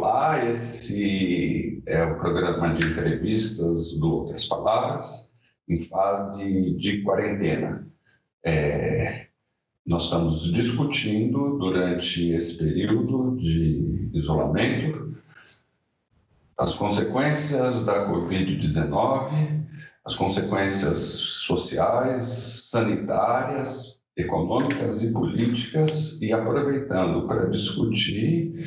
Olá, 0.00 0.48
esse 0.48 1.82
é 1.84 2.04
o 2.04 2.20
programa 2.20 2.72
de 2.72 2.86
entrevistas 2.86 3.98
do 3.98 4.18
Outras 4.18 4.46
Palavras, 4.46 5.32
em 5.68 5.76
fase 5.76 6.74
de 6.74 7.02
quarentena. 7.02 7.84
É, 8.46 9.26
nós 9.84 10.04
estamos 10.04 10.52
discutindo 10.52 11.58
durante 11.58 12.30
esse 12.30 12.56
período 12.58 13.36
de 13.38 14.08
isolamento 14.14 15.16
as 16.56 16.74
consequências 16.74 17.84
da 17.84 18.08
Covid-19, 18.08 19.66
as 20.04 20.14
consequências 20.14 20.96
sociais, 20.96 22.68
sanitárias, 22.70 24.00
econômicas 24.16 25.02
e 25.02 25.12
políticas, 25.12 26.22
e 26.22 26.32
aproveitando 26.32 27.26
para 27.26 27.50
discutir 27.50 28.64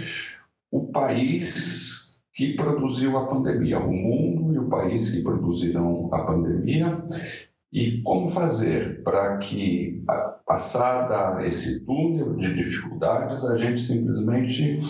o 0.72 0.88
país 0.88 2.22
que 2.34 2.54
produziu 2.54 3.18
a 3.18 3.28
pandemia, 3.28 3.80
o 3.80 3.92
mundo 3.92 4.54
e 4.54 4.58
o 4.58 4.70
país 4.70 5.12
que 5.12 5.22
produziram 5.22 6.10
a 6.14 6.24
pandemia, 6.24 7.04
e 7.72 8.02
como 8.02 8.28
fazer 8.28 9.04
para 9.04 9.38
que, 9.38 10.04
passada 10.46 11.46
esse 11.46 11.86
túnel 11.86 12.36
de 12.36 12.56
dificuldades, 12.56 13.46
a 13.46 13.58
gente 13.58 13.82
simplesmente 13.82 14.82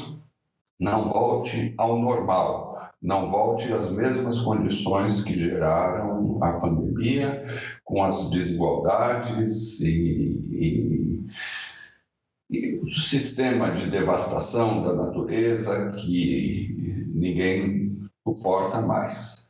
não 0.79 1.09
volte 1.09 1.73
ao 1.77 1.99
normal, 1.99 2.89
não 3.01 3.29
volte 3.29 3.71
às 3.73 3.91
mesmas 3.91 4.39
condições 4.41 5.23
que 5.23 5.37
geraram 5.37 6.37
a 6.41 6.53
pandemia, 6.53 7.45
com 7.83 8.03
as 8.03 8.29
desigualdades 8.29 9.79
e, 9.81 10.39
e 10.51 11.25
o 12.81 12.85
sistema 12.85 13.71
de 13.71 13.89
devastação 13.89 14.83
da 14.83 14.93
natureza 14.93 15.93
que 15.93 17.07
ninguém 17.13 18.09
suporta 18.23 18.81
mais. 18.81 19.49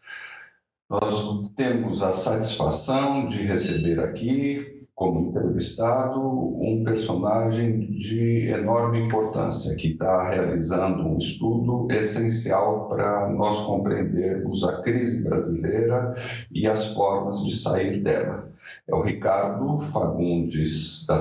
Nós 0.90 1.50
temos 1.56 2.04
a 2.04 2.12
satisfação 2.12 3.28
de 3.28 3.44
receber 3.44 4.00
aqui 4.00 4.82
como 4.94 5.30
entrevistado 5.30 6.22
um 6.22 6.84
personagem 6.86 7.88
de 7.94 8.50
enorme 8.50 9.00
importância 9.00 9.76
que 9.76 9.94
está 9.94 10.30
realizando 10.30 11.08
um 11.08 11.18
estudo 11.18 11.88
essencial 11.92 12.88
para 12.88 13.30
nós 13.30 13.66
compreendermos 13.66 14.64
a 14.64 14.82
crise 14.84 15.28
brasileira 15.28 16.14
e 16.52 16.68
as 16.68 16.94
formas 16.94 17.44
de 17.44 17.56
sair 17.56 18.04
dela. 18.04 18.52
É 18.92 18.94
o 18.96 19.02
Ricardo 19.02 19.78
Fagundes, 19.78 21.06
da, 21.06 21.16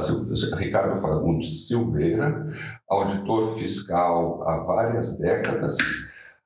Ricardo 0.56 1.00
Fagundes 1.00 1.68
Silveira, 1.68 2.52
auditor 2.88 3.56
fiscal 3.56 4.42
há 4.42 4.56
várias 4.64 5.16
décadas, 5.18 5.76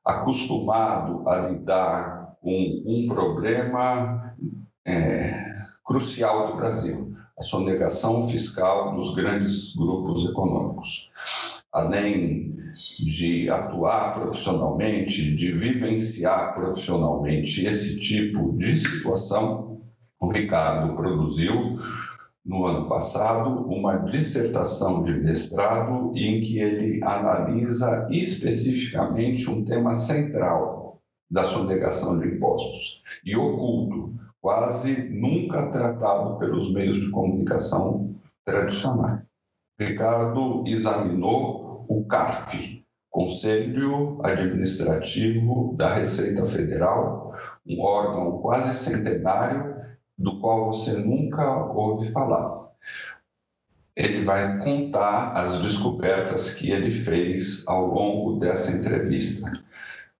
acostumado 0.04 1.26
a 1.26 1.48
lidar 1.48 2.36
com 2.42 2.82
um 2.84 3.08
problema 3.08 4.34
é, 4.86 5.62
crucial 5.86 6.48
do 6.48 6.56
Brasil, 6.58 7.16
a 7.38 7.42
sonegação 7.42 8.28
fiscal 8.28 8.94
dos 8.94 9.14
grandes 9.14 9.74
grupos 9.74 10.28
econômicos. 10.28 11.10
Além 11.72 12.54
de 13.00 13.48
atuar 13.48 14.12
profissionalmente, 14.12 15.34
de 15.34 15.52
vivenciar 15.52 16.54
profissionalmente 16.54 17.64
esse 17.64 17.98
tipo 17.98 18.52
de 18.58 18.76
situação, 18.76 19.74
o 20.20 20.28
Ricardo 20.28 20.94
produziu 20.94 21.78
no 22.44 22.66
ano 22.66 22.88
passado 22.88 23.66
uma 23.66 23.96
dissertação 24.10 25.02
de 25.02 25.12
mestrado 25.14 26.12
em 26.14 26.42
que 26.42 26.58
ele 26.58 27.02
analisa 27.02 28.06
especificamente 28.10 29.48
um 29.48 29.64
tema 29.64 29.94
central 29.94 31.00
da 31.30 31.44
sonegação 31.44 32.18
de 32.18 32.28
impostos 32.28 33.02
e 33.24 33.34
oculto, 33.34 34.14
quase 34.40 35.08
nunca 35.08 35.70
tratado 35.70 36.38
pelos 36.38 36.72
meios 36.72 37.00
de 37.00 37.10
comunicação 37.10 38.14
tradicionais. 38.44 39.22
Ricardo 39.80 40.64
examinou 40.66 41.86
o 41.88 42.04
CARF, 42.04 42.84
Conselho 43.10 44.20
Administrativo 44.22 45.74
da 45.76 45.94
Receita 45.94 46.44
Federal, 46.44 47.32
um 47.66 47.80
órgão 47.80 48.38
quase 48.42 48.74
centenário 48.74 49.73
do 50.16 50.40
qual 50.40 50.66
você 50.66 50.92
nunca 50.92 51.66
ouve 51.72 52.10
falar. 52.12 52.70
Ele 53.96 54.24
vai 54.24 54.58
contar 54.58 55.32
as 55.32 55.60
descobertas 55.62 56.54
que 56.54 56.70
ele 56.70 56.90
fez 56.90 57.66
ao 57.68 57.86
longo 57.86 58.38
dessa 58.38 58.72
entrevista. 58.72 59.52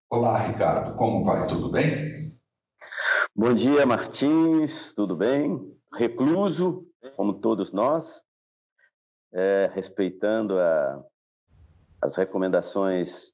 Olá, 0.09 0.39
Ricardo, 0.39 0.97
como 0.97 1.25
vai? 1.25 1.47
Tudo 1.49 1.71
bem? 1.71 2.33
Bom 3.35 3.53
dia, 3.53 3.85
Martins, 3.85 4.93
tudo 4.95 5.17
bem? 5.17 5.77
Recluso, 5.93 6.87
como 7.17 7.35
todos 7.35 7.73
nós, 7.73 8.23
é, 9.33 9.71
respeitando 9.75 10.59
a, 10.59 11.05
as 12.01 12.15
recomendações 12.15 13.33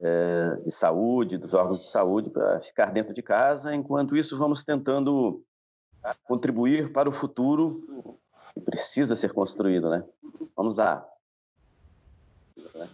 é, 0.00 0.56
de 0.64 0.70
saúde, 0.70 1.38
dos 1.38 1.54
órgãos 1.54 1.80
de 1.80 1.90
saúde, 1.90 2.30
para 2.30 2.60
ficar 2.60 2.92
dentro 2.92 3.12
de 3.12 3.22
casa. 3.22 3.74
Enquanto 3.74 4.16
isso, 4.16 4.38
vamos 4.38 4.62
tentando 4.62 5.44
contribuir 6.24 6.92
para 6.92 7.08
o 7.08 7.12
futuro 7.12 8.18
que 8.54 8.60
precisa 8.60 9.16
ser 9.16 9.32
construído, 9.32 9.90
né? 9.90 10.04
Vamos 10.56 10.76
lá. 10.76 11.06
Vamos. 12.74 12.90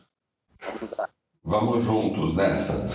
Vamos 1.42 1.84
juntos 1.84 2.36
nessa. 2.36 2.88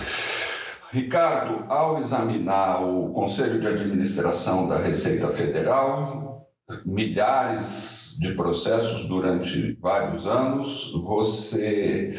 Ricardo, 0.90 1.70
ao 1.70 1.98
examinar 1.98 2.82
o 2.82 3.12
Conselho 3.12 3.60
de 3.60 3.66
Administração 3.66 4.68
da 4.68 4.78
Receita 4.78 5.28
Federal, 5.28 6.48
milhares 6.84 8.16
de 8.20 8.34
processos 8.34 9.06
durante 9.08 9.72
vários 9.74 10.26
anos, 10.26 10.92
você 10.92 12.14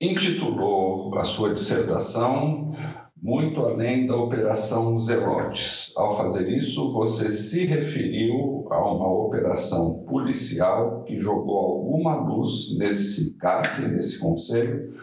intitulou 0.00 1.16
a 1.18 1.24
sua 1.24 1.54
dissertação 1.54 2.74
muito 3.20 3.60
além 3.60 4.06
da 4.06 4.16
Operação 4.16 4.96
Zelotes. 4.98 5.92
Ao 5.96 6.16
fazer 6.16 6.48
isso, 6.48 6.92
você 6.92 7.28
se 7.30 7.66
referiu 7.66 8.66
a 8.70 8.78
uma 8.80 9.12
operação 9.12 10.04
policial 10.04 11.02
que 11.04 11.20
jogou 11.20 11.58
alguma 11.58 12.14
luz 12.14 12.78
nesse 12.78 13.36
CAF, 13.38 13.82
nesse 13.82 14.20
conselho, 14.20 14.94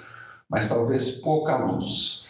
mas 0.50 0.70
talvez 0.70 1.12
pouca 1.12 1.58
luz. 1.58 2.26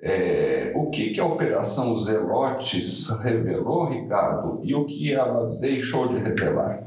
É, 0.00 0.72
o 0.76 0.90
que, 0.90 1.10
que 1.10 1.20
a 1.20 1.26
Operação 1.26 1.96
Zelotes 1.98 3.08
revelou, 3.20 3.86
Ricardo, 3.86 4.60
e 4.64 4.74
o 4.74 4.86
que 4.86 5.12
ela 5.12 5.58
deixou 5.58 6.08
de 6.08 6.18
revelar? 6.18 6.84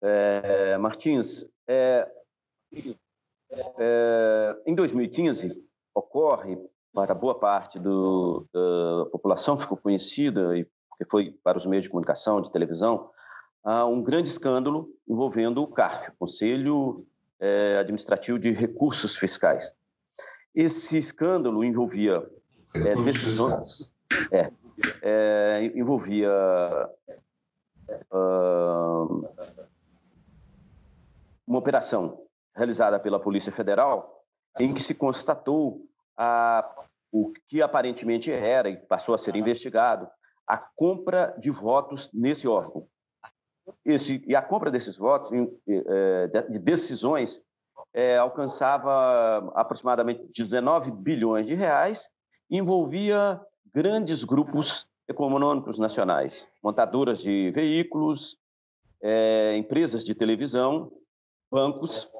É, 0.00 0.76
Martins, 0.76 1.46
é, 1.66 2.06
é 3.78 4.56
em 4.66 4.74
2015 4.74 5.63
ocorre 6.24 6.58
para 6.92 7.14
boa 7.14 7.38
parte 7.38 7.78
do, 7.78 8.46
da 8.52 9.10
população 9.10 9.58
ficou 9.58 9.76
conhecida 9.76 10.56
e 10.56 10.66
foi 11.10 11.32
para 11.42 11.58
os 11.58 11.66
meios 11.66 11.84
de 11.84 11.90
comunicação, 11.90 12.40
de 12.40 12.50
televisão, 12.50 13.10
um 13.90 14.02
grande 14.02 14.28
escândalo 14.28 14.88
envolvendo 15.06 15.62
o 15.62 15.66
CARF, 15.66 16.12
Conselho 16.18 17.06
é, 17.40 17.78
Administrativo 17.78 18.38
de 18.38 18.52
Recursos 18.52 19.16
Fiscais. 19.16 19.72
Esse 20.54 20.96
escândalo 20.96 21.64
envolvia 21.64 22.26
é, 22.74 22.94
decisões, 23.02 23.92
é, 24.30 24.50
é, 25.02 25.72
envolvia 25.74 26.30
uh, 28.12 29.28
uma 31.46 31.58
operação 31.58 32.22
realizada 32.54 33.00
pela 33.00 33.18
Polícia 33.18 33.50
Federal 33.50 34.24
em 34.60 34.72
que 34.72 34.82
se 34.82 34.94
constatou 34.94 35.84
a, 36.16 36.68
o 37.12 37.32
que 37.48 37.62
aparentemente 37.62 38.30
era 38.30 38.68
e 38.68 38.76
passou 38.76 39.14
a 39.14 39.18
ser 39.18 39.36
investigado 39.36 40.08
a 40.46 40.58
compra 40.58 41.34
de 41.38 41.50
votos 41.50 42.10
nesse 42.12 42.46
órgão. 42.46 42.86
Esse, 43.84 44.22
e 44.26 44.36
a 44.36 44.42
compra 44.42 44.70
desses 44.70 44.96
votos, 44.96 45.30
é, 45.66 46.26
de 46.50 46.58
decisões 46.58 47.42
é, 47.94 48.18
alcançava 48.18 49.52
aproximadamente 49.54 50.28
19 50.34 50.90
bilhões 50.90 51.46
de 51.46 51.54
reais 51.54 52.08
envolvia 52.50 53.40
grandes 53.72 54.22
grupos 54.22 54.86
econômicos 55.08 55.78
nacionais, 55.78 56.48
montadoras 56.62 57.20
de 57.20 57.50
veículos, 57.52 58.36
é, 59.02 59.56
empresas 59.56 60.04
de 60.04 60.14
televisão, 60.14 60.92
bancos. 61.50 62.10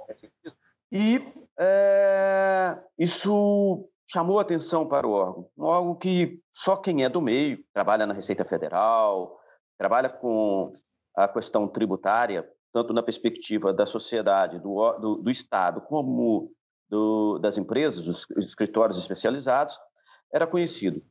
E 0.91 1.21
é, 1.59 2.79
isso 2.99 3.89
chamou 4.07 4.39
atenção 4.39 4.87
para 4.87 5.07
o 5.07 5.13
órgão, 5.13 5.49
um 5.57 5.65
órgão 5.65 5.95
que 5.95 6.41
só 6.53 6.77
quem 6.77 7.05
é 7.05 7.09
do 7.09 7.21
meio, 7.21 7.65
trabalha 7.73 8.07
na 8.07 8.15
Receita 8.15 8.45
Federal, 8.45 9.39
trabalha 9.79 10.09
com 10.09 10.75
a 11.17 11.27
questão 11.29 11.67
tributária, 11.67 12.49
tanto 12.73 12.93
na 12.93 13.03
perspectiva 13.03 13.73
da 13.73 13.87
sociedade, 13.87 14.59
do, 14.59 14.93
do, 14.99 15.15
do 15.17 15.31
Estado, 15.31 15.81
como 15.81 16.51
do, 16.89 17.39
das 17.39 17.57
empresas, 17.57 18.07
os 18.07 18.47
escritórios 18.47 18.99
especializados, 18.99 19.79
era 20.33 20.47
conhecido. 20.47 21.03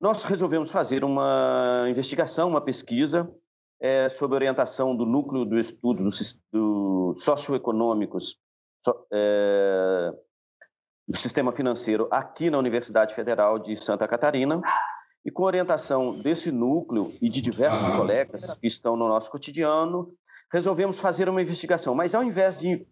Nós 0.00 0.22
resolvemos 0.24 0.70
fazer 0.70 1.04
uma 1.04 1.86
investigação, 1.88 2.48
uma 2.48 2.60
pesquisa 2.60 3.32
é, 3.80 4.08
sob 4.08 4.34
orientação 4.34 4.96
do 4.96 5.06
núcleo 5.06 5.44
do 5.44 5.58
estudo 5.58 6.02
do, 6.02 6.10
do 6.52 7.14
socioeconômicos 7.18 8.36
é, 9.12 10.12
do 11.06 11.16
sistema 11.16 11.52
financeiro 11.52 12.08
aqui 12.10 12.50
na 12.50 12.58
Universidade 12.58 13.14
Federal 13.14 13.58
de 13.58 13.76
Santa 13.76 14.06
Catarina 14.08 14.60
e 15.24 15.30
com 15.30 15.42
orientação 15.42 16.18
desse 16.20 16.50
núcleo 16.50 17.14
e 17.20 17.28
de 17.28 17.40
diversos 17.40 17.88
uhum. 17.88 17.96
colegas 17.96 18.54
que 18.54 18.66
estão 18.66 18.96
no 18.96 19.08
nosso 19.08 19.30
cotidiano, 19.30 20.12
resolvemos 20.50 20.98
fazer 20.98 21.28
uma 21.28 21.40
investigação. 21.40 21.94
Mas 21.94 22.14
ao 22.14 22.24
invés 22.24 22.56
de 22.56 22.86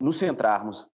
nos 0.00 0.18
centrarmos 0.18 0.88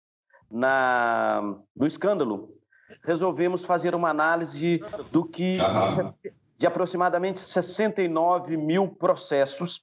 na, 0.51 1.57
no 1.75 1.87
escândalo, 1.87 2.55
resolvemos 3.03 3.65
fazer 3.65 3.95
uma 3.95 4.11
análise 4.11 4.83
do 5.11 5.25
que 5.25 5.59
uhum. 5.59 6.13
de 6.59 6.67
aproximadamente 6.67 7.41
69 7.41 8.57
mil 8.57 8.89
processos, 8.89 9.83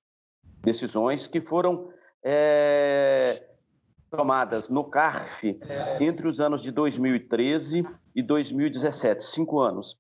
decisões 0.62 1.28
que 1.28 1.42
foram 1.42 1.90
é, 2.24 3.48
tomadas 4.10 4.70
no 4.70 4.84
CARF 4.84 5.60
entre 6.00 6.28
os 6.28 6.40
anos 6.40 6.62
de 6.62 6.72
2013 6.72 7.88
e 8.16 8.22
2017, 8.24 9.24
cinco 9.24 9.60
anos 9.60 9.98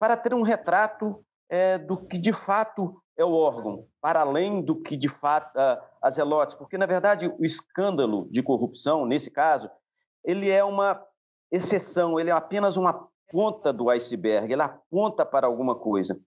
para 0.00 0.16
ter 0.16 0.32
um 0.32 0.40
retrato 0.40 1.22
é, 1.46 1.76
do 1.76 1.98
que 1.98 2.16
de 2.16 2.32
fato 2.32 3.00
é 3.18 3.24
o 3.24 3.32
órgão, 3.32 3.86
para 4.00 4.22
além 4.22 4.62
do 4.62 4.74
que 4.74 4.96
de 4.96 5.08
fato 5.08 5.54
uh, 5.58 5.78
as 6.00 6.16
elotes, 6.16 6.54
porque 6.54 6.78
na 6.78 6.86
verdade 6.86 7.28
o 7.38 7.44
escândalo 7.44 8.26
de 8.30 8.42
corrupção, 8.42 9.04
nesse 9.04 9.30
caso, 9.30 9.70
ele 10.24 10.48
é 10.48 10.64
uma 10.64 11.04
exceção, 11.52 12.18
ele 12.18 12.30
é 12.30 12.32
apenas 12.32 12.78
uma 12.78 13.08
ponta 13.30 13.74
do 13.74 13.90
iceberg, 13.90 14.50
ele 14.50 14.62
aponta 14.62 15.26
para 15.26 15.46
alguma 15.46 15.74
coisa. 15.74 16.18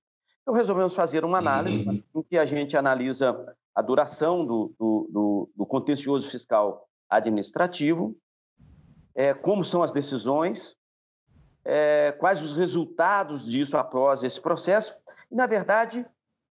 Então 0.43 0.53
resolvemos 0.53 0.93
fazer 0.93 1.25
uma 1.25 1.39
análise 1.39 1.81
uhum. 1.81 2.03
em 2.15 2.21
que 2.21 2.37
a 2.37 2.45
gente 2.45 2.77
analisa 2.77 3.35
a 3.73 3.81
duração 3.81 4.45
do, 4.45 4.75
do, 4.79 5.09
do, 5.11 5.49
do 5.55 5.65
contencioso 5.65 6.29
fiscal 6.29 6.87
administrativo, 7.15 8.15
é, 9.15 9.33
como 9.33 9.63
são 9.63 9.83
as 9.83 9.91
decisões, 9.91 10.75
é, 11.65 12.11
quais 12.13 12.41
os 12.41 12.55
resultados 12.55 13.45
disso 13.45 13.77
após 13.77 14.23
esse 14.23 14.41
processo 14.41 14.93
e, 15.31 15.35
na 15.35 15.45
verdade, 15.45 16.05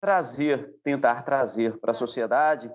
trazer, 0.00 0.74
tentar 0.82 1.22
trazer 1.22 1.78
para 1.78 1.92
a 1.92 1.94
sociedade 1.94 2.68
o 2.68 2.72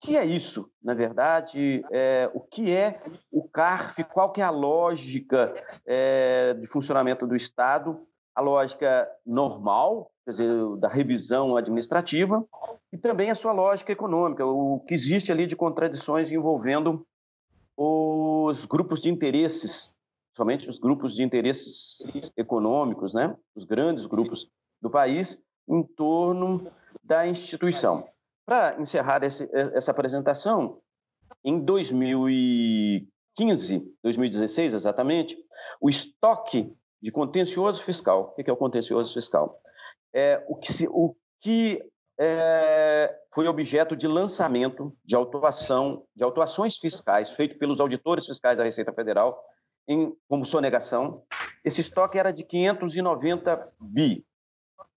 que 0.00 0.16
é 0.16 0.24
isso, 0.24 0.70
na 0.82 0.94
verdade, 0.94 1.84
é, 1.90 2.30
o 2.32 2.40
que 2.40 2.72
é 2.74 3.02
o 3.30 3.46
CARF, 3.46 4.02
qual 4.04 4.32
que 4.32 4.40
é 4.40 4.44
a 4.44 4.50
lógica 4.50 5.52
é, 5.84 6.54
de 6.54 6.66
funcionamento 6.66 7.26
do 7.26 7.36
Estado, 7.36 8.00
a 8.34 8.40
lógica 8.40 9.06
normal, 9.26 10.10
quer 10.24 10.30
dizer, 10.30 10.76
da 10.78 10.88
revisão 10.88 11.54
administrativa, 11.54 12.42
e 12.90 12.96
também 12.96 13.30
a 13.30 13.34
sua 13.34 13.52
lógica 13.52 13.92
econômica, 13.92 14.46
o 14.46 14.80
que 14.80 14.94
existe 14.94 15.30
ali 15.30 15.46
de 15.46 15.54
contradições 15.54 16.32
envolvendo 16.32 17.06
os 17.82 18.66
grupos 18.66 19.00
de 19.00 19.08
interesses 19.08 19.90
somente 20.40 20.70
os 20.70 20.78
grupos 20.78 21.14
de 21.14 21.22
interesses 21.22 21.98
econômicos, 22.36 23.12
né, 23.12 23.36
os 23.54 23.64
grandes 23.64 24.06
grupos 24.06 24.50
do 24.80 24.88
país, 24.88 25.38
em 25.68 25.82
torno 25.82 26.72
da 27.02 27.26
instituição. 27.26 28.08
Para 28.46 28.80
encerrar 28.80 29.22
esse, 29.22 29.46
essa 29.52 29.90
apresentação, 29.90 30.80
em 31.44 31.60
2015, 31.60 33.94
2016 34.02 34.72
exatamente, 34.72 35.36
o 35.80 35.90
estoque 35.90 36.74
de 37.02 37.12
contencioso 37.12 37.82
fiscal, 37.82 38.34
o 38.36 38.42
que 38.42 38.50
é 38.50 38.52
o 38.52 38.56
contencioso 38.56 39.12
fiscal? 39.12 39.60
É 40.12 40.44
o 40.48 40.56
que, 40.56 40.72
se, 40.72 40.88
o 40.88 41.14
que 41.40 41.80
é, 42.22 43.18
foi 43.32 43.48
objeto 43.48 43.96
de 43.96 44.06
lançamento 44.06 44.94
de 45.02 45.16
autuação, 45.16 46.04
de 46.14 46.22
autuações 46.22 46.76
fiscais 46.76 47.30
feito 47.30 47.58
pelos 47.58 47.80
auditores 47.80 48.26
fiscais 48.26 48.58
da 48.58 48.64
Receita 48.64 48.92
Federal 48.92 49.42
em, 49.88 50.14
como 50.28 50.44
sonegação. 50.44 51.22
Esse 51.64 51.80
estoque 51.80 52.18
era 52.18 52.30
de 52.30 52.44
590 52.44 53.72
bi. 53.80 54.22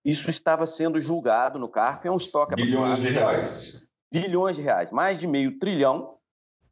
Isso 0.04 0.30
estava 0.30 0.68
sendo 0.68 1.00
julgado 1.00 1.58
no 1.58 1.70
CARF, 1.70 2.06
é 2.06 2.12
um 2.12 2.18
estoque... 2.18 2.56
Bilhões 2.56 3.00
de 3.00 3.10
reais. 3.10 3.84
Bilhões 4.12 4.58
de 4.58 4.62
reais, 4.62 4.92
mais 4.92 5.18
de 5.18 5.26
meio 5.26 5.58
trilhão 5.58 6.18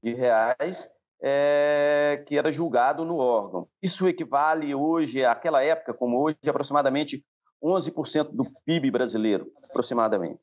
de 0.03 0.13
reais 0.13 0.91
é, 1.23 2.21
que 2.27 2.37
era 2.37 2.51
julgado 2.51 3.05
no 3.05 3.15
órgão. 3.15 3.69
Isso 3.81 4.05
equivale 4.05 4.75
hoje, 4.75 5.23
àquela 5.23 5.63
época, 5.63 5.93
como 5.93 6.21
hoje, 6.21 6.37
aproximadamente 6.45 7.23
11% 7.63 8.29
do 8.31 8.45
PIB 8.65 8.91
brasileiro, 8.91 9.51
aproximadamente. 9.63 10.39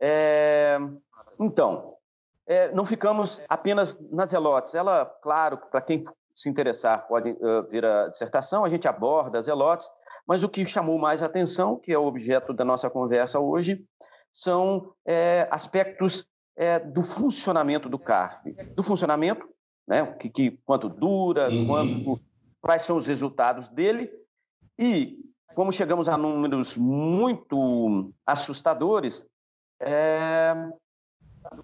É, 0.00 0.78
então, 1.38 1.94
é, 2.46 2.70
não 2.72 2.84
ficamos 2.84 3.40
apenas 3.48 3.98
nas 4.10 4.32
elotes. 4.32 4.74
Ela, 4.74 5.06
claro, 5.22 5.58
para 5.70 5.80
quem 5.80 6.02
se 6.34 6.48
interessar, 6.48 7.06
pode 7.06 7.30
uh, 7.30 7.62
vir 7.70 7.84
a 7.84 8.08
dissertação, 8.08 8.64
a 8.64 8.68
gente 8.68 8.88
aborda 8.88 9.38
as 9.38 9.46
elotes, 9.46 9.88
mas 10.26 10.42
o 10.42 10.48
que 10.48 10.66
chamou 10.66 10.98
mais 10.98 11.22
atenção, 11.22 11.76
que 11.76 11.92
é 11.92 11.98
o 11.98 12.04
objeto 12.04 12.52
da 12.52 12.64
nossa 12.64 12.90
conversa 12.90 13.38
hoje, 13.38 13.84
são 14.32 14.92
é, 15.06 15.46
aspectos 15.50 16.28
é, 16.56 16.78
do 16.78 17.02
funcionamento 17.02 17.88
do 17.88 17.98
CARF. 17.98 18.52
Do 18.74 18.82
funcionamento, 18.82 19.48
né, 19.86 20.04
que, 20.18 20.28
que 20.28 20.50
quanto 20.64 20.88
dura, 20.88 21.48
uhum. 21.48 21.66
quanto, 21.66 22.20
quais 22.60 22.82
são 22.82 22.96
os 22.96 23.06
resultados 23.06 23.68
dele, 23.68 24.10
e 24.78 25.18
como 25.54 25.72
chegamos 25.72 26.08
a 26.08 26.16
números 26.16 26.76
muito 26.76 28.12
assustadores, 28.26 29.26
é, 29.80 30.54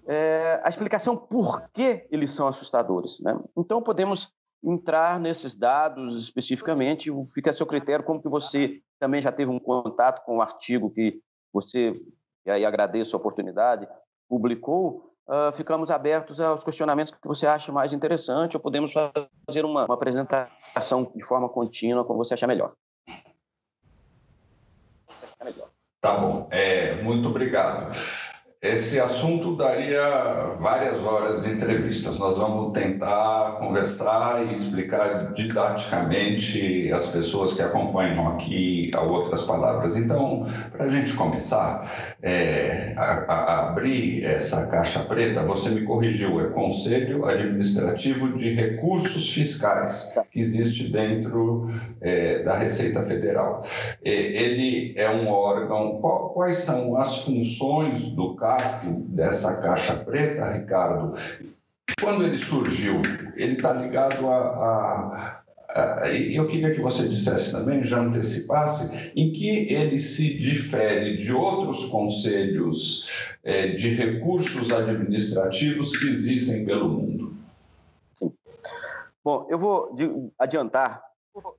é, 0.07 0.61
a 0.63 0.69
explicação 0.69 1.15
por 1.15 1.69
que 1.69 2.07
eles 2.11 2.31
são 2.31 2.47
assustadores. 2.47 3.19
Né? 3.19 3.37
Então, 3.57 3.81
podemos 3.81 4.31
entrar 4.63 5.19
nesses 5.19 5.55
dados 5.55 6.17
especificamente, 6.17 7.11
fica 7.33 7.49
a 7.49 7.53
seu 7.53 7.65
critério, 7.65 8.05
como 8.05 8.21
que 8.21 8.29
você 8.29 8.81
também 8.99 9.21
já 9.21 9.31
teve 9.31 9.51
um 9.51 9.59
contato 9.59 10.23
com 10.23 10.37
o 10.37 10.41
artigo 10.41 10.91
que 10.91 11.19
você, 11.51 11.99
e 12.45 12.51
aí 12.51 12.63
agradeço 12.63 13.15
a 13.15 13.19
oportunidade, 13.19 13.87
publicou, 14.29 15.11
uh, 15.27 15.51
ficamos 15.55 15.89
abertos 15.89 16.39
aos 16.39 16.63
questionamentos 16.63 17.11
que 17.11 17.27
você 17.27 17.47
acha 17.47 17.71
mais 17.71 17.91
interessante, 17.91 18.55
ou 18.55 18.61
podemos 18.61 18.93
fazer 18.93 19.65
uma, 19.65 19.85
uma 19.85 19.95
apresentação 19.95 21.11
de 21.15 21.25
forma 21.25 21.49
contínua, 21.49 22.05
como 22.05 22.23
você 22.23 22.35
achar 22.35 22.47
melhor. 22.47 22.73
Tá 26.01 26.17
bom, 26.17 26.47
é, 26.51 26.95
muito 27.03 27.29
obrigado. 27.29 27.95
Esse 28.63 28.99
assunto 28.99 29.55
daria 29.55 30.53
várias 30.59 31.03
horas 31.03 31.41
de 31.41 31.49
entrevistas. 31.49 32.19
Nós 32.19 32.37
vamos 32.37 32.73
tentar 32.73 33.57
conversar 33.57 34.45
e 34.45 34.53
explicar 34.53 35.33
didaticamente 35.33 36.91
as 36.91 37.07
pessoas 37.07 37.55
que 37.55 37.61
acompanham 37.63 38.27
aqui 38.27 38.91
a 38.93 39.01
outras 39.01 39.41
palavras. 39.45 39.95
Então, 39.97 40.45
para 40.71 40.85
a 40.85 40.89
gente 40.89 41.11
começar 41.15 42.15
é, 42.21 42.93
a, 42.97 43.33
a 43.33 43.69
abrir 43.69 44.23
essa 44.25 44.67
caixa 44.67 44.99
preta, 45.05 45.43
você 45.43 45.71
me 45.71 45.81
corrigiu, 45.81 46.39
é 46.39 46.51
Conselho 46.51 47.25
Administrativo 47.25 48.37
de 48.37 48.53
Recursos 48.53 49.33
Fiscais, 49.33 50.13
que 50.29 50.39
existe 50.39 50.91
dentro 50.91 51.67
é, 51.99 52.43
da 52.43 52.59
Receita 52.59 53.01
Federal. 53.01 53.63
É, 54.05 54.11
ele 54.11 54.93
é 54.95 55.09
um 55.09 55.29
órgão. 55.29 55.99
Quais 56.35 56.57
são 56.57 56.95
as 56.95 57.23
funções 57.23 58.11
do 58.11 58.35
Dessa 59.09 59.61
caixa 59.61 59.95
preta, 59.97 60.51
Ricardo? 60.51 61.15
Quando 61.99 62.25
ele 62.25 62.37
surgiu, 62.37 63.01
ele 63.35 63.53
está 63.53 63.73
ligado 63.73 64.27
a, 64.27 64.37
a 64.37 65.41
eu 66.33 66.47
queria 66.47 66.73
que 66.73 66.81
você 66.81 67.07
dissesse 67.07 67.51
também, 67.51 67.83
já 67.83 67.99
antecipasse, 67.99 69.11
em 69.15 69.31
que 69.31 69.73
ele 69.73 69.97
se 69.97 70.37
difere 70.37 71.17
de 71.17 71.31
outros 71.33 71.85
conselhos 71.85 73.31
é, 73.43 73.67
de 73.67 73.93
recursos 73.93 74.71
administrativos 74.71 75.97
que 75.97 76.07
existem 76.07 76.65
pelo 76.65 76.89
mundo. 76.89 77.33
Sim. 78.15 78.33
Bom, 79.23 79.47
eu 79.49 79.57
vou 79.57 79.95
adiantar 80.37 81.01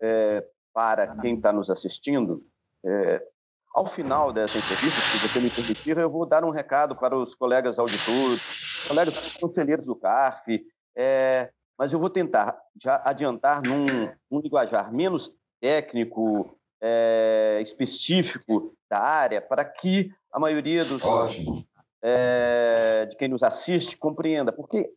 é, 0.01 0.45
para 0.75 1.17
quem 1.17 1.37
está 1.37 1.53
nos 1.53 1.71
assistindo. 1.71 2.45
É, 2.85 3.23
ao 3.75 3.87
final 3.87 4.33
dessa 4.33 4.59
entrevista, 4.59 5.01
se 5.01 5.19
você 5.19 5.41
me 5.41 5.51
permitir, 5.51 5.97
eu 5.97 6.11
vou 6.11 6.27
dar 6.27 6.45
um 6.45 6.51
recado 6.51 6.95
para 6.95 7.17
os 7.17 7.35
colegas 7.35 7.79
auditores, 7.79 8.41
colegas 8.87 9.37
conselheiros 9.37 9.87
do 9.87 9.97
CARF, 9.97 10.65
é, 10.97 11.51
mas 11.79 11.93
eu 11.93 11.99
vou 11.99 12.11
tentar 12.11 12.59
já 12.81 13.01
adiantar 13.05 13.63
num, 13.63 13.87
num 14.31 14.41
linguajar 14.41 14.93
menos 14.93 15.35
técnico, 15.61 16.59
é, 16.81 17.61
específico 17.63 18.75
da 18.91 18.99
área, 18.99 19.41
para 19.41 19.65
que 19.65 20.13
a 20.31 20.39
maioria 20.39 20.85
dos 20.85 21.03
é, 22.03 23.07
de 23.07 23.17
quem 23.17 23.29
nos 23.29 23.43
assiste 23.43 23.97
compreenda, 23.97 24.53
porque 24.53 24.91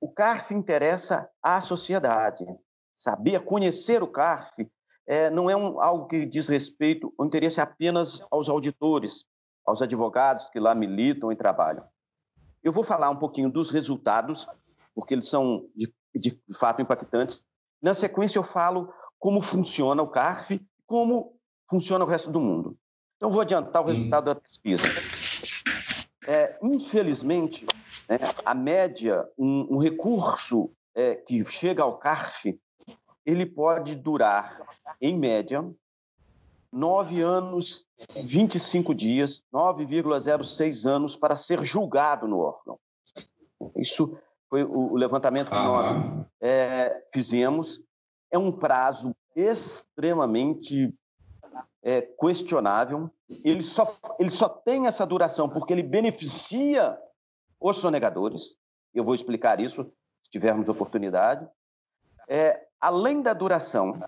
o 0.00 0.08
CARF 0.08 0.54
interessa 0.54 1.28
à 1.42 1.60
sociedade. 1.60 2.46
Saber 2.94 3.44
conhecer 3.44 4.02
o 4.02 4.08
CARF 4.08 4.68
é, 5.08 5.30
não 5.30 5.48
é 5.48 5.56
um, 5.56 5.80
algo 5.80 6.06
que 6.06 6.26
diz 6.26 6.48
respeito 6.48 7.12
ou 7.16 7.24
interesse 7.24 7.62
apenas 7.62 8.22
aos 8.30 8.46
auditores, 8.46 9.24
aos 9.64 9.80
advogados 9.80 10.50
que 10.50 10.60
lá 10.60 10.74
militam 10.74 11.32
e 11.32 11.36
trabalham. 11.36 11.82
Eu 12.62 12.72
vou 12.72 12.84
falar 12.84 13.08
um 13.08 13.16
pouquinho 13.16 13.50
dos 13.50 13.70
resultados, 13.70 14.46
porque 14.94 15.14
eles 15.14 15.26
são 15.26 15.66
de, 15.74 15.90
de 16.14 16.38
fato 16.58 16.82
impactantes. 16.82 17.42
Na 17.80 17.94
sequência, 17.94 18.38
eu 18.38 18.42
falo 18.42 18.92
como 19.18 19.40
funciona 19.40 20.02
o 20.02 20.08
CARF, 20.08 20.60
como 20.86 21.34
funciona 21.68 22.04
o 22.04 22.08
resto 22.08 22.30
do 22.30 22.40
mundo. 22.40 22.76
Então, 23.16 23.30
vou 23.30 23.40
adiantar 23.40 23.82
o 23.82 23.86
resultado 23.86 24.26
da 24.26 24.34
pesquisa. 24.34 24.84
É, 26.26 26.58
infelizmente, 26.62 27.66
né, 28.06 28.18
a 28.44 28.54
média, 28.54 29.26
um, 29.38 29.76
um 29.76 29.78
recurso 29.78 30.70
é, 30.94 31.14
que 31.14 31.44
chega 31.46 31.82
ao 31.82 31.96
CARF, 31.96 32.60
ele 33.28 33.44
pode 33.44 33.94
durar, 33.94 34.58
em 34.98 35.14
média, 35.18 35.62
9 36.72 37.20
anos 37.20 37.86
e 38.16 38.22
25 38.22 38.94
dias, 38.94 39.44
9,06 39.52 40.88
anos 40.88 41.14
para 41.14 41.36
ser 41.36 41.62
julgado 41.62 42.26
no 42.26 42.38
órgão. 42.38 42.78
Isso 43.76 44.18
foi 44.48 44.64
o 44.64 44.96
levantamento 44.96 45.50
que 45.50 45.56
nós 45.56 45.88
é, 46.40 47.04
fizemos. 47.12 47.82
É 48.30 48.38
um 48.38 48.50
prazo 48.50 49.14
extremamente 49.36 50.94
é, 51.82 52.00
questionável. 52.00 53.10
Ele 53.44 53.62
só, 53.62 53.94
ele 54.18 54.30
só 54.30 54.48
tem 54.48 54.86
essa 54.86 55.04
duração 55.04 55.50
porque 55.50 55.74
ele 55.74 55.82
beneficia 55.82 56.98
os 57.60 57.76
sonegadores. 57.76 58.56
Eu 58.94 59.04
vou 59.04 59.14
explicar 59.14 59.60
isso 59.60 59.84
se 60.22 60.30
tivermos 60.30 60.70
oportunidade. 60.70 61.46
É, 62.26 62.67
além 62.80 63.22
da 63.22 63.32
duração, 63.32 64.00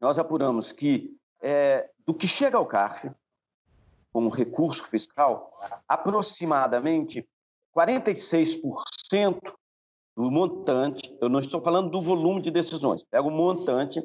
nós 0.00 0.18
apuramos 0.18 0.72
que 0.72 1.16
é, 1.42 1.88
do 2.06 2.14
que 2.14 2.26
chega 2.26 2.56
ao 2.56 2.66
CARF, 2.66 3.10
como 4.12 4.28
recurso 4.28 4.84
fiscal, 4.86 5.52
aproximadamente 5.88 7.26
46% 7.76 9.52
do 10.16 10.30
montante, 10.30 11.16
eu 11.20 11.28
não 11.28 11.38
estou 11.38 11.62
falando 11.62 11.90
do 11.90 12.02
volume 12.02 12.42
de 12.42 12.50
decisões, 12.50 13.04
pega 13.04 13.26
o 13.26 13.30
montante, 13.30 14.02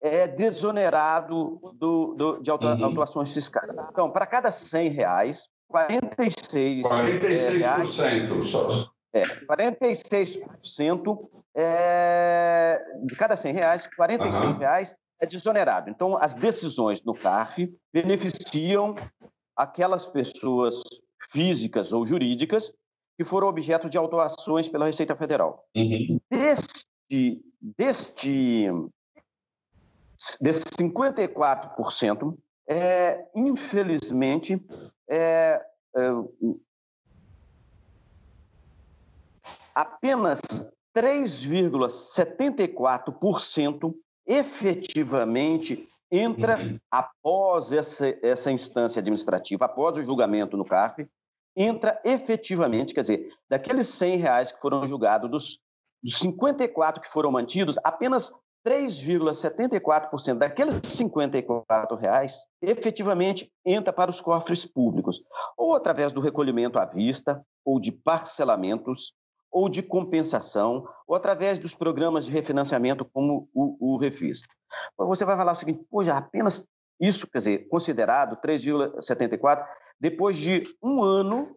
é 0.00 0.28
desonerado 0.28 1.58
do, 1.74 2.14
do, 2.14 2.38
de 2.40 2.50
autua, 2.50 2.74
uhum. 2.74 2.84
autuações 2.84 3.32
fiscais. 3.32 3.70
Então, 3.90 4.10
para 4.10 4.26
cada 4.26 4.50
100 4.50 4.90
reais, 4.90 5.48
46, 5.68 6.84
46% 6.84 7.58
reais, 7.58 8.50
só. 8.50 8.68
É, 9.12 9.22
46% 9.46 11.28
é, 11.56 12.84
de 13.04 13.16
cada 13.16 13.34
100 13.34 13.52
reais, 13.54 13.88
46 13.96 14.44
uhum. 14.44 14.60
reais 14.60 14.94
é 15.18 15.26
desonerado. 15.26 15.88
Então, 15.88 16.16
as 16.18 16.34
decisões 16.34 17.02
no 17.02 17.14
CARF 17.14 17.74
beneficiam 17.92 18.94
aquelas 19.56 20.04
pessoas 20.04 20.82
físicas 21.30 21.92
ou 21.92 22.06
jurídicas 22.06 22.70
que 23.16 23.24
foram 23.24 23.48
objeto 23.48 23.88
de 23.88 23.96
autuações 23.96 24.68
pela 24.68 24.84
Receita 24.84 25.16
Federal. 25.16 25.64
Uhum. 25.74 26.20
Deste, 26.30 27.42
deste, 27.62 28.66
desse 30.38 30.64
54%, 30.64 32.36
é, 32.68 33.24
infelizmente, 33.34 34.62
é, 35.08 35.64
é, 35.96 36.10
apenas 39.74 40.40
3,74% 40.96 43.94
efetivamente 44.26 45.86
entra 46.10 46.58
uhum. 46.58 46.80
após 46.90 47.70
essa, 47.72 48.18
essa 48.22 48.50
instância 48.50 49.00
administrativa, 49.00 49.66
após 49.66 49.98
o 49.98 50.02
julgamento 50.02 50.56
no 50.56 50.64
CARF, 50.64 51.06
entra 51.54 52.00
efetivamente, 52.04 52.94
quer 52.94 53.02
dizer, 53.02 53.30
daqueles 53.48 53.88
100 53.88 54.16
reais 54.16 54.50
que 54.52 54.60
foram 54.60 54.86
julgados, 54.86 55.30
dos, 55.30 55.58
dos 56.02 56.18
54 56.18 57.02
que 57.02 57.08
foram 57.08 57.30
mantidos, 57.30 57.78
apenas 57.84 58.32
3,74% 58.66 60.38
daqueles 60.38 60.80
54 60.84 61.96
reais 61.96 62.44
efetivamente 62.60 63.48
entra 63.64 63.92
para 63.92 64.10
os 64.10 64.20
cofres 64.20 64.66
públicos, 64.66 65.22
ou 65.56 65.74
através 65.74 66.12
do 66.12 66.20
recolhimento 66.20 66.78
à 66.78 66.84
vista, 66.84 67.40
ou 67.64 67.78
de 67.78 67.92
parcelamentos, 67.92 69.12
ou 69.50 69.68
de 69.68 69.82
compensação, 69.82 70.86
ou 71.06 71.14
através 71.14 71.58
dos 71.58 71.74
programas 71.74 72.26
de 72.26 72.32
refinanciamento 72.32 73.04
como 73.04 73.48
o, 73.54 73.94
o 73.94 73.96
Refis. 73.96 74.42
Você 74.98 75.24
vai 75.24 75.36
falar 75.36 75.52
o 75.52 75.56
seguinte, 75.56 75.84
poxa, 75.90 76.16
apenas 76.16 76.66
isso, 77.00 77.26
quer 77.26 77.38
dizer, 77.38 77.68
considerado 77.68 78.36
3,74, 78.40 79.66
depois 80.00 80.36
de 80.36 80.66
um 80.82 81.02
ano 81.02 81.56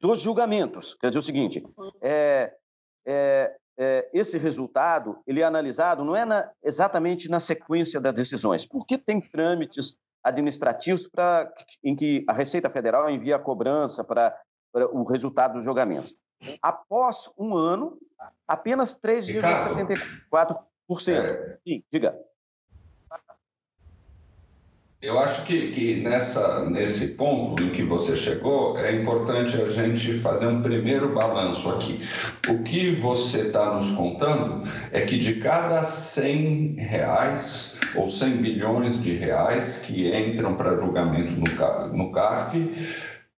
dos 0.00 0.20
julgamentos. 0.20 0.94
Quer 0.94 1.08
dizer 1.08 1.18
o 1.18 1.22
seguinte, 1.22 1.62
é, 2.00 2.52
é, 3.06 3.56
é, 3.78 4.10
esse 4.12 4.38
resultado 4.38 5.20
ele 5.26 5.40
é 5.40 5.44
analisado 5.44 6.04
não 6.04 6.16
é 6.16 6.24
na, 6.24 6.50
exatamente 6.62 7.28
na 7.28 7.40
sequência 7.40 8.00
das 8.00 8.14
decisões, 8.14 8.66
porque 8.66 8.96
tem 8.96 9.20
trâmites 9.20 9.96
administrativos 10.22 11.06
pra, 11.06 11.52
em 11.84 11.94
que 11.94 12.24
a 12.26 12.32
Receita 12.32 12.68
Federal 12.68 13.08
envia 13.08 13.36
a 13.36 13.40
cobrança 13.40 14.02
para, 14.02 14.36
para 14.72 14.88
o 14.88 15.04
resultado 15.04 15.54
dos 15.54 15.64
julgamentos. 15.64 16.14
Após 16.62 17.30
um 17.38 17.54
ano, 17.56 17.98
apenas 18.46 18.94
3,74%. 18.94 20.58
É... 21.08 21.58
Sim, 21.66 21.82
diga. 21.92 22.18
Eu 25.02 25.20
acho 25.20 25.44
que, 25.44 25.72
que 25.72 25.96
nessa, 26.00 26.68
nesse 26.68 27.08
ponto 27.08 27.62
em 27.62 27.70
que 27.70 27.82
você 27.82 28.16
chegou, 28.16 28.78
é 28.78 28.92
importante 28.92 29.54
a 29.60 29.68
gente 29.68 30.14
fazer 30.14 30.46
um 30.46 30.62
primeiro 30.62 31.14
balanço 31.14 31.70
aqui. 31.70 32.00
O 32.48 32.62
que 32.62 32.92
você 32.92 33.42
está 33.42 33.74
nos 33.74 33.90
contando 33.92 34.66
é 34.90 35.02
que 35.02 35.18
de 35.18 35.34
cada 35.40 35.82
100 35.82 36.76
reais 36.76 37.78
ou 37.94 38.08
100 38.10 38.36
bilhões 38.38 39.02
de 39.02 39.14
reais 39.14 39.78
que 39.78 40.12
entram 40.16 40.56
para 40.56 40.76
julgamento 40.76 41.34
no, 41.34 41.88
no 41.88 42.10
CARF, 42.10 42.56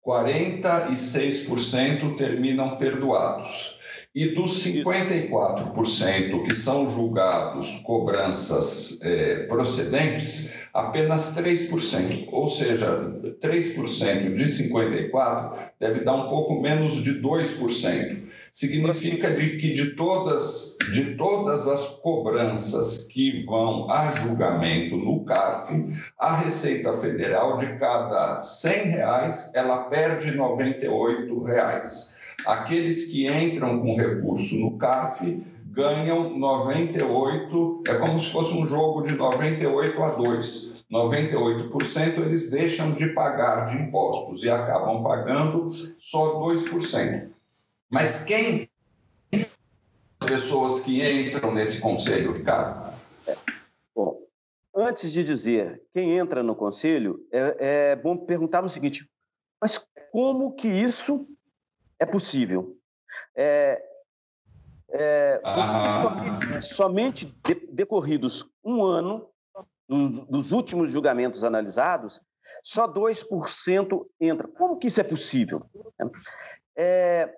46% 0.08 2.16
terminam 2.16 2.78
perdoados. 2.78 3.76
E 4.16 4.34
dos 4.34 4.64
54% 4.64 6.46
que 6.46 6.56
são 6.56 6.90
julgados 6.90 7.82
cobranças 7.82 9.02
é, 9.04 9.44
procedentes, 9.48 10.54
apenas 10.74 11.36
3%, 11.36 12.30
ou 12.32 12.50
seja, 12.50 13.14
3% 13.42 14.36
de 14.36 14.46
54% 14.46 15.72
deve 15.80 16.04
dar 16.06 16.16
um 16.16 16.30
pouco 16.30 16.62
menos 16.62 17.04
de 17.04 17.22
2%. 17.22 18.27
Significa 18.58 19.30
de 19.30 19.58
que 19.58 19.72
de 19.76 19.92
todas, 19.92 20.76
de 20.92 21.14
todas 21.14 21.68
as 21.68 21.90
cobranças 22.00 23.04
que 23.04 23.46
vão 23.46 23.88
a 23.88 24.14
julgamento 24.14 24.98
no 24.98 25.24
CARF, 25.26 25.94
a 26.18 26.38
Receita 26.38 26.92
Federal, 26.94 27.60
de 27.60 27.78
cada 27.78 28.42
100 28.42 28.72
reais, 28.88 29.52
ela 29.54 29.84
perde 29.84 30.36
98 30.36 31.44
reais. 31.44 32.16
Aqueles 32.48 33.12
que 33.12 33.28
entram 33.28 33.80
com 33.80 33.96
recurso 33.96 34.56
no 34.56 34.76
CAF 34.80 35.40
ganham 35.68 36.36
98, 36.36 37.84
é 37.88 37.94
como 37.94 38.18
se 38.18 38.32
fosse 38.32 38.58
um 38.58 38.66
jogo 38.66 39.04
de 39.04 39.14
98 39.14 40.02
a 40.02 40.10
2. 40.16 40.78
98% 40.92 42.26
eles 42.26 42.50
deixam 42.50 42.94
de 42.94 43.10
pagar 43.10 43.68
de 43.68 43.78
impostos 43.84 44.44
e 44.44 44.50
acabam 44.50 45.04
pagando 45.04 45.72
só 46.00 46.40
2%. 46.40 47.37
Mas 47.90 48.24
quem 48.24 48.70
as 50.20 50.42
pessoas 50.42 50.82
que 50.82 51.28
entram 51.28 51.54
nesse 51.54 51.80
conselho, 51.80 52.34
Ricardo? 52.34 52.94
Bom, 53.96 54.22
antes 54.76 55.12
de 55.12 55.24
dizer 55.24 55.82
quem 55.94 56.18
entra 56.18 56.44
no 56.44 56.56
conselho, 56.56 57.26
é, 57.32 57.92
é 57.92 57.96
bom 57.96 58.18
perguntar 58.18 58.64
o 58.64 58.70
seguinte: 58.70 59.10
mas 59.62 59.86
como 60.12 60.54
que 60.54 60.68
isso 60.68 61.28
é 62.00 62.06
possível. 62.06 62.78
É, 63.36 63.82
é, 64.90 65.42
ah. 65.44 66.02
somente, 66.02 66.62
somente 66.62 67.26
de, 67.46 67.56
decorridos 67.72 68.50
um 68.64 68.84
ano 68.84 69.30
dos, 69.88 70.28
dos, 70.28 70.52
últimos 70.52 70.92
julgamentos 70.92 71.44
analisados, 71.44 72.22
só 72.64 72.88
2% 72.88 74.06
entra. 74.20 74.48
Como 74.48 74.78
que 74.78 74.88
isso 74.88 75.02
é 75.02 75.04
possível? 75.04 75.66
É, 76.76 77.34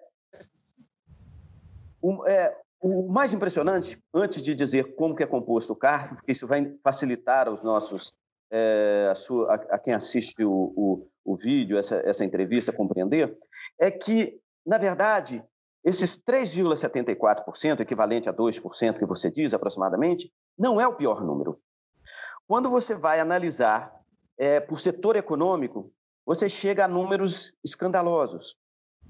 o, 2.01 2.27
é, 2.27 2.55
o, 2.81 3.07
mais 3.11 3.33
impressionante, 3.33 4.01
antes 4.13 4.41
de 4.41 4.55
dizer 4.55 4.95
como 4.95 5.15
que 5.15 5.23
é 5.23 5.27
composto 5.27 5.73
o 5.73 5.75
CARF, 5.75 6.15
porque 6.15 6.31
isso 6.31 6.47
vai 6.47 6.73
facilitar 6.83 7.47
aos 7.47 7.61
nossos, 7.61 8.13
é, 8.51 9.09
a, 9.11 9.15
sua, 9.15 9.53
a, 9.53 9.55
a, 9.75 9.79
quem 9.79 9.93
assiste 9.93 10.43
o, 10.43 10.73
o, 10.75 11.07
o 11.25 11.35
vídeo, 11.35 11.77
essa, 11.77 11.97
essa 12.05 12.25
entrevista, 12.25 12.73
compreender, 12.73 13.37
é 13.79 13.91
que 13.91 14.39
na 14.69 14.77
verdade, 14.77 15.43
esses 15.83 16.21
3,74%, 16.21 17.79
equivalente 17.79 18.29
a 18.29 18.33
2% 18.33 18.99
que 18.99 19.05
você 19.05 19.31
diz 19.31 19.51
aproximadamente, 19.51 20.31
não 20.55 20.79
é 20.79 20.87
o 20.87 20.93
pior 20.93 21.23
número. 21.23 21.59
Quando 22.47 22.69
você 22.69 22.93
vai 22.93 23.19
analisar 23.19 23.91
é, 24.37 24.59
por 24.59 24.79
setor 24.79 25.15
econômico, 25.15 25.91
você 26.23 26.47
chega 26.47 26.85
a 26.85 26.87
números 26.87 27.51
escandalosos. 27.63 28.55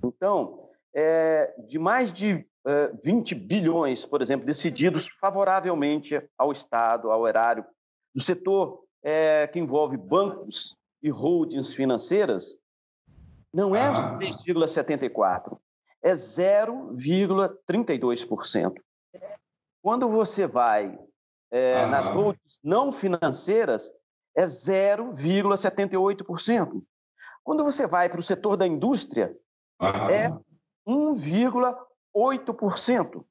Então, 0.01 0.68
é, 0.93 1.53
de 1.67 1.79
mais 1.79 2.11
de 2.11 2.45
é, 2.65 2.91
20 3.03 3.35
bilhões, 3.35 4.05
por 4.05 4.21
exemplo, 4.21 4.45
decididos 4.45 5.07
favoravelmente 5.19 6.21
ao 6.37 6.51
Estado, 6.51 7.09
ao 7.11 7.25
erário, 7.27 7.65
do 8.13 8.21
setor 8.21 8.83
é, 9.03 9.47
que 9.47 9.59
envolve 9.59 9.97
bancos 9.97 10.77
e 11.01 11.09
holdings 11.09 11.73
financeiras, 11.73 12.53
não 13.53 13.73
é 13.75 13.89
os 13.89 13.97
3,74, 13.97 15.57
é 16.03 16.13
0,32%. 16.13 18.73
Quando 19.81 20.09
você 20.09 20.45
vai 20.45 20.99
é, 21.51 21.83
nas 21.87 22.11
holdings 22.11 22.59
não 22.63 22.91
financeiras, 22.91 23.91
é 24.35 24.45
0,78%. 24.45 26.83
Quando 27.43 27.63
você 27.63 27.87
vai 27.87 28.07
para 28.09 28.19
o 28.19 28.23
setor 28.23 28.55
da 28.55 28.67
indústria, 28.67 29.35
é 30.11 30.31
1,8%. 30.89 33.23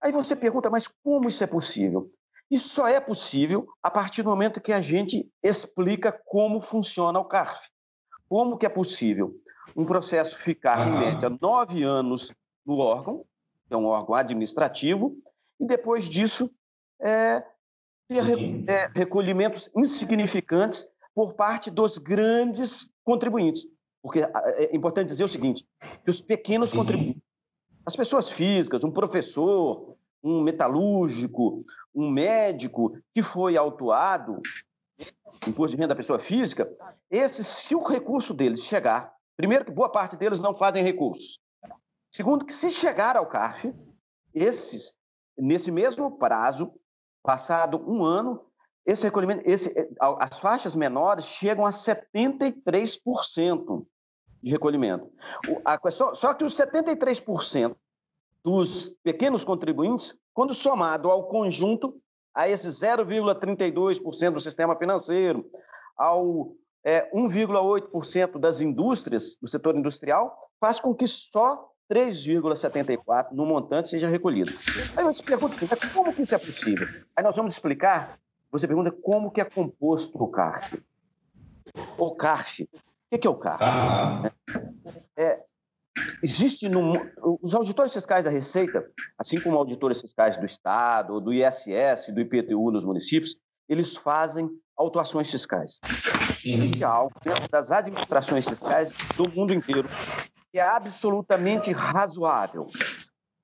Aí 0.00 0.12
você 0.12 0.36
pergunta, 0.36 0.70
mas 0.70 0.86
como 0.86 1.28
isso 1.28 1.42
é 1.42 1.46
possível? 1.46 2.08
Isso 2.50 2.68
só 2.68 2.88
é 2.88 3.00
possível 3.00 3.66
a 3.82 3.90
partir 3.90 4.22
do 4.22 4.30
momento 4.30 4.60
que 4.60 4.72
a 4.72 4.80
gente 4.80 5.28
explica 5.42 6.12
como 6.12 6.60
funciona 6.60 7.18
o 7.18 7.24
CARF. 7.24 7.68
Como 8.28 8.56
que 8.56 8.66
é 8.66 8.68
possível 8.68 9.34
um 9.76 9.84
processo 9.84 10.38
ficar, 10.38 10.88
em 10.88 10.98
média, 10.98 11.28
nove 11.40 11.82
anos 11.82 12.32
no 12.66 12.78
órgão, 12.78 13.24
que 13.66 13.74
é 13.74 13.76
um 13.76 13.86
órgão 13.86 14.14
administrativo, 14.14 15.16
e 15.60 15.66
depois 15.66 16.08
disso 16.08 16.50
é, 17.00 17.44
ter 18.08 18.22
uhum. 18.22 18.64
é, 18.66 18.90
recolhimentos 18.94 19.70
insignificantes 19.76 20.90
por 21.14 21.34
parte 21.34 21.70
dos 21.70 21.98
grandes 21.98 22.90
contribuintes. 23.04 23.66
Porque 24.02 24.20
é 24.20 24.74
importante 24.74 25.08
dizer 25.08 25.24
o 25.24 25.28
seguinte, 25.28 25.66
que 26.04 26.10
os 26.10 26.20
pequenos 26.20 26.72
contribuintes, 26.72 27.22
as 27.84 27.96
pessoas 27.96 28.30
físicas, 28.30 28.84
um 28.84 28.90
professor, 28.90 29.96
um 30.22 30.42
metalúrgico, 30.42 31.64
um 31.94 32.10
médico 32.10 32.96
que 33.14 33.22
foi 33.22 33.56
autuado, 33.56 34.40
imposto 35.46 35.76
de 35.76 35.80
renda 35.80 35.94
da 35.94 35.96
pessoa 35.96 36.18
física, 36.18 36.70
esses, 37.10 37.46
se 37.46 37.74
o 37.74 37.82
recurso 37.82 38.32
deles 38.32 38.64
chegar, 38.64 39.12
primeiro 39.36 39.64
que 39.64 39.70
boa 39.70 39.90
parte 39.90 40.16
deles 40.16 40.40
não 40.40 40.54
fazem 40.54 40.84
recurso. 40.84 41.38
Segundo 42.12 42.44
que 42.44 42.52
se 42.52 42.70
chegar 42.70 43.16
ao 43.16 43.26
CARF, 43.26 43.72
esses, 44.34 44.94
nesse 45.38 45.70
mesmo 45.70 46.18
prazo, 46.18 46.72
Passado 47.22 47.78
um 47.86 48.02
ano, 48.02 48.42
esse 48.86 49.04
recolhimento, 49.04 49.42
esse, 49.44 49.68
eh, 49.78 49.90
as 50.00 50.38
faixas 50.38 50.74
menores 50.74 51.26
chegam 51.26 51.66
a 51.66 51.70
73% 51.70 53.86
de 54.42 54.50
recolhimento. 54.50 55.10
só, 55.90 56.14
só 56.14 56.34
que 56.34 56.44
os 56.44 56.56
73% 56.56 57.76
dos 58.42 58.90
pequenos 59.02 59.44
contribuintes, 59.44 60.18
quando 60.32 60.54
somado 60.54 61.10
ao 61.10 61.28
conjunto, 61.28 61.94
a 62.34 62.48
esses 62.48 62.80
0,32% 62.80 64.30
do 64.32 64.40
sistema 64.40 64.76
financeiro, 64.76 65.44
ao 65.96 66.52
é, 66.82 67.10
1,8% 67.14 68.38
das 68.38 68.60
indústrias, 68.60 69.36
do 69.40 69.48
setor 69.48 69.76
industrial, 69.76 70.50
faz 70.58 70.80
com 70.80 70.94
que 70.94 71.06
só 71.06 71.70
3,74 71.90 73.32
no 73.32 73.44
montante 73.44 73.88
seja 73.88 74.08
recolhido. 74.08 74.52
Aí 74.96 75.04
você 75.04 75.22
pergunta, 75.22 75.58
como 75.92 76.14
que 76.14 76.22
isso 76.22 76.34
é 76.34 76.38
possível? 76.38 76.86
Aí 77.16 77.24
nós 77.24 77.36
vamos 77.36 77.54
explicar, 77.54 78.18
você 78.50 78.66
pergunta 78.66 78.90
como 78.90 79.30
que 79.30 79.40
é 79.40 79.44
composto 79.44 80.22
o 80.22 80.28
CARF. 80.28 80.80
O 81.98 82.14
CARF, 82.14 82.68
o 83.16 83.18
que 83.18 83.26
é 83.26 83.30
o 83.30 83.36
CARF? 83.36 83.62
Ah. 83.62 84.32
É, 85.16 85.40
existe 86.22 86.68
no, 86.68 86.94
os 87.42 87.54
auditores 87.54 87.92
fiscais 87.92 88.24
da 88.24 88.30
Receita, 88.30 88.88
assim 89.18 89.40
como 89.40 89.56
auditores 89.56 90.00
fiscais 90.00 90.36
do 90.36 90.46
Estado, 90.46 91.20
do 91.20 91.32
ISS, 91.32 92.12
do 92.14 92.20
IPTU 92.20 92.70
nos 92.70 92.84
municípios, 92.84 93.36
eles 93.68 93.96
fazem 93.96 94.48
autuações 94.76 95.30
fiscais. 95.30 95.78
Existe 96.44 96.82
algo 96.82 97.12
dentro 97.22 97.48
das 97.50 97.70
administrações 97.70 98.48
fiscais 98.48 98.92
do 99.16 99.28
mundo 99.28 99.52
inteiro 99.52 99.88
que 100.50 100.58
é 100.58 100.62
absolutamente 100.62 101.70
razoável, 101.72 102.66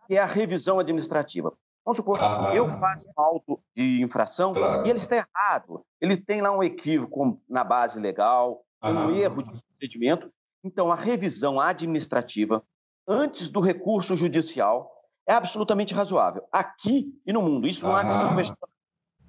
que 0.07 0.17
é 0.17 0.19
a 0.19 0.27
revisão 0.27 0.79
administrativa. 0.79 1.53
Vamos 1.85 1.99
supor, 1.99 2.19
ah, 2.21 2.53
eu 2.53 2.69
faço 2.69 3.09
um 3.09 3.23
auto 3.23 3.61
de 3.77 4.03
infração 4.03 4.53
claro. 4.53 4.85
e 4.85 4.91
ele 4.91 4.99
está 4.99 5.17
errado. 5.17 5.85
Ele 6.01 6.17
tem 6.17 6.43
lá 6.43 6.51
um 6.51 6.63
equívoco 6.63 7.41
na 7.49 7.63
base 7.63 8.01
legal, 8.01 8.65
um 8.93 9.15
erro 9.15 9.43
de 9.43 9.51
procedimento. 9.51 10.31
Então, 10.65 10.91
a 10.91 10.95
revisão 10.95 11.61
administrativa, 11.61 12.63
antes 13.07 13.49
do 13.49 13.61
recurso 13.61 14.17
judicial, 14.17 14.93
é 15.27 15.33
absolutamente 15.33 15.95
razoável. 15.95 16.45
Aqui 16.51 17.13
e 17.27 17.33
no 17.33 17.43
mundo, 17.43 17.67
isso 17.67 17.85
não 17.85 17.95
há 17.95 18.05
que 18.05 18.13
se 18.13 18.35
questionar. 18.35 18.69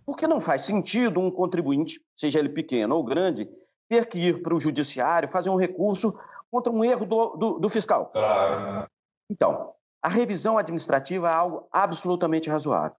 Porque 0.05 0.27
não 0.27 0.39
faz 0.39 0.61
sentido 0.61 1.19
um 1.19 1.29
contribuinte, 1.29 2.01
seja 2.15 2.39
ele 2.39 2.49
pequeno 2.49 2.95
ou 2.95 3.03
grande, 3.03 3.49
ter 3.89 4.05
que 4.05 4.17
ir 4.17 4.41
para 4.41 4.55
o 4.55 4.59
judiciário, 4.59 5.29
fazer 5.29 5.49
um 5.49 5.57
recurso 5.57 6.17
contra 6.49 6.71
um 6.71 6.83
erro 6.83 7.05
do, 7.05 7.35
do, 7.35 7.59
do 7.59 7.69
fiscal. 7.69 8.07
Claro. 8.07 8.87
Então, 9.29 9.73
a 10.01 10.07
revisão 10.07 10.57
administrativa 10.57 11.29
é 11.29 11.33
algo 11.33 11.67
absolutamente 11.71 12.49
razoável. 12.49 12.97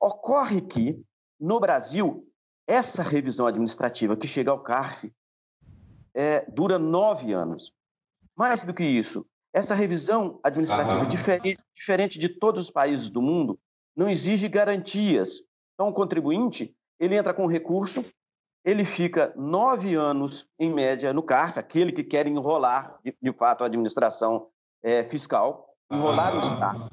Ocorre 0.00 0.60
que, 0.60 1.02
no 1.40 1.58
Brasil, 1.58 2.26
essa 2.66 3.02
revisão 3.02 3.46
administrativa 3.46 4.16
que 4.16 4.28
chega 4.28 4.50
ao 4.50 4.60
CARF 4.60 5.10
é, 6.18 6.44
dura 6.50 6.80
nove 6.80 7.32
anos. 7.32 7.72
Mais 8.36 8.64
do 8.64 8.74
que 8.74 8.82
isso, 8.82 9.24
essa 9.52 9.72
revisão 9.72 10.40
administrativa, 10.42 11.06
diferente, 11.06 11.62
diferente 11.72 12.18
de 12.18 12.28
todos 12.28 12.62
os 12.62 12.70
países 12.72 13.08
do 13.08 13.22
mundo, 13.22 13.56
não 13.96 14.10
exige 14.10 14.48
garantias. 14.48 15.40
Então, 15.74 15.88
o 15.88 15.92
contribuinte 15.92 16.74
ele 16.98 17.14
entra 17.14 17.32
com 17.32 17.46
recurso, 17.46 18.04
ele 18.64 18.84
fica 18.84 19.32
nove 19.36 19.94
anos, 19.94 20.48
em 20.58 20.74
média, 20.74 21.12
no 21.12 21.22
CARF, 21.22 21.56
aquele 21.56 21.92
que 21.92 22.02
quer 22.02 22.26
enrolar, 22.26 22.98
de, 23.04 23.16
de 23.22 23.32
fato, 23.32 23.62
a 23.62 23.68
administração 23.68 24.48
é, 24.82 25.04
fiscal, 25.04 25.72
enrolar 25.88 26.34
o 26.34 26.40
Estado. 26.40 26.90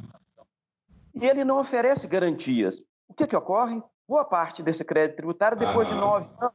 E 1.15 1.25
ele 1.25 1.43
não 1.43 1.57
oferece 1.57 2.07
garantias. 2.07 2.79
O 3.07 3.13
que, 3.15 3.25
que 3.25 3.35
ocorre? 3.35 3.81
Boa 4.07 4.23
parte 4.23 4.61
desse 4.61 4.85
crédito 4.85 5.17
tributário, 5.17 5.57
depois 5.57 5.87
de 5.87 5.95
nove 5.95 6.29
anos, 6.39 6.53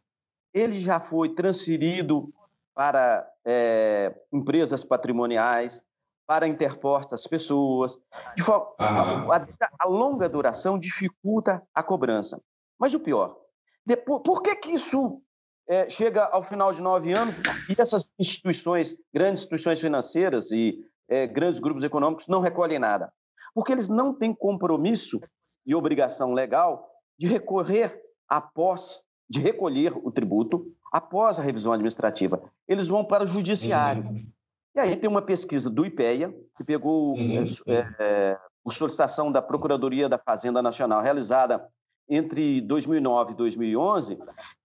ele 0.54 0.74
já 0.74 1.00
foi 1.00 1.30
transferido 1.30 2.32
para 2.74 3.28
é, 3.44 4.14
empresas 4.32 4.84
patrimoniais, 4.84 5.82
para 6.26 6.46
interpostas 6.46 7.26
pessoas. 7.26 7.98
De 8.36 8.42
forma, 8.42 8.72
a, 8.78 9.46
a 9.80 9.88
longa 9.88 10.28
duração 10.28 10.78
dificulta 10.78 11.62
a 11.74 11.82
cobrança. 11.82 12.40
Mas 12.78 12.94
o 12.94 13.00
pior, 13.00 13.36
depois, 13.84 14.22
por 14.22 14.42
que, 14.42 14.54
que 14.56 14.70
isso 14.70 15.20
é, 15.68 15.90
chega 15.90 16.24
ao 16.26 16.42
final 16.42 16.72
de 16.72 16.80
nove 16.80 17.12
anos 17.12 17.34
e 17.68 17.80
essas 17.80 18.08
instituições, 18.18 18.96
grandes 19.12 19.42
instituições 19.42 19.80
financeiras 19.80 20.52
e 20.52 20.78
é, 21.08 21.26
grandes 21.26 21.60
grupos 21.60 21.82
econômicos 21.82 22.28
não 22.28 22.40
recolhem 22.40 22.78
nada? 22.78 23.12
Porque 23.54 23.72
eles 23.72 23.88
não 23.88 24.14
têm 24.14 24.32
compromisso 24.32 25.20
e 25.66 25.74
obrigação 25.74 26.32
legal 26.32 26.88
de 27.18 27.26
recorrer 27.26 28.00
após, 28.28 29.04
de 29.30 29.40
recolher 29.40 29.92
o 29.96 30.10
tributo 30.10 30.66
após 30.92 31.38
a 31.38 31.42
revisão 31.42 31.72
administrativa. 31.72 32.42
Eles 32.66 32.88
vão 32.88 33.04
para 33.04 33.22
o 33.22 33.28
judiciário. 33.28 34.02
Uhum. 34.02 34.26
E 34.74 34.80
aí 34.80 34.96
tem 34.96 35.08
uma 35.08 35.22
pesquisa 35.22 35.70
do 35.70 35.86
IPEA, 35.86 36.34
que 36.56 36.64
pegou 36.64 37.14
uhum. 37.14 37.44
é, 37.68 37.94
é, 38.00 38.38
por 38.64 38.74
solicitação 38.74 39.30
da 39.30 39.40
Procuradoria 39.40 40.08
da 40.08 40.18
Fazenda 40.18 40.60
Nacional, 40.60 41.00
realizada 41.00 41.64
entre 42.08 42.60
2009 42.62 43.32
e 43.32 43.36
2011, 43.36 44.18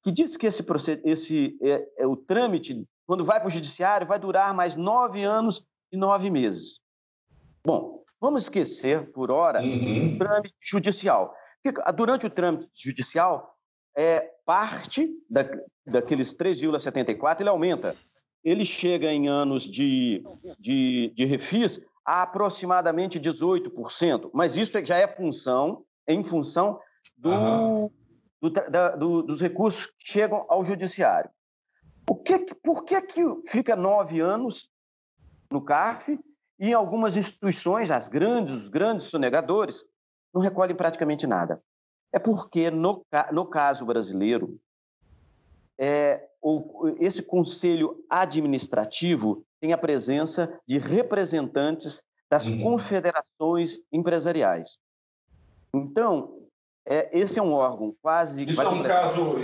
que 0.03 0.11
diz 0.11 0.35
que 0.35 0.47
esse, 0.47 0.65
esse 1.03 1.57
é, 1.61 1.87
é, 1.99 2.07
o 2.07 2.15
trâmite, 2.15 2.87
quando 3.05 3.23
vai 3.23 3.39
para 3.39 3.47
o 3.47 3.51
judiciário, 3.51 4.07
vai 4.07 4.17
durar 4.17 4.51
mais 4.51 4.75
nove 4.75 5.23
anos 5.23 5.63
e 5.91 5.97
nove 5.97 6.31
meses. 6.31 6.79
Bom, 7.63 8.03
vamos 8.19 8.43
esquecer, 8.43 9.11
por 9.11 9.29
hora, 9.29 9.61
uhum. 9.61 10.15
o 10.15 10.17
trâmite 10.17 10.55
judicial. 10.63 11.35
Porque 11.61 11.81
ah, 11.85 11.91
durante 11.91 12.25
o 12.25 12.31
trâmite 12.31 12.67
judicial, 12.75 13.55
é, 13.95 14.31
parte 14.45 15.09
da, 15.29 15.43
daqueles 15.85 16.33
3,74, 16.33 17.41
ele 17.41 17.49
aumenta. 17.49 17.95
Ele 18.43 18.63
chega 18.63 19.11
em 19.11 19.27
anos 19.27 19.63
de, 19.63 20.23
de, 20.59 21.11
de 21.15 21.25
refis 21.25 21.81
a 22.05 22.21
aproximadamente 22.21 23.19
18%, 23.19 24.29
mas 24.33 24.55
isso 24.55 24.83
já 24.85 24.97
é 24.97 25.07
função, 25.07 25.83
em 26.07 26.23
função 26.23 26.79
do, 27.17 27.91
do, 28.39 28.49
da, 28.49 28.95
do, 28.95 29.23
dos 29.23 29.41
recursos 29.41 29.87
que 29.87 30.11
chegam 30.11 30.45
ao 30.47 30.63
judiciário. 30.63 31.29
O 32.07 32.15
que, 32.15 32.37
por 32.63 32.83
que, 32.83 33.01
que 33.01 33.21
fica 33.47 33.75
nove 33.75 34.19
anos 34.19 34.69
no 35.51 35.61
CARF 35.63 36.19
E 36.59 36.69
em 36.69 36.73
algumas 36.73 37.17
instituições, 37.17 37.89
as 37.89 38.07
grandes, 38.07 38.53
os 38.53 38.69
grandes 38.69 39.07
sonegadores, 39.07 39.83
não 40.33 40.41
recolhem 40.41 40.75
praticamente 40.75 41.25
nada. 41.25 41.61
É 42.15 42.19
porque, 42.19 42.71
no, 42.71 43.05
no 43.33 43.45
caso 43.45 43.85
brasileiro, 43.85 44.57
é, 45.77 46.29
o, 46.41 46.95
esse 46.97 47.21
conselho 47.21 48.05
administrativo 48.09 49.45
tem 49.59 49.73
a 49.73 49.77
presença 49.77 50.57
de 50.65 50.79
representantes 50.79 52.01
das 52.29 52.47
uhum. 52.47 52.61
confederações 52.61 53.81
empresariais. 53.91 54.77
Então, 55.73 56.37
é, 56.85 57.09
esse 57.11 57.37
é 57.37 57.43
um 57.43 57.51
órgão 57.51 57.93
quase. 58.01 58.49
Isso 58.49 58.61
é 58.61 58.69
um 58.69 58.83
caso 58.83 59.35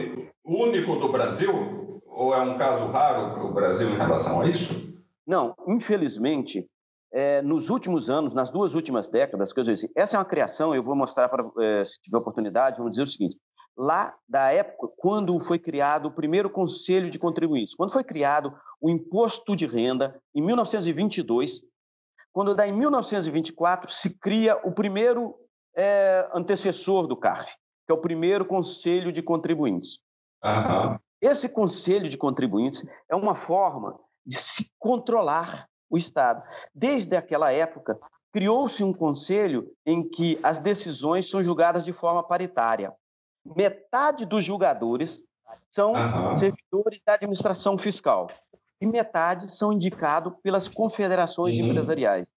único 0.46 0.96
do 0.96 1.12
Brasil? 1.12 2.02
Ou 2.06 2.34
é 2.34 2.42
um 2.42 2.58
caso 2.58 2.86
raro 2.86 3.34
para 3.34 3.44
o 3.44 3.54
Brasil 3.54 3.90
em 3.90 3.98
relação 3.98 4.40
a 4.40 4.48
isso? 4.48 4.96
Não, 5.28 5.54
infelizmente, 5.68 6.66
é, 7.12 7.42
nos 7.42 7.70
últimos 7.70 8.10
anos, 8.10 8.34
nas 8.34 8.50
duas 8.50 8.74
últimas 8.74 9.10
décadas, 9.10 9.52
que 9.52 9.60
eu 9.60 9.64
disse, 9.64 9.92
essa 9.96 10.16
é 10.16 10.20
uma 10.20 10.26
criação, 10.26 10.74
eu 10.74 10.82
vou 10.82 10.96
mostrar 10.96 11.28
para, 11.28 11.44
é, 11.60 11.84
se 11.84 12.02
tiver 12.02 12.18
oportunidade, 12.18 12.78
vamos 12.78 12.92
dizer 12.92 13.04
o 13.04 13.08
seguinte: 13.08 13.38
lá 13.78 14.16
da 14.28 14.52
época, 14.52 14.88
quando 14.98 15.38
foi 15.40 15.60
criado 15.60 16.08
o 16.08 16.12
primeiro 16.12 16.50
Conselho 16.50 17.10
de 17.10 17.20
Contribuintes, 17.20 17.76
quando 17.76 17.92
foi 17.92 18.04
criado 18.04 18.56
o 18.80 18.90
Imposto 18.90 19.56
de 19.56 19.66
Renda, 19.66 20.20
em 20.34 20.42
1922, 20.42 21.62
quando 22.32 22.56
dá 22.56 22.66
em 22.66 22.72
1924 22.72 23.92
se 23.92 24.10
cria 24.18 24.56
o 24.64 24.72
primeiro 24.72 25.36
é, 25.76 26.30
antecessor 26.34 27.08
do 27.08 27.18
CARF, 27.18 27.54
que 27.86 27.92
é 27.92 27.94
o 27.94 28.02
primeiro 28.02 28.46
Conselho 28.46 29.12
de 29.12 29.22
Contribuintes. 29.22 30.00
Uhum. 30.44 30.98
Esse 31.22 31.50
Conselho 31.50 32.10
de 32.10 32.18
Contribuintes 32.18 32.84
é 33.10 33.16
uma 33.16 33.36
forma 33.36 34.00
de 34.26 34.38
se 34.38 34.72
controlar 34.80 35.68
o 35.92 35.98
Estado. 35.98 36.42
Desde 36.74 37.16
aquela 37.16 37.52
época, 37.52 38.00
criou-se 38.32 38.82
um 38.84 38.94
conselho 38.94 39.70
em 39.86 40.08
que 40.08 40.40
as 40.42 40.58
decisões 40.58 41.30
são 41.30 41.44
julgadas 41.44 41.84
de 41.84 41.92
forma 41.92 42.24
paritária. 42.24 42.94
Metade 43.46 44.26
dos 44.26 44.46
julgadores 44.46 45.22
são 45.70 45.94
uhum. 45.94 46.38
servidores 46.38 47.04
da 47.06 47.16
administração 47.16 47.78
fiscal 47.78 48.28
e 48.80 48.86
metade 48.86 49.52
são 49.52 49.74
indicados 49.74 50.34
pelas 50.42 50.68
confederações 50.68 51.60
uhum. 51.60 51.68
empresariais. 51.68 52.32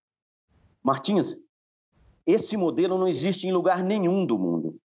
Martins, 0.83 1.37
esse 2.27 2.57
modelo 2.57 2.99
não 2.99 3.07
existe 3.07 3.47
em 3.47 3.53
lugar 3.53 3.83
nenhum 3.83 4.27
do 4.27 4.39
mundo. 4.39 4.79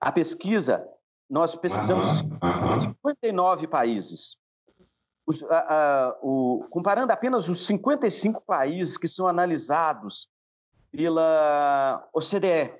A 0.00 0.10
pesquisa, 0.10 0.86
nós 1.28 1.54
pesquisamos 1.54 2.22
uhum. 2.22 2.80
59 2.80 3.66
países. 3.66 4.36
Os, 5.30 5.44
a, 5.44 5.58
a, 5.58 6.18
o, 6.22 6.66
comparando 6.70 7.12
apenas 7.12 7.48
os 7.48 7.64
55 7.64 8.42
países 8.42 8.98
que 8.98 9.06
são 9.06 9.28
analisados 9.28 10.28
pela 10.90 12.04
OCDE, 12.12 12.74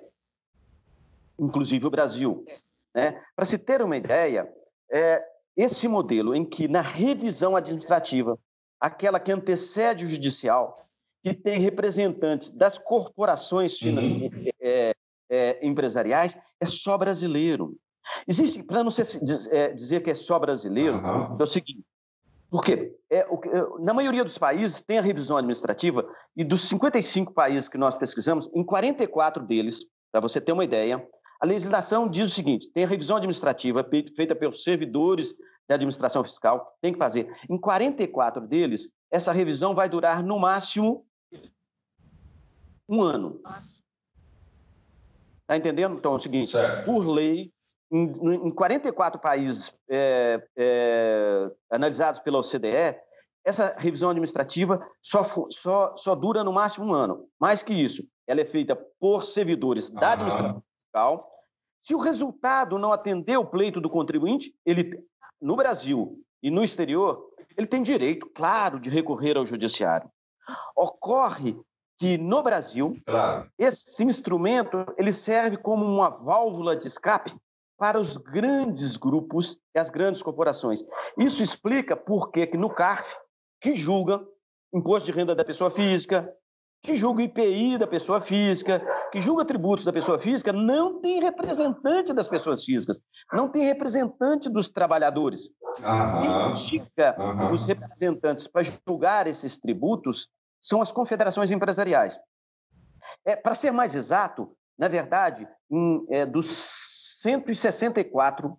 inclusive 1.38 1.86
o 1.86 1.90
Brasil. 1.90 2.44
Né? 2.92 3.22
Para 3.36 3.44
se 3.44 3.56
ter 3.56 3.80
uma 3.82 3.96
ideia, 3.96 4.52
é, 4.90 5.24
esse 5.56 5.86
modelo 5.86 6.34
em 6.34 6.44
que 6.44 6.66
na 6.66 6.80
revisão 6.80 7.54
administrativa, 7.54 8.36
aquela 8.80 9.20
que 9.20 9.30
antecede 9.30 10.04
o 10.04 10.08
judicial, 10.08 10.74
que 11.22 11.32
tem 11.32 11.60
representantes 11.60 12.50
das 12.50 12.78
corporações 12.78 13.80
uhum. 13.80 14.28
é, 14.60 14.92
é, 15.30 15.64
empresariais, 15.64 16.36
é 16.58 16.66
só 16.66 16.98
brasileiro. 16.98 17.76
Existe, 18.26 18.60
para 18.64 18.82
não 18.82 18.90
ser, 18.90 19.06
é, 19.52 19.68
dizer 19.68 20.02
que 20.02 20.10
é 20.10 20.14
só 20.14 20.36
brasileiro, 20.36 20.96
uhum. 20.96 21.36
é 21.38 21.42
o 21.44 21.46
seguinte: 21.46 21.84
porque 22.50 22.96
é, 23.08 23.26
na 23.78 23.94
maioria 23.94 24.24
dos 24.24 24.36
países 24.36 24.80
tem 24.80 24.98
a 24.98 25.02
revisão 25.02 25.36
administrativa, 25.36 26.04
e 26.36 26.42
dos 26.42 26.68
55 26.68 27.32
países 27.32 27.68
que 27.68 27.78
nós 27.78 27.94
pesquisamos, 27.94 28.50
em 28.54 28.64
44 28.64 29.44
deles, 29.44 29.86
para 30.10 30.20
você 30.20 30.40
ter 30.40 30.52
uma 30.52 30.64
ideia, 30.64 31.06
a 31.40 31.46
legislação 31.46 32.08
diz 32.08 32.30
o 32.30 32.34
seguinte: 32.34 32.68
tem 32.72 32.84
a 32.84 32.88
revisão 32.88 33.16
administrativa 33.16 33.88
feita 34.14 34.34
pelos 34.34 34.64
servidores 34.64 35.34
da 35.68 35.76
administração 35.76 36.24
fiscal, 36.24 36.76
tem 36.82 36.92
que 36.92 36.98
fazer. 36.98 37.32
Em 37.48 37.56
44 37.56 38.46
deles, 38.46 38.90
essa 39.10 39.32
revisão 39.32 39.74
vai 39.74 39.88
durar 39.88 40.22
no 40.22 40.38
máximo 40.38 41.06
um 42.88 43.02
ano. 43.02 43.40
Está 45.42 45.56
entendendo? 45.56 45.96
Então 45.96 46.12
é 46.12 46.16
o 46.16 46.20
seguinte: 46.20 46.50
certo. 46.50 46.84
por 46.84 47.06
lei, 47.06 47.52
em, 47.90 48.04
em 48.46 48.50
44 48.50 49.20
países 49.20 49.74
é, 49.88 50.42
é, 50.56 51.50
analisados 51.70 52.20
pela 52.20 52.38
OCDE, 52.38 52.96
essa 53.44 53.74
revisão 53.78 54.10
administrativa 54.10 54.86
só, 55.02 55.24
só, 55.24 55.96
só 55.96 56.14
dura 56.14 56.44
no 56.44 56.52
máximo 56.52 56.86
um 56.86 56.94
ano. 56.94 57.26
Mais 57.40 57.62
que 57.62 57.72
isso, 57.72 58.04
ela 58.26 58.40
é 58.40 58.44
feita 58.44 58.76
por 58.98 59.24
servidores 59.24 59.90
da 59.90 60.12
administração 60.12 60.62
fiscal 60.84 61.30
se 61.82 61.94
o 61.94 61.98
resultado 61.98 62.78
não 62.78 62.92
atender 62.92 63.38
o 63.38 63.44
pleito 63.44 63.80
do 63.80 63.88
contribuinte, 63.88 64.54
ele, 64.64 65.02
no 65.40 65.56
Brasil 65.56 66.22
e 66.42 66.50
no 66.50 66.62
exterior, 66.62 67.30
ele 67.56 67.66
tem 67.66 67.82
direito, 67.82 68.26
claro, 68.34 68.78
de 68.78 68.90
recorrer 68.90 69.36
ao 69.36 69.46
judiciário. 69.46 70.10
Ocorre 70.76 71.58
que 71.98 72.16
no 72.18 72.42
Brasil, 72.42 72.96
claro. 73.04 73.50
esse 73.58 74.02
instrumento 74.04 74.86
ele 74.96 75.12
serve 75.12 75.56
como 75.56 75.84
uma 75.84 76.08
válvula 76.08 76.76
de 76.76 76.86
escape 76.86 77.32
para 77.80 77.98
os 77.98 78.18
grandes 78.18 78.94
grupos 78.98 79.58
e 79.74 79.78
as 79.78 79.88
grandes 79.88 80.22
corporações. 80.22 80.84
Isso 81.16 81.42
explica 81.42 81.96
por 81.96 82.30
que 82.30 82.54
no 82.54 82.68
CARF, 82.68 83.16
que 83.58 83.74
julga 83.74 84.20
imposto 84.70 85.06
de 85.06 85.12
renda 85.12 85.34
da 85.34 85.42
pessoa 85.42 85.70
física, 85.70 86.30
que 86.82 86.94
julga 86.94 87.22
IPI 87.22 87.78
da 87.78 87.86
pessoa 87.86 88.20
física, 88.20 88.82
que 89.10 89.18
julga 89.18 89.46
tributos 89.46 89.86
da 89.86 89.92
pessoa 89.94 90.18
física, 90.18 90.52
não 90.52 91.00
tem 91.00 91.20
representante 91.20 92.12
das 92.12 92.28
pessoas 92.28 92.62
físicas, 92.62 93.00
não 93.32 93.48
tem 93.48 93.64
representante 93.64 94.50
dos 94.50 94.68
trabalhadores. 94.68 95.50
Quem 96.20 96.50
indica 96.50 97.16
os 97.50 97.64
representantes 97.64 98.46
para 98.46 98.62
julgar 98.86 99.26
esses 99.26 99.56
tributos 99.56 100.28
são 100.60 100.82
as 100.82 100.92
confederações 100.92 101.50
empresariais. 101.50 102.20
É, 103.24 103.34
para 103.36 103.54
ser 103.54 103.70
mais 103.70 103.94
exato, 103.94 104.54
na 104.78 104.86
verdade, 104.88 105.48
em, 105.70 106.06
é, 106.10 106.26
dos 106.26 106.99
164 107.20 108.58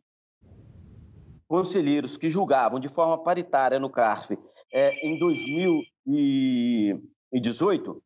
conselheiros 1.48 2.16
que 2.16 2.30
julgavam 2.30 2.80
de 2.80 2.88
forma 2.88 3.18
paritária 3.18 3.80
no 3.80 3.90
CARF 3.90 4.38
é, 4.72 5.04
em 5.04 5.18
2018, 5.18 8.04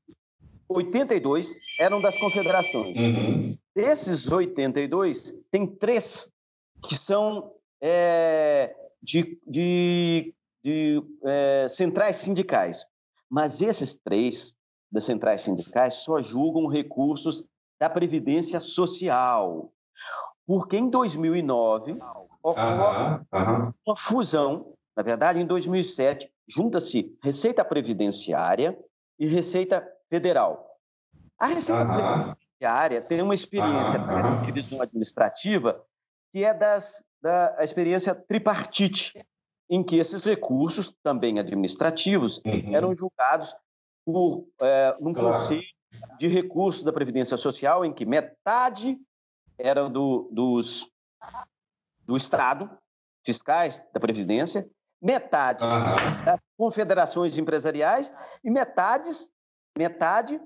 82 0.69 1.53
eram 1.77 2.01
das 2.01 2.17
confederações. 2.17 2.97
Uhum. 2.97 3.57
Desses 3.75 4.31
82, 4.31 5.37
tem 5.51 5.67
três 5.67 6.31
que 6.87 6.95
são 6.95 7.51
é, 7.81 8.73
de, 9.03 9.37
de, 9.45 10.33
de 10.63 11.03
é, 11.25 11.67
centrais 11.67 12.15
sindicais. 12.15 12.85
Mas 13.29 13.61
esses 13.61 13.95
três 13.95 14.53
das 14.89 15.03
centrais 15.03 15.41
sindicais 15.41 15.95
só 15.95 16.23
julgam 16.23 16.67
recursos 16.67 17.43
da 17.77 17.89
Previdência 17.89 18.61
Social. 18.61 19.73
Porque 20.45 20.77
em 20.77 20.89
2009 20.89 21.97
ocorre 22.41 23.73
uma 23.85 23.97
fusão, 23.97 24.73
na 24.95 25.03
verdade, 25.03 25.39
em 25.39 25.45
2007, 25.45 26.31
junta-se 26.47 27.17
Receita 27.23 27.65
Previdenciária 27.65 28.77
e 29.17 29.25
Receita 29.25 29.85
Federal. 30.09 30.77
A 31.39 31.47
Receita 31.47 31.85
Previdenciária 31.85 33.01
tem 33.01 33.21
uma 33.21 33.33
experiência 33.33 33.99
de 33.99 34.45
revisão 34.45 34.81
administrativa 34.81 35.83
que 36.31 36.43
é 36.43 36.53
das, 36.53 37.03
da 37.21 37.55
experiência 37.61 38.13
tripartite, 38.13 39.25
em 39.69 39.81
que 39.81 39.97
esses 39.97 40.25
recursos, 40.25 40.93
também 41.01 41.39
administrativos, 41.39 42.41
uhum. 42.45 42.75
eram 42.75 42.95
julgados 42.95 43.55
por 44.05 44.45
é, 44.61 44.95
num 44.99 45.13
claro. 45.13 45.37
conselho 45.37 45.63
de 46.19 46.27
recursos 46.27 46.83
da 46.83 46.91
Previdência 46.91 47.37
Social, 47.37 47.85
em 47.85 47.93
que 47.93 48.05
metade 48.05 48.97
eram 49.57 49.91
do, 49.91 50.29
dos, 50.31 50.89
do 52.05 52.15
Estado, 52.15 52.69
fiscais 53.25 53.83
da 53.93 53.99
Previdência, 53.99 54.67
metade 55.01 55.63
uhum. 55.63 56.25
das 56.25 56.39
confederações 56.57 57.37
empresariais 57.37 58.11
e 58.43 58.49
metades, 58.49 59.29
metade 59.77 60.39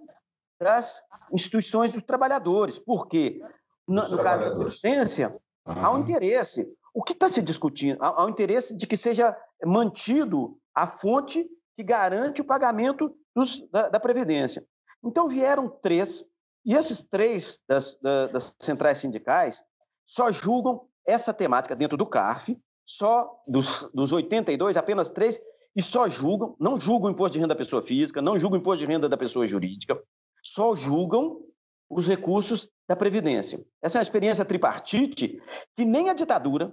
das 0.60 1.02
instituições 1.32 1.94
dos 1.94 2.02
trabalhadores. 2.02 2.80
Porque, 2.80 3.42
no, 3.88 4.08
no 4.08 4.22
caso 4.22 4.44
da 4.44 4.56
Previdência, 4.56 5.36
uhum. 5.66 5.86
há 5.86 5.92
um 5.94 6.00
interesse 6.00 6.68
o 6.94 7.04
que 7.04 7.14
está 7.14 7.30
se 7.30 7.42
discutindo? 7.42 7.98
Há, 8.02 8.26
o 8.26 8.30
interesse 8.30 8.76
de 8.76 8.88
que 8.88 8.98
seja 8.98 9.36
mantido 9.64 10.58
a 10.74 10.88
fonte 10.88 11.48
que 11.76 11.84
garante 11.84 12.42
o 12.42 12.46
pagamento 12.46 13.16
dos, 13.36 13.66
da, 13.70 13.90
da, 13.90 14.00
Previdência. 14.00 14.66
Então, 15.04 15.28
vieram 15.28 15.70
três, 15.70 16.26
e 16.66 16.74
esses 16.74 17.04
três 17.04 17.60
das, 17.68 17.98
das 18.02 18.56
centrais 18.60 19.00
sindicais 19.00 19.64
só 20.06 20.32
julgam 20.32 20.88
essa 21.06 21.34
temática 21.34 21.76
dentro 21.76 21.98
do 21.98 22.06
CARF, 22.06 22.58
só 22.86 23.42
dos, 23.48 23.90
dos 23.94 24.12
82, 24.12 24.78
apenas 24.78 25.10
três 25.10 25.40
e 25.76 25.82
só 25.82 26.10
julgam, 26.10 26.56
não 26.60 26.80
julgam 26.80 27.10
o 27.10 27.14
imposto 27.14 27.34
de 27.34 27.40
renda 27.40 27.54
da 27.54 27.58
pessoa 27.58 27.82
física, 27.82 28.22
não 28.22 28.38
julgam 28.38 28.58
o 28.58 28.62
imposto 28.62 28.80
de 28.80 28.92
renda 28.92 29.08
da 29.08 29.18
pessoa 29.18 29.46
jurídica, 29.46 30.02
só 30.44 30.76
julgam 30.76 31.42
os 31.90 32.08
recursos 32.08 32.70
da 32.88 32.96
Previdência. 32.96 33.64
Essa 33.82 33.98
é 33.98 34.00
uma 34.00 34.04
experiência 34.04 34.46
tripartite 34.46 35.42
que 35.76 35.86
nem 35.86 36.10
a 36.10 36.14
ditadura, 36.14 36.72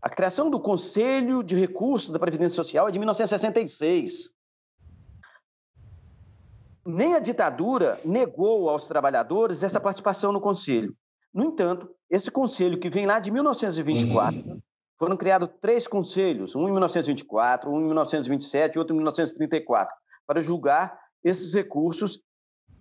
a 0.00 0.08
criação 0.08 0.50
do 0.50 0.60
Conselho 0.60 1.42
de 1.42 1.56
Recursos 1.56 2.10
da 2.10 2.18
Previdência 2.18 2.56
Social 2.56 2.88
é 2.88 2.90
de 2.90 2.98
1966. 2.98 4.32
Nem 6.88 7.14
a 7.14 7.20
ditadura 7.20 8.00
negou 8.02 8.70
aos 8.70 8.86
trabalhadores 8.86 9.62
essa 9.62 9.78
participação 9.78 10.32
no 10.32 10.40
Conselho. 10.40 10.96
No 11.34 11.44
entanto, 11.44 11.94
esse 12.08 12.30
conselho 12.30 12.80
que 12.80 12.88
vem 12.88 13.04
lá 13.04 13.20
de 13.20 13.30
1924, 13.30 14.40
uhum. 14.40 14.58
foram 14.98 15.14
criados 15.14 15.50
três 15.60 15.86
conselhos, 15.86 16.56
um 16.56 16.66
em 16.66 16.72
1924, 16.72 17.70
um 17.70 17.82
em 17.82 17.84
1927 17.84 18.74
e 18.74 18.78
outro 18.78 18.94
em 18.94 18.96
1934, 18.96 19.94
para 20.26 20.40
julgar 20.40 20.98
esses 21.22 21.52
recursos 21.52 22.22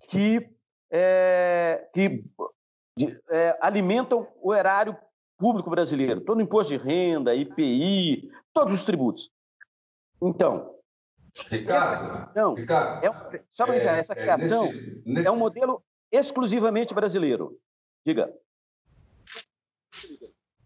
que, 0.09 0.49
é, 0.89 1.85
que 1.93 2.23
é, 3.29 3.57
alimentam 3.59 4.25
o 4.41 4.55
erário 4.55 4.95
público 5.37 5.69
brasileiro, 5.69 6.21
todo 6.21 6.37
o 6.37 6.41
imposto 6.41 6.71
de 6.71 6.81
renda, 6.81 7.35
IPI, 7.35 8.31
todos 8.53 8.73
os 8.73 8.85
tributos. 8.85 9.29
Então, 10.23 10.76
Ricardo, 11.49 12.29
não, 12.35 12.53
Ricardo 12.53 13.05
é 13.05 13.09
um, 13.09 13.13
só 13.51 13.65
para 13.65 13.75
dizer, 13.75 13.87
é, 13.89 13.99
essa 13.99 14.13
é 14.13 14.15
criação 14.15 14.65
é, 14.65 14.73
nesse, 14.73 15.03
nesse... 15.05 15.27
é 15.27 15.31
um 15.31 15.37
modelo 15.37 15.83
exclusivamente 16.11 16.93
brasileiro. 16.93 17.57
Diga. 18.05 18.33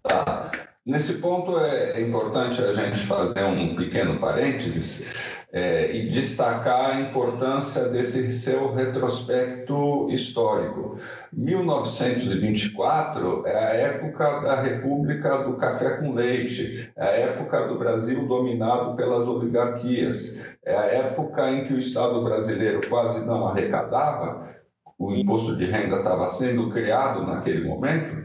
Tá. 0.03 0.51
Nesse 0.86 1.19
ponto 1.19 1.60
é 1.60 2.01
importante 2.01 2.62
a 2.62 2.73
gente 2.73 3.05
fazer 3.05 3.43
um 3.43 3.75
pequeno 3.75 4.19
parênteses 4.19 5.13
é, 5.54 5.94
e 5.94 6.10
destacar 6.10 6.92
a 6.92 7.02
importância 7.02 7.90
desse 7.90 8.32
seu 8.32 8.74
retrospecto 8.74 10.10
histórico. 10.10 10.98
1924 11.34 13.46
é 13.46 13.58
a 13.58 13.74
época 13.74 14.40
da 14.42 14.62
República 14.62 15.40
do 15.40 15.58
Café 15.58 15.98
com 15.98 16.14
Leite, 16.14 16.90
é 16.96 17.04
a 17.04 17.12
época 17.12 17.68
do 17.68 17.78
Brasil 17.78 18.26
dominado 18.28 18.96
pelas 18.96 19.28
oligarquias, 19.28 20.40
é 20.66 20.74
a 20.76 20.86
época 20.86 21.52
em 21.52 21.66
que 21.66 21.74
o 21.74 21.80
Estado 21.80 22.24
brasileiro 22.24 22.80
quase 22.88 23.26
não 23.26 23.46
arrecadava, 23.48 24.50
o 24.98 25.14
imposto 25.14 25.58
de 25.58 25.66
renda 25.66 25.98
estava 25.98 26.28
sendo 26.28 26.70
criado 26.70 27.26
naquele 27.26 27.68
momento 27.68 28.20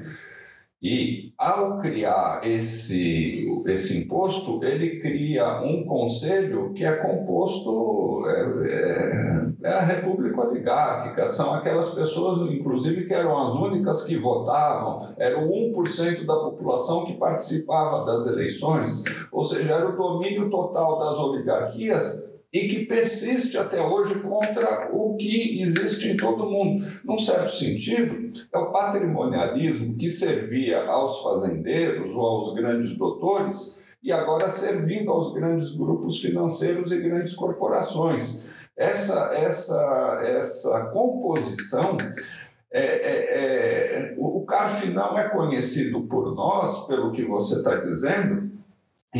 e, 0.86 1.32
ao 1.36 1.78
criar 1.78 2.42
esse, 2.44 3.44
esse 3.66 3.98
imposto, 3.98 4.60
ele 4.62 5.00
cria 5.00 5.60
um 5.60 5.84
conselho 5.84 6.72
que 6.74 6.84
é 6.84 6.92
composto, 6.92 8.24
é, 8.28 8.70
é, 8.70 9.46
é 9.64 9.68
a 9.68 9.80
República 9.80 10.46
Oligárquica, 10.46 11.32
são 11.32 11.54
aquelas 11.54 11.90
pessoas, 11.90 12.48
inclusive, 12.52 13.06
que 13.06 13.14
eram 13.14 13.36
as 13.36 13.54
únicas 13.56 14.04
que 14.04 14.16
votavam, 14.16 15.12
era 15.18 15.36
o 15.40 15.50
1% 15.50 16.24
da 16.24 16.36
população 16.36 17.04
que 17.04 17.14
participava 17.14 18.04
das 18.04 18.28
eleições, 18.28 19.02
ou 19.32 19.42
seja, 19.42 19.74
era 19.74 19.88
o 19.88 19.96
domínio 19.96 20.48
total 20.50 21.00
das 21.00 21.18
oligarquias 21.18 22.35
e 22.52 22.68
que 22.68 22.86
persiste 22.86 23.58
até 23.58 23.80
hoje 23.80 24.20
contra 24.20 24.88
o 24.92 25.16
que 25.16 25.60
existe 25.60 26.08
em 26.08 26.16
todo 26.16 26.50
mundo. 26.50 26.86
Num 27.04 27.18
certo 27.18 27.52
sentido, 27.52 28.32
é 28.52 28.58
o 28.58 28.70
patrimonialismo 28.70 29.94
que 29.96 30.08
servia 30.08 30.84
aos 30.86 31.22
fazendeiros 31.22 32.10
ou 32.14 32.20
aos 32.20 32.54
grandes 32.54 32.96
doutores 32.96 33.82
e 34.02 34.12
agora 34.12 34.48
servindo 34.48 35.10
aos 35.10 35.34
grandes 35.34 35.74
grupos 35.74 36.20
financeiros 36.20 36.92
e 36.92 37.00
grandes 37.00 37.34
corporações. 37.34 38.46
Essa, 38.76 39.30
essa, 39.34 40.22
essa 40.24 40.86
composição 40.92 41.96
é, 42.70 42.80
é, 42.80 44.10
é, 44.10 44.14
o, 44.18 44.38
o 44.38 44.44
CARF 44.44 44.90
não 44.90 45.18
é 45.18 45.28
conhecido 45.28 46.02
por 46.02 46.34
nós, 46.34 46.86
pelo 46.86 47.12
que 47.12 47.24
você 47.24 47.56
está 47.56 47.76
dizendo, 47.76 48.55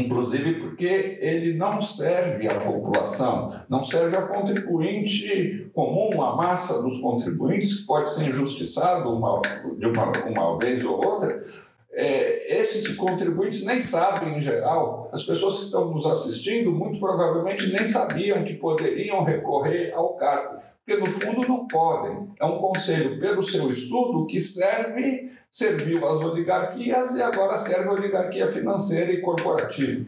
inclusive 0.01 0.55
porque 0.55 1.19
ele 1.21 1.55
não 1.55 1.81
serve 1.81 2.47
à 2.49 2.61
população, 2.61 3.61
não 3.69 3.83
serve 3.83 4.17
ao 4.17 4.29
contribuinte 4.29 5.71
comum, 5.73 6.23
a 6.23 6.37
massa 6.37 6.83
dos 6.83 7.01
contribuintes, 7.01 7.81
que 7.81 7.87
pode 7.87 8.13
ser 8.13 8.29
injustiçado 8.29 9.11
uma, 9.11 9.41
de 9.79 9.87
uma, 9.87 10.13
uma 10.27 10.59
vez 10.59 10.85
ou 10.85 11.05
outra. 11.05 11.45
É, 11.93 12.61
esses 12.61 12.95
contribuintes 12.97 13.65
nem 13.65 13.81
sabem, 13.81 14.37
em 14.37 14.43
geral, 14.43 15.09
as 15.13 15.23
pessoas 15.23 15.61
que 15.61 15.65
estão 15.67 15.91
nos 15.91 16.05
assistindo 16.05 16.71
muito 16.71 17.01
provavelmente 17.01 17.73
nem 17.73 17.87
sabiam 17.87 18.45
que 18.45 18.53
poderiam 18.55 19.25
recorrer 19.25 19.95
ao 19.95 20.15
cargo, 20.17 20.61
porque 20.85 21.01
no 21.01 21.07
fundo 21.07 21.49
não 21.49 21.67
podem. 21.67 22.29
É 22.39 22.45
um 22.45 22.59
conselho, 22.59 23.19
pelo 23.19 23.43
seu 23.43 23.71
estudo, 23.71 24.27
que 24.27 24.41
serve 24.41 25.33
serviu 25.57 26.07
às 26.07 26.21
oligarquias 26.21 27.15
e 27.15 27.23
agora 27.23 27.57
serve 27.57 27.89
à 27.89 27.93
oligarquia 27.93 28.47
financeira 28.47 29.11
e 29.11 29.23
corporativa. 29.23 30.07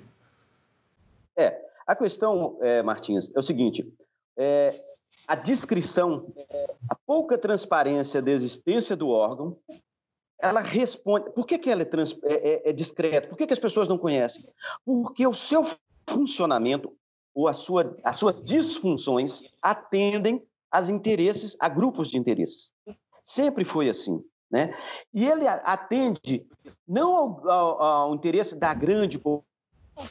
É, 1.35 1.59
a 1.87 1.97
questão, 1.97 2.59
é, 2.61 2.83
Martins, 2.83 3.31
é 3.35 3.39
o 3.39 3.43
seguinte: 3.43 3.91
é, 4.37 4.85
a 5.27 5.35
descrição, 5.35 6.31
a 6.91 6.95
pouca 6.95 7.39
transparência 7.39 8.21
da 8.21 8.31
existência 8.31 8.95
do 8.95 9.09
órgão, 9.09 9.57
ela 10.39 10.61
responde. 10.61 11.31
Por 11.31 11.47
que, 11.47 11.57
que 11.57 11.71
ela 11.71 11.81
é, 11.81 11.87
trans, 11.87 12.15
é, 12.25 12.35
é, 12.35 12.69
é 12.69 12.73
discreta? 12.75 13.29
Por 13.29 13.39
que, 13.39 13.47
que 13.47 13.55
as 13.55 13.59
pessoas 13.59 13.89
não 13.89 13.97
conhecem? 13.97 14.45
Porque 14.85 15.27
o 15.27 15.33
seu 15.33 15.63
funcionamento 16.07 16.95
ou 17.35 17.51
sua, 17.55 17.97
as 18.05 18.17
suas 18.17 18.43
disfunções 18.43 19.43
atendem 19.63 20.47
aos 20.71 20.91
interesses, 20.91 21.57
a 21.59 21.71
grupos 21.71 22.11
de 22.11 22.19
interesses. 22.19 22.71
Sempre 23.23 23.65
foi 23.65 23.89
assim. 23.89 24.23
Né? 24.51 24.75
E 25.13 25.27
ele 25.27 25.47
atende 25.47 26.47
não 26.87 27.15
ao, 27.15 27.51
ao, 27.51 27.83
ao 27.83 28.15
interesse 28.15 28.59
da 28.59 28.73
grande 28.73 29.21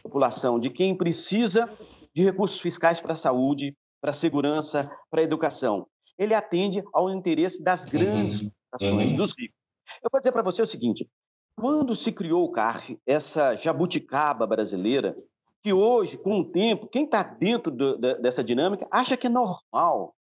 população, 0.03 0.59
de 0.59 0.69
quem 0.69 0.95
precisa 0.95 1.69
de 2.13 2.23
recursos 2.23 2.59
fiscais 2.59 2.99
para 2.99 3.13
a 3.13 3.15
saúde, 3.15 3.75
para 4.01 4.11
a 4.11 4.13
segurança, 4.13 4.91
para 5.09 5.21
a 5.21 5.23
educação. 5.23 5.87
Ele 6.17 6.33
atende 6.33 6.83
ao 6.93 7.09
interesse 7.09 7.63
das 7.63 7.85
grandes 7.85 8.41
uhum. 8.41 8.51
populações, 8.71 9.11
uhum. 9.11 9.17
dos 9.17 9.33
ricos. 9.37 9.57
Eu 10.03 10.09
vou 10.11 10.19
dizer 10.19 10.31
para 10.31 10.41
você 10.41 10.61
o 10.61 10.67
seguinte: 10.67 11.07
quando 11.55 11.95
se 11.95 12.11
criou 12.11 12.43
o 12.45 12.51
CARF, 12.51 12.99
essa 13.05 13.55
jabuticaba 13.55 14.45
brasileira, 14.45 15.15
que 15.63 15.73
hoje, 15.73 16.17
com 16.17 16.39
o 16.39 16.45
tempo, 16.45 16.87
quem 16.87 17.05
está 17.05 17.23
dentro 17.23 17.71
do, 17.71 17.97
da, 17.97 18.15
dessa 18.15 18.43
dinâmica 18.43 18.87
acha 18.91 19.17
que 19.17 19.27
é 19.27 19.29
normal, 19.29 20.15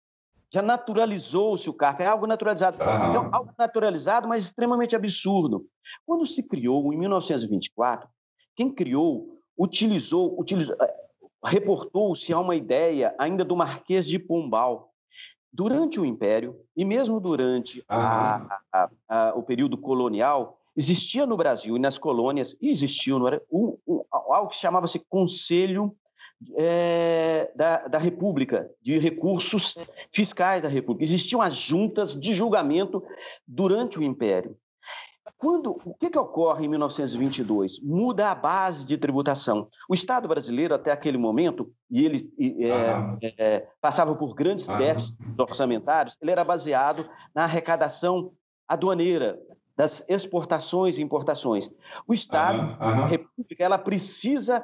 já 0.55 0.61
naturalizou-se 0.61 1.69
o 1.69 1.73
carro, 1.73 2.01
é 2.01 2.05
algo 2.05 2.25
naturalizado. 2.25 2.77
Uhum. 2.81 3.09
Então, 3.09 3.29
algo 3.33 3.51
naturalizado, 3.57 4.25
mas 4.25 4.43
extremamente 4.43 4.95
absurdo. 4.95 5.65
Quando 6.05 6.25
se 6.25 6.41
criou, 6.41 6.93
em 6.93 6.97
1924, 6.97 8.07
quem 8.55 8.73
criou 8.73 9.37
utilizou, 9.57 10.39
utilizou 10.39 10.73
eh, 10.79 10.95
reportou-se 11.43 12.31
a 12.31 12.39
uma 12.39 12.55
ideia 12.55 13.13
ainda 13.19 13.43
do 13.43 13.53
Marquês 13.53 14.07
de 14.07 14.17
Pombal. 14.17 14.93
Durante 15.51 15.99
o 15.99 16.05
Império, 16.05 16.57
e 16.75 16.85
mesmo 16.85 17.19
durante 17.19 17.79
uhum. 17.79 17.85
a, 17.89 18.59
a, 18.73 18.89
a, 19.09 19.33
o 19.35 19.43
período 19.43 19.77
colonial, 19.77 20.57
existia 20.75 21.25
no 21.25 21.35
Brasil 21.35 21.75
e 21.75 21.79
nas 21.79 21.97
colônias, 21.97 22.55
e 22.61 22.69
existiu, 22.69 23.19
não 23.19 23.27
era, 23.27 23.41
um, 23.51 23.77
um, 23.85 24.03
algo 24.09 24.49
que 24.49 24.55
chamava-se 24.55 24.99
Conselho 25.09 25.93
é, 26.55 27.51
da, 27.55 27.87
da 27.87 27.97
República, 27.97 28.69
de 28.81 28.97
recursos 28.99 29.75
fiscais 30.11 30.61
da 30.61 30.69
República. 30.69 31.03
Existiam 31.03 31.41
as 31.41 31.55
juntas 31.55 32.13
de 32.13 32.33
julgamento 32.33 33.03
durante 33.47 33.99
o 33.99 34.03
Império. 34.03 34.57
Quando, 35.37 35.79
o 35.83 35.93
que, 35.93 36.09
que 36.09 36.17
ocorre 36.17 36.65
em 36.65 36.69
1922? 36.69 37.79
Muda 37.81 38.31
a 38.31 38.35
base 38.35 38.85
de 38.85 38.97
tributação. 38.97 39.67
O 39.89 39.93
Estado 39.93 40.27
brasileiro, 40.27 40.73
até 40.73 40.91
aquele 40.91 41.17
momento, 41.17 41.71
e 41.91 42.05
ele 42.05 42.33
é, 42.39 43.33
é, 43.37 43.67
passava 43.81 44.15
por 44.15 44.33
grandes 44.33 44.65
déficits 44.65 45.15
orçamentários, 45.37 46.17
ele 46.21 46.31
era 46.31 46.43
baseado 46.43 47.07
na 47.33 47.43
arrecadação 47.43 48.31
aduaneira, 48.67 49.37
das 49.75 50.05
exportações 50.07 50.97
e 50.97 51.03
importações. 51.03 51.69
O 52.07 52.13
Estado, 52.13 52.77
a 52.79 53.05
República, 53.05 53.63
ela 53.63 53.77
precisa 53.77 54.63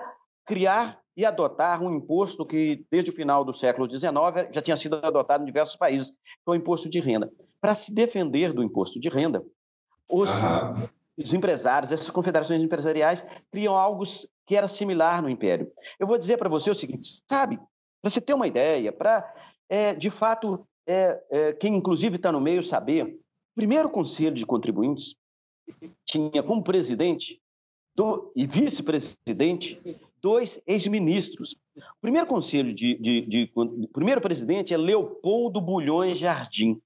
criar 0.52 1.00
e 1.16 1.24
adotar 1.24 1.82
um 1.82 1.96
imposto 1.96 2.46
que, 2.46 2.86
desde 2.92 3.10
o 3.10 3.14
final 3.14 3.46
do 3.46 3.54
século 3.54 3.90
XIX, 3.90 4.12
já 4.52 4.62
tinha 4.62 4.76
sido 4.76 4.98
adotado 4.98 5.44
em 5.44 5.46
diversos 5.46 5.78
países, 5.78 6.12
que 6.12 6.18
é 6.46 6.52
o 6.52 6.56
imposto 6.56 6.90
de 6.90 7.00
renda. 7.00 7.32
Para 7.62 7.74
se 7.74 7.94
defender 7.94 8.52
do 8.52 8.62
imposto 8.62 9.00
de 9.00 9.08
renda, 9.08 9.42
os, 10.10 10.30
uhum. 10.30 10.90
os 11.18 11.34
empresários, 11.34 11.94
essas 11.94 12.10
confederações 12.10 12.62
empresariais, 12.62 13.26
criam 13.50 13.78
algo 13.78 14.04
que 14.46 14.58
era 14.58 14.68
similar 14.68 15.22
no 15.22 15.30
Império. 15.30 15.72
Eu 15.98 16.06
vou 16.06 16.18
dizer 16.18 16.36
para 16.36 16.50
você 16.50 16.70
o 16.70 16.76
seguinte, 16.76 17.08
sabe, 17.30 17.56
para 18.02 18.10
você 18.10 18.20
ter 18.20 18.34
uma 18.34 18.48
ideia, 18.48 18.92
para, 18.92 19.34
é, 19.70 19.96
de 19.96 20.10
fato, 20.10 20.68
é, 20.86 21.18
é, 21.32 21.54
quem 21.54 21.74
inclusive 21.74 22.18
está 22.18 22.30
no 22.30 22.42
meio 22.42 22.62
saber, 22.62 23.06
o 23.06 23.56
primeiro 23.56 23.90
conselho 23.90 24.36
de 24.36 24.46
contribuintes 24.46 25.16
tinha 26.04 26.44
como 26.44 26.62
presidente 26.62 27.42
do, 27.96 28.34
e 28.36 28.46
vice-presidente 28.46 29.82
dois 30.22 30.62
ex-ministros, 30.68 31.56
O 31.78 32.02
primeiro 32.02 32.28
conselho 32.28 32.74
de, 32.74 32.96
de, 32.96 33.22
de, 33.22 33.46
de 33.46 33.88
primeiro 33.94 34.20
presidente 34.20 34.74
é 34.74 34.78
Leopoldo 34.78 35.62
Bulhões 35.62 36.18
Jardim. 36.18 36.82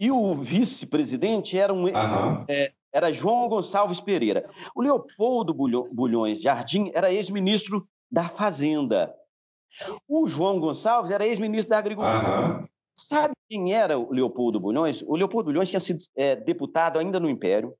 E 0.00 0.10
o 0.10 0.34
vice-presidente 0.34 1.58
era, 1.58 1.72
um, 1.72 1.86
é, 2.48 2.72
era 2.92 3.12
João 3.12 3.48
Gonçalves 3.48 4.00
Pereira. 4.00 4.48
O 4.74 4.80
Leopoldo 4.80 5.52
Bulhões 5.52 6.40
Jardim 6.40 6.90
era 6.94 7.12
ex-ministro 7.12 7.86
da 8.10 8.28
Fazenda. 8.28 9.14
O 10.08 10.26
João 10.26 10.58
Gonçalves 10.58 11.10
era 11.10 11.26
ex-ministro 11.26 11.70
da 11.70 11.78
Agricultura. 11.78 12.60
Uhum. 12.60 12.68
Sabe 12.98 13.34
quem 13.46 13.74
era 13.74 13.98
o 13.98 14.10
Leopoldo 14.10 14.58
Bulhões? 14.58 15.02
O 15.02 15.14
Leopoldo 15.14 15.50
Bulhões 15.50 15.68
tinha 15.68 15.80
sido 15.80 15.98
é, 16.16 16.34
deputado 16.34 16.98
ainda 16.98 17.20
no 17.20 17.28
Império, 17.28 17.74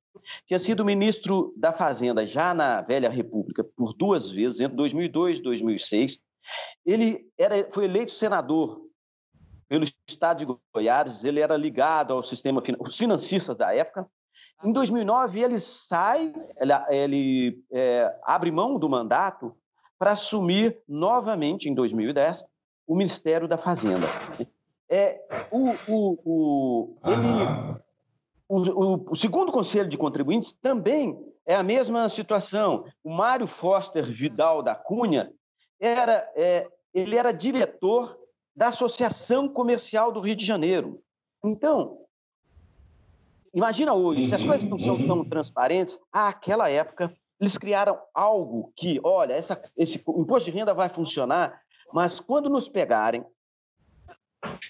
tinha 0.44 0.58
sido 0.58 0.84
ministro 0.84 1.52
da 1.56 1.72
Fazenda 1.72 2.26
já 2.26 2.54
na 2.54 2.80
Velha 2.80 3.08
República 3.08 3.64
por 3.64 3.92
duas 3.94 4.30
vezes, 4.30 4.60
entre 4.60 4.76
2002 4.76 5.38
e 5.38 5.42
2006. 5.42 6.20
Ele 6.84 7.28
era, 7.38 7.68
foi 7.72 7.84
eleito 7.84 8.12
senador 8.12 8.86
pelo 9.68 9.84
Estado 10.08 10.38
de 10.38 10.58
Goiás, 10.72 11.24
ele 11.24 11.40
era 11.40 11.56
ligado 11.56 12.12
ao 12.12 12.22
sistema 12.22 12.62
os 12.78 12.96
financistas 12.96 13.56
da 13.56 13.74
época. 13.74 14.06
Em 14.64 14.72
2009, 14.72 15.42
ele 15.42 15.58
sai, 15.58 16.32
ele, 16.58 16.72
ele 16.88 17.64
é, 17.70 18.14
abre 18.22 18.50
mão 18.50 18.78
do 18.78 18.88
mandato 18.88 19.54
para 19.98 20.12
assumir 20.12 20.78
novamente, 20.88 21.68
em 21.68 21.74
2010, 21.74 22.44
o 22.86 22.94
Ministério 22.94 23.48
da 23.48 23.58
Fazenda. 23.58 24.06
É, 24.88 25.20
o, 25.50 25.70
o, 25.88 26.18
o, 26.24 26.96
ele, 27.04 27.80
o, 28.48 29.10
o, 29.12 29.16
segundo 29.16 29.50
Conselho 29.50 29.88
de 29.88 29.98
Contribuintes 29.98 30.52
também 30.52 31.18
é 31.44 31.54
a 31.54 31.62
mesma 31.62 32.08
situação. 32.08 32.84
O 33.02 33.10
Mário 33.10 33.46
Foster 33.46 34.04
Vidal 34.04 34.62
da 34.62 34.74
Cunha 34.74 35.32
era, 35.80 36.30
é, 36.34 36.68
ele 36.94 37.16
era 37.16 37.32
diretor 37.32 38.18
da 38.54 38.68
Associação 38.68 39.48
Comercial 39.48 40.12
do 40.12 40.20
Rio 40.20 40.36
de 40.36 40.46
Janeiro. 40.46 41.02
Então, 41.44 41.98
imagina 43.52 43.92
hoje, 43.94 44.28
se 44.28 44.34
as 44.34 44.42
coisas 44.42 44.68
não 44.68 44.78
são 44.78 45.06
tão 45.06 45.24
transparentes, 45.24 45.98
àquela 46.12 46.70
época 46.70 47.12
eles 47.38 47.58
criaram 47.58 47.98
algo 48.14 48.72
que, 48.74 48.98
olha, 49.04 49.34
essa, 49.34 49.60
esse 49.76 49.98
imposto 50.08 50.50
de 50.50 50.56
renda 50.56 50.72
vai 50.72 50.88
funcionar, 50.88 51.60
mas 51.92 52.18
quando 52.18 52.48
nos 52.48 52.66
pegarem, 52.66 53.24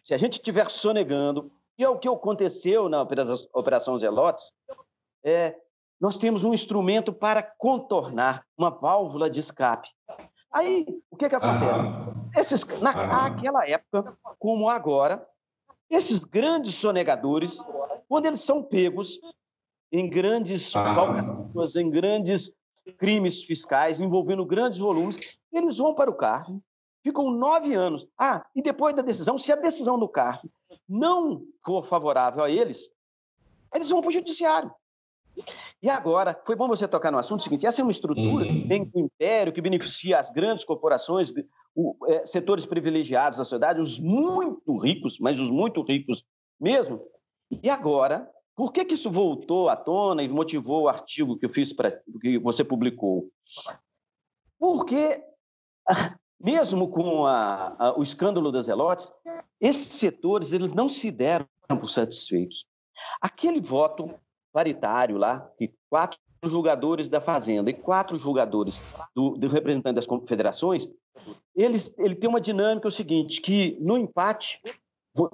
se 0.03 0.13
a 0.13 0.19
gente 0.19 0.35
estiver 0.35 0.69
sonegando, 0.69 1.53
e 1.79 1.85
é 1.85 1.89
o 1.89 1.99
que 1.99 2.09
aconteceu 2.09 2.89
na 2.89 3.03
Operação 3.03 3.99
Zelotes, 3.99 4.51
é, 5.25 5.57
nós 6.01 6.17
temos 6.17 6.45
um 6.45 6.55
instrumento 6.55 7.13
para 7.13 7.43
contornar 7.43 8.45
uma 8.57 8.71
válvula 8.71 9.29
de 9.29 9.41
escape. 9.41 9.89
Aí, 10.53 10.87
o 11.11 11.17
que, 11.17 11.29
que 11.29 11.35
acontece? 11.35 11.85
Esses, 12.35 12.65
naquela 12.81 13.69
época, 13.69 14.17
como 14.39 14.69
agora, 14.69 15.27
esses 15.91 16.25
grandes 16.25 16.75
sonegadores, 16.75 17.65
quando 18.09 18.27
eles 18.27 18.41
são 18.41 18.63
pegos 18.63 19.19
em 19.93 20.09
grandes 20.09 20.73
falcatruas, 20.73 21.77
em 21.77 21.91
grandes 21.91 22.55
crimes 22.99 23.43
fiscais, 23.43 24.01
envolvendo 24.01 24.45
grandes 24.45 24.79
volumes, 24.79 25.39
eles 25.53 25.79
vão 25.79 25.95
para 25.95 26.11
o 26.11 26.15
CARF, 26.15 26.59
ficam 27.03 27.31
nove 27.31 27.75
anos. 27.75 28.07
Ah, 28.19 28.45
e 28.55 28.63
depois 28.63 28.95
da 28.95 29.03
decisão, 29.03 29.39
se 29.39 29.53
a 29.53 29.57
decisão 29.57 29.99
do 29.99 30.09
CARF 30.09 30.49
não 30.89 31.43
for 31.65 31.87
favorável 31.87 32.43
a 32.43 32.51
eles, 32.51 32.89
eles 33.75 33.91
vão 33.91 34.01
para 34.01 34.09
o 34.09 34.13
judiciário. 34.13 34.73
E 35.83 35.91
agora, 35.91 36.41
foi 36.47 36.57
bom 36.57 36.67
você 36.67 36.89
tocar 36.89 37.11
no 37.11 37.19
assunto 37.19 37.43
seguinte: 37.43 37.67
essa 37.67 37.81
é 37.81 37.85
uma 37.85 37.91
estrutura 37.91 38.47
que 38.47 38.67
vem 38.67 38.85
do 38.85 38.99
império, 38.99 39.53
que 39.53 39.61
beneficia 39.61 40.19
as 40.19 40.31
grandes 40.31 40.65
corporações, 40.65 41.33
o, 41.75 41.95
é, 42.09 42.25
setores 42.25 42.65
privilegiados 42.65 43.39
da 43.39 43.45
sociedade, 43.45 43.81
os 43.81 44.01
muito 44.01 44.79
ricos, 44.79 45.19
mas 45.19 45.39
os 45.39 45.51
muito 45.51 45.83
ricos 45.83 46.25
mesmo. 46.59 47.03
E 47.63 47.69
agora, 47.69 48.29
por 48.57 48.73
que, 48.73 48.85
que 48.85 48.95
isso 48.95 49.11
voltou 49.11 49.69
à 49.69 49.77
tona 49.77 50.23
e 50.23 50.29
motivou 50.29 50.85
o 50.85 50.89
artigo 50.89 51.39
que 51.39 51.45
eu 51.45 51.51
fiz 51.51 51.73
para 51.73 51.91
que 52.21 52.39
você 52.39 52.65
publicou? 52.65 53.31
Porque, 54.59 55.23
mesmo 56.39 56.89
com 56.89 57.27
a, 57.27 57.75
a, 57.79 57.99
o 57.99 58.03
escândalo 58.03 58.53
das 58.53 58.67
Zelotes, 58.67 59.13
esses 59.61 59.95
setores 59.95 60.53
eles 60.53 60.73
não 60.73 60.89
se 60.89 61.11
deram 61.11 61.47
por 61.81 61.91
satisfeitos. 61.91 62.67
Aquele 63.21 63.61
voto 63.61 64.11
paritário 64.53 65.17
lá, 65.17 65.51
que 65.57 65.73
quatro 65.91 66.19
julgadores 66.45 67.09
da 67.09 67.21
Fazenda 67.21 67.71
e 67.71 67.75
quatro 67.75 68.17
julgadores 68.17 68.83
do, 69.15 69.31
do 69.31 69.49
representante 69.49 69.97
das 69.97 70.07
confederações, 70.07 70.89
eles, 71.55 71.95
ele 71.99 72.15
tem 72.15 72.29
uma 72.29 72.41
dinâmica 72.41 72.87
é 72.87 72.91
o 72.91 72.93
seguinte, 72.93 73.41
que 73.41 73.77
no 73.81 73.97
empate 73.97 74.61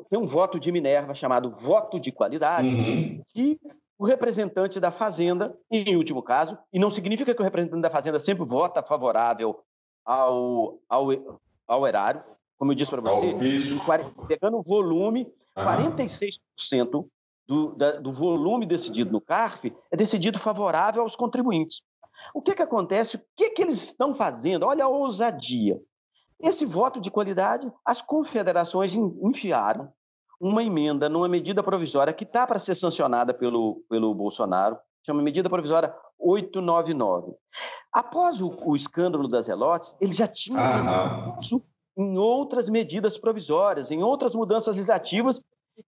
tem 0.08 0.18
um 0.18 0.26
voto 0.26 0.60
de 0.60 0.70
Minerva 0.70 1.14
chamado 1.14 1.50
voto 1.50 1.98
de 1.98 2.12
qualidade, 2.12 2.68
uhum. 2.68 3.22
que 3.28 3.58
o 3.98 4.04
representante 4.04 4.80
da 4.80 4.90
Fazenda, 4.90 5.56
em 5.70 5.96
último 5.96 6.22
caso, 6.22 6.56
e 6.72 6.78
não 6.78 6.90
significa 6.90 7.34
que 7.34 7.40
o 7.40 7.44
representante 7.44 7.82
da 7.82 7.90
Fazenda 7.90 8.18
sempre 8.18 8.44
vota 8.44 8.82
favorável 8.82 9.60
ao, 10.04 10.78
ao, 10.88 11.06
ao 11.66 11.86
erário, 11.86 12.22
como 12.58 12.72
eu 12.72 12.76
disse 12.76 12.90
para 12.90 13.00
você, 13.00 13.34
pegando 14.28 14.58
o 14.58 14.62
volume, 14.62 15.26
uhum. 15.56 15.64
46% 15.64 17.06
do, 17.46 17.74
da, 17.74 17.92
do 17.92 18.12
volume 18.12 18.66
decidido 18.66 19.10
no 19.10 19.20
CARF 19.20 19.74
é 19.90 19.96
decidido 19.96 20.38
favorável 20.38 21.02
aos 21.02 21.16
contribuintes. 21.16 21.82
O 22.32 22.40
que, 22.40 22.54
que 22.54 22.62
acontece? 22.62 23.16
O 23.16 23.20
que, 23.36 23.50
que 23.50 23.62
eles 23.62 23.82
estão 23.82 24.14
fazendo? 24.14 24.64
Olha 24.64 24.84
a 24.84 24.88
ousadia. 24.88 25.80
Esse 26.40 26.64
voto 26.64 27.00
de 27.00 27.10
qualidade, 27.10 27.70
as 27.84 28.00
confederações 28.00 28.94
enfiaram 28.94 29.92
uma 30.40 30.62
emenda 30.62 31.08
numa 31.08 31.28
medida 31.28 31.62
provisória 31.62 32.12
que 32.12 32.24
está 32.24 32.46
para 32.46 32.58
ser 32.58 32.74
sancionada 32.74 33.32
pelo, 33.32 33.84
pelo 33.88 34.12
Bolsonaro, 34.14 34.76
chama 35.04 35.22
medida 35.22 35.48
provisória 35.48 35.94
899. 36.22 37.34
Após 37.92 38.40
o, 38.40 38.50
o 38.64 38.76
escândalo 38.76 39.28
das 39.28 39.48
relotes, 39.48 39.94
ele 40.00 40.12
já 40.12 40.26
tinha 40.26 41.36
isso 41.40 41.62
em 41.96 42.16
outras 42.16 42.68
medidas 42.68 43.18
provisórias, 43.18 43.90
em 43.90 44.02
outras 44.02 44.34
mudanças 44.34 44.74
legislativas 44.74 45.42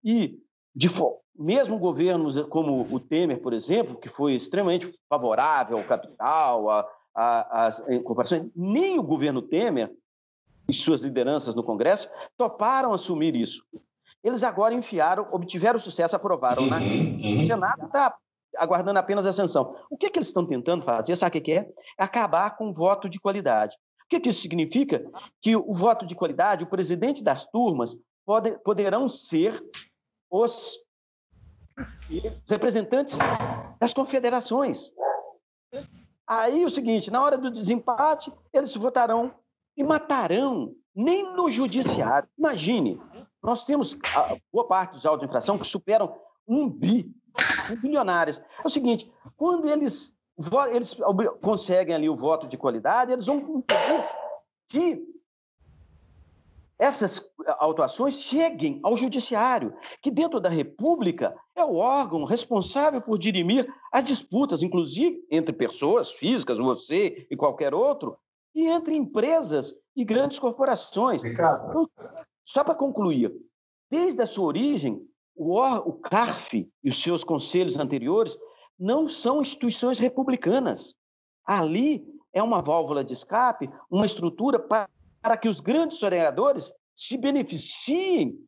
e 0.04 0.38
de 0.74 0.88
mesmo 1.36 1.78
governos 1.78 2.40
como 2.48 2.82
o 2.82 3.00
Temer, 3.00 3.40
por 3.40 3.52
exemplo, 3.52 3.96
que 3.96 4.08
foi 4.08 4.34
extremamente 4.34 4.92
favorável 5.08 5.78
ao 5.78 5.84
capital, 5.84 6.86
às 7.14 7.80
corporações, 8.04 8.50
nem 8.54 8.98
o 8.98 9.02
governo 9.02 9.40
Temer 9.40 9.92
e 10.68 10.72
suas 10.72 11.02
lideranças 11.02 11.54
no 11.54 11.62
Congresso 11.62 12.08
toparam 12.36 12.92
assumir 12.92 13.34
isso. 13.36 13.64
Eles 14.22 14.42
agora 14.42 14.74
enfiaram, 14.74 15.28
obtiveram 15.30 15.78
sucesso, 15.78 16.16
aprovaram. 16.16 16.66
Né? 16.66 16.78
Uhum, 16.78 17.42
O 17.42 17.46
Senado 17.46 17.86
está 17.86 18.16
aguardando 18.56 18.98
apenas 18.98 19.26
a 19.26 19.32
sanção. 19.32 19.76
O 19.90 19.96
que, 19.96 20.06
é 20.06 20.10
que 20.10 20.18
eles 20.18 20.28
estão 20.28 20.46
tentando 20.46 20.84
fazer? 20.84 21.16
Sabe 21.16 21.38
o 21.38 21.42
que 21.42 21.52
é? 21.52 21.68
É 21.98 22.04
acabar 22.04 22.56
com 22.56 22.68
o 22.68 22.72
voto 22.72 23.08
de 23.08 23.20
qualidade. 23.20 23.76
O 24.04 24.08
que, 24.08 24.20
que 24.20 24.30
isso 24.30 24.42
significa? 24.42 25.04
Que 25.40 25.56
o 25.56 25.72
voto 25.72 26.06
de 26.06 26.14
qualidade, 26.14 26.64
o 26.64 26.68
presidente 26.68 27.22
das 27.22 27.46
turmas, 27.46 27.96
pode, 28.24 28.58
poderão 28.58 29.08
ser 29.08 29.62
os 30.30 30.78
representantes 32.48 33.18
das 33.80 33.92
confederações. 33.92 34.92
Aí 36.26 36.64
o 36.64 36.70
seguinte, 36.70 37.10
na 37.10 37.22
hora 37.22 37.36
do 37.36 37.50
desempate, 37.50 38.32
eles 38.52 38.74
votarão 38.74 39.34
e 39.76 39.82
matarão, 39.82 40.74
nem 40.94 41.34
no 41.34 41.48
judiciário. 41.48 42.28
Imagine, 42.38 43.00
nós 43.42 43.64
temos 43.64 43.96
a 44.16 44.36
boa 44.52 44.66
parte 44.66 44.92
dos 44.92 45.04
autos 45.04 45.20
de 45.20 45.26
infração 45.26 45.58
que 45.58 45.66
superam 45.66 46.16
um 46.46 46.68
bi, 46.68 47.10
bilionários. 47.80 48.38
É 48.38 48.66
o 48.66 48.70
seguinte, 48.70 49.10
quando 49.36 49.68
eles, 49.68 50.14
eles 50.72 50.96
conseguem 51.40 51.94
ali 51.94 52.08
o 52.08 52.16
voto 52.16 52.46
de 52.46 52.56
qualidade, 52.56 53.12
eles 53.12 53.26
vão 53.26 53.38
impedir 53.38 54.04
que 54.68 55.14
essas 56.78 57.32
autuações 57.58 58.14
cheguem 58.14 58.80
ao 58.82 58.96
judiciário, 58.96 59.74
que 60.02 60.10
dentro 60.10 60.40
da 60.40 60.48
República 60.48 61.36
é 61.54 61.64
o 61.64 61.76
órgão 61.76 62.24
responsável 62.24 63.00
por 63.00 63.16
dirimir 63.16 63.72
as 63.92 64.04
disputas, 64.04 64.62
inclusive 64.62 65.24
entre 65.30 65.52
pessoas 65.52 66.10
físicas, 66.10 66.58
você 66.58 67.26
e 67.30 67.36
qualquer 67.36 67.72
outro, 67.72 68.18
e 68.54 68.66
entre 68.66 68.96
empresas 68.96 69.74
e 69.96 70.04
grandes 70.04 70.38
corporações. 70.38 71.22
Ricardo. 71.22 71.70
Então, 71.70 71.90
só 72.44 72.64
para 72.64 72.74
concluir, 72.74 73.32
desde 73.90 74.20
a 74.20 74.26
sua 74.26 74.46
origem, 74.46 75.00
o, 75.34 75.60
o 75.60 75.92
CARF 75.94 76.68
e 76.82 76.88
os 76.88 77.00
seus 77.00 77.24
conselhos 77.24 77.78
anteriores 77.78 78.38
não 78.78 79.08
são 79.08 79.42
instituições 79.42 79.98
republicanas. 79.98 80.94
Ali 81.44 82.04
é 82.32 82.42
uma 82.42 82.60
válvula 82.60 83.04
de 83.04 83.12
escape, 83.12 83.70
uma 83.90 84.06
estrutura 84.06 84.58
para, 84.58 84.88
para 85.22 85.36
que 85.36 85.48
os 85.48 85.60
grandes 85.60 85.98
sonegadores 85.98 86.72
se 86.94 87.16
beneficiem 87.16 88.38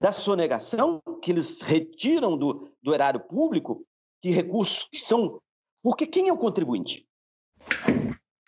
da 0.00 0.10
sonegação 0.10 1.00
que 1.22 1.30
eles 1.30 1.60
retiram 1.60 2.36
do, 2.36 2.68
do 2.82 2.92
erário 2.92 3.20
público, 3.20 3.86
que 4.20 4.30
recursos 4.30 4.88
que 4.90 4.98
são. 4.98 5.40
Porque 5.82 6.06
quem 6.06 6.28
é 6.28 6.32
o 6.32 6.38
contribuinte? 6.38 7.06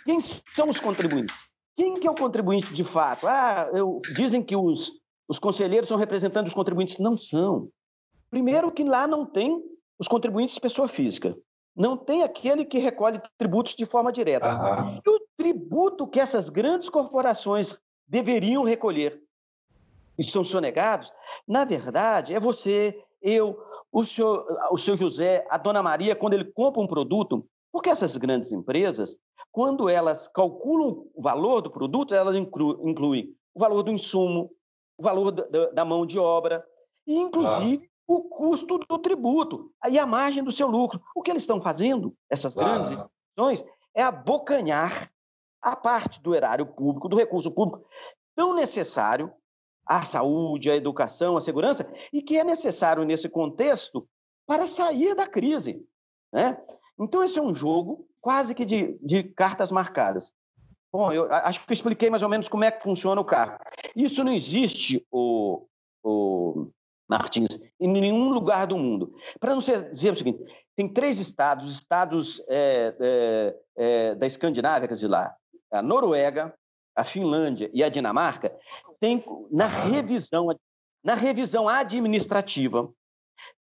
Quem 0.04 0.18
são 0.20 0.68
os 0.68 0.80
contribuintes? 0.80 1.36
Quem 1.76 1.94
que 1.94 2.06
é 2.06 2.10
o 2.10 2.14
contribuinte 2.14 2.72
de 2.74 2.84
fato? 2.84 3.26
Ah, 3.26 3.70
eu, 3.72 4.00
dizem 4.14 4.42
que 4.42 4.54
os, 4.54 4.92
os 5.28 5.38
conselheiros 5.38 5.88
são 5.88 5.96
representantes 5.96 6.50
dos 6.50 6.54
contribuintes. 6.54 6.98
Não 6.98 7.16
são. 7.18 7.68
Primeiro 8.30 8.70
que 8.72 8.84
lá 8.84 9.06
não 9.06 9.24
tem 9.24 9.62
os 9.98 10.08
contribuintes 10.08 10.58
pessoa 10.58 10.88
física. 10.88 11.36
Não 11.76 11.96
tem 11.96 12.22
aquele 12.22 12.64
que 12.64 12.78
recolhe 12.78 13.20
tributos 13.36 13.74
de 13.74 13.86
forma 13.86 14.12
direta. 14.12 14.46
E 15.04 15.10
o 15.10 15.20
tributo 15.36 16.06
que 16.06 16.20
essas 16.20 16.48
grandes 16.48 16.88
corporações 16.88 17.76
deveriam 18.06 18.62
recolher 18.62 19.20
e 20.18 20.22
são 20.22 20.44
sonegados, 20.44 21.12
na 21.46 21.64
verdade, 21.64 22.34
é 22.34 22.40
você, 22.40 23.02
eu, 23.20 23.58
o 23.90 24.04
senhor, 24.04 24.46
o 24.70 24.78
seu 24.78 24.96
José, 24.96 25.46
a 25.50 25.58
dona 25.58 25.82
Maria, 25.82 26.14
quando 26.14 26.34
ele 26.34 26.44
compra 26.44 26.80
um 26.80 26.86
produto, 26.86 27.44
porque 27.72 27.90
essas 27.90 28.16
grandes 28.16 28.52
empresas, 28.52 29.16
quando 29.50 29.88
elas 29.88 30.28
calculam 30.28 31.04
o 31.14 31.22
valor 31.22 31.60
do 31.60 31.70
produto, 31.70 32.14
elas 32.14 32.36
incluem 32.36 33.34
o 33.54 33.60
valor 33.60 33.82
do 33.82 33.90
insumo, 33.90 34.50
o 34.98 35.02
valor 35.02 35.30
da, 35.30 35.70
da 35.70 35.84
mão 35.84 36.06
de 36.06 36.18
obra, 36.18 36.64
e 37.06 37.16
inclusive 37.16 37.88
o 38.06 38.22
custo 38.24 38.78
do 38.78 38.98
tributo, 38.98 39.72
aí 39.80 39.98
a 39.98 40.06
margem 40.06 40.42
do 40.42 40.52
seu 40.52 40.68
lucro. 40.68 41.00
O 41.14 41.22
que 41.22 41.30
eles 41.30 41.42
estão 41.42 41.60
fazendo, 41.60 42.14
essas 42.30 42.54
grandes 42.54 42.92
instituições, 42.92 43.64
é 43.94 44.02
abocanhar 44.02 45.10
a 45.62 45.74
parte 45.74 46.20
do 46.20 46.34
erário 46.34 46.66
público, 46.66 47.08
do 47.08 47.16
recurso 47.16 47.50
público, 47.50 47.86
tão 48.36 48.54
necessário 48.54 49.32
à 49.86 50.04
saúde, 50.04 50.70
à 50.70 50.76
educação, 50.76 51.36
à 51.36 51.40
segurança, 51.40 51.90
e 52.12 52.22
que 52.22 52.36
é 52.36 52.44
necessário 52.44 53.04
nesse 53.04 53.28
contexto 53.28 54.06
para 54.46 54.66
sair 54.66 55.14
da 55.14 55.26
crise. 55.26 55.82
Né? 56.32 56.60
Então, 56.98 57.22
esse 57.22 57.38
é 57.38 57.42
um 57.42 57.54
jogo 57.54 58.06
quase 58.20 58.54
que 58.54 58.64
de, 58.64 58.98
de 59.02 59.22
cartas 59.22 59.70
marcadas. 59.70 60.32
Bom, 60.94 61.12
eu 61.12 61.26
acho 61.28 61.58
que 61.58 61.72
eu 61.72 61.74
expliquei 61.74 62.08
mais 62.08 62.22
ou 62.22 62.28
menos 62.28 62.46
como 62.46 62.62
é 62.62 62.70
que 62.70 62.84
funciona 62.84 63.20
o 63.20 63.24
carro. 63.24 63.58
Isso 63.96 64.22
não 64.22 64.32
existe, 64.32 65.04
o, 65.10 65.66
o 66.04 66.70
Martins, 67.10 67.48
em 67.80 67.88
nenhum 67.88 68.28
lugar 68.28 68.64
do 68.68 68.78
mundo. 68.78 69.12
Para 69.40 69.56
não 69.56 69.58
dizer 69.58 70.12
o 70.12 70.14
seguinte, 70.14 70.38
tem 70.76 70.88
três 70.88 71.18
estados, 71.18 71.74
estados 71.74 72.40
é, 72.48 72.94
é, 73.00 73.56
é, 73.76 74.14
da 74.14 74.24
Escandinávia, 74.24 74.86
quer 74.86 74.94
dizer 74.94 75.08
lá, 75.08 75.34
a 75.72 75.82
Noruega, 75.82 76.54
a 76.94 77.02
Finlândia 77.02 77.68
e 77.74 77.82
a 77.82 77.88
Dinamarca, 77.88 78.56
tem 79.00 79.24
na 79.50 79.66
revisão, 79.66 80.46
na 81.02 81.16
revisão 81.16 81.68
administrativa, 81.68 82.88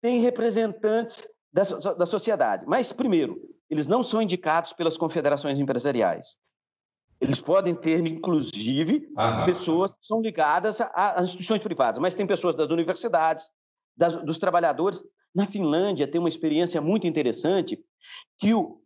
tem 0.02 0.20
representantes 0.20 1.30
da, 1.54 1.62
da 1.94 2.08
sociedade. 2.08 2.66
Mas, 2.68 2.92
primeiro, 2.92 3.40
eles 3.70 3.86
não 3.86 4.02
são 4.02 4.20
indicados 4.20 4.74
pelas 4.74 4.98
confederações 4.98 5.60
empresariais. 5.60 6.36
Eles 7.22 7.40
podem 7.40 7.76
ter, 7.76 8.06
inclusive, 8.06 9.12
Aham. 9.18 9.46
pessoas 9.46 9.92
que 9.92 10.06
são 10.06 10.22
ligadas 10.22 10.80
às 10.94 11.26
instituições 11.26 11.62
privadas, 11.62 12.00
mas 12.00 12.14
tem 12.14 12.26
pessoas 12.26 12.56
das 12.56 12.70
universidades, 12.70 13.50
das, 13.96 14.16
dos 14.24 14.38
trabalhadores. 14.38 15.04
Na 15.36 15.46
Finlândia, 15.46 16.10
tem 16.10 16.20
uma 16.20 16.30
experiência 16.30 16.80
muito 16.82 17.06
interessante 17.06 17.78
que 18.40 18.54
o, 18.54 18.82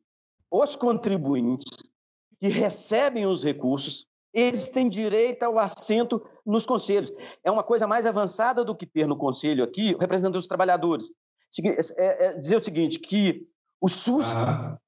os 0.51 0.75
contribuintes 0.75 1.71
que 2.39 2.47
recebem 2.47 3.25
os 3.25 3.43
recursos, 3.43 4.05
eles 4.33 4.67
têm 4.67 4.89
direito 4.89 5.43
ao 5.43 5.59
assento 5.59 6.25
nos 6.45 6.65
conselhos. 6.65 7.13
É 7.43 7.51
uma 7.51 7.63
coisa 7.63 7.87
mais 7.87 8.05
avançada 8.05 8.65
do 8.65 8.75
que 8.75 8.85
ter 8.85 9.07
no 9.07 9.15
conselho 9.15 9.63
aqui 9.63 9.93
o 9.93 9.99
representante 9.99 10.33
dos 10.33 10.47
trabalhadores. 10.47 11.09
É, 11.95 12.25
é 12.25 12.37
dizer 12.37 12.55
o 12.55 12.63
seguinte, 12.63 12.99
que 12.99 13.47
o 13.79 13.87
SUS, 13.87 14.25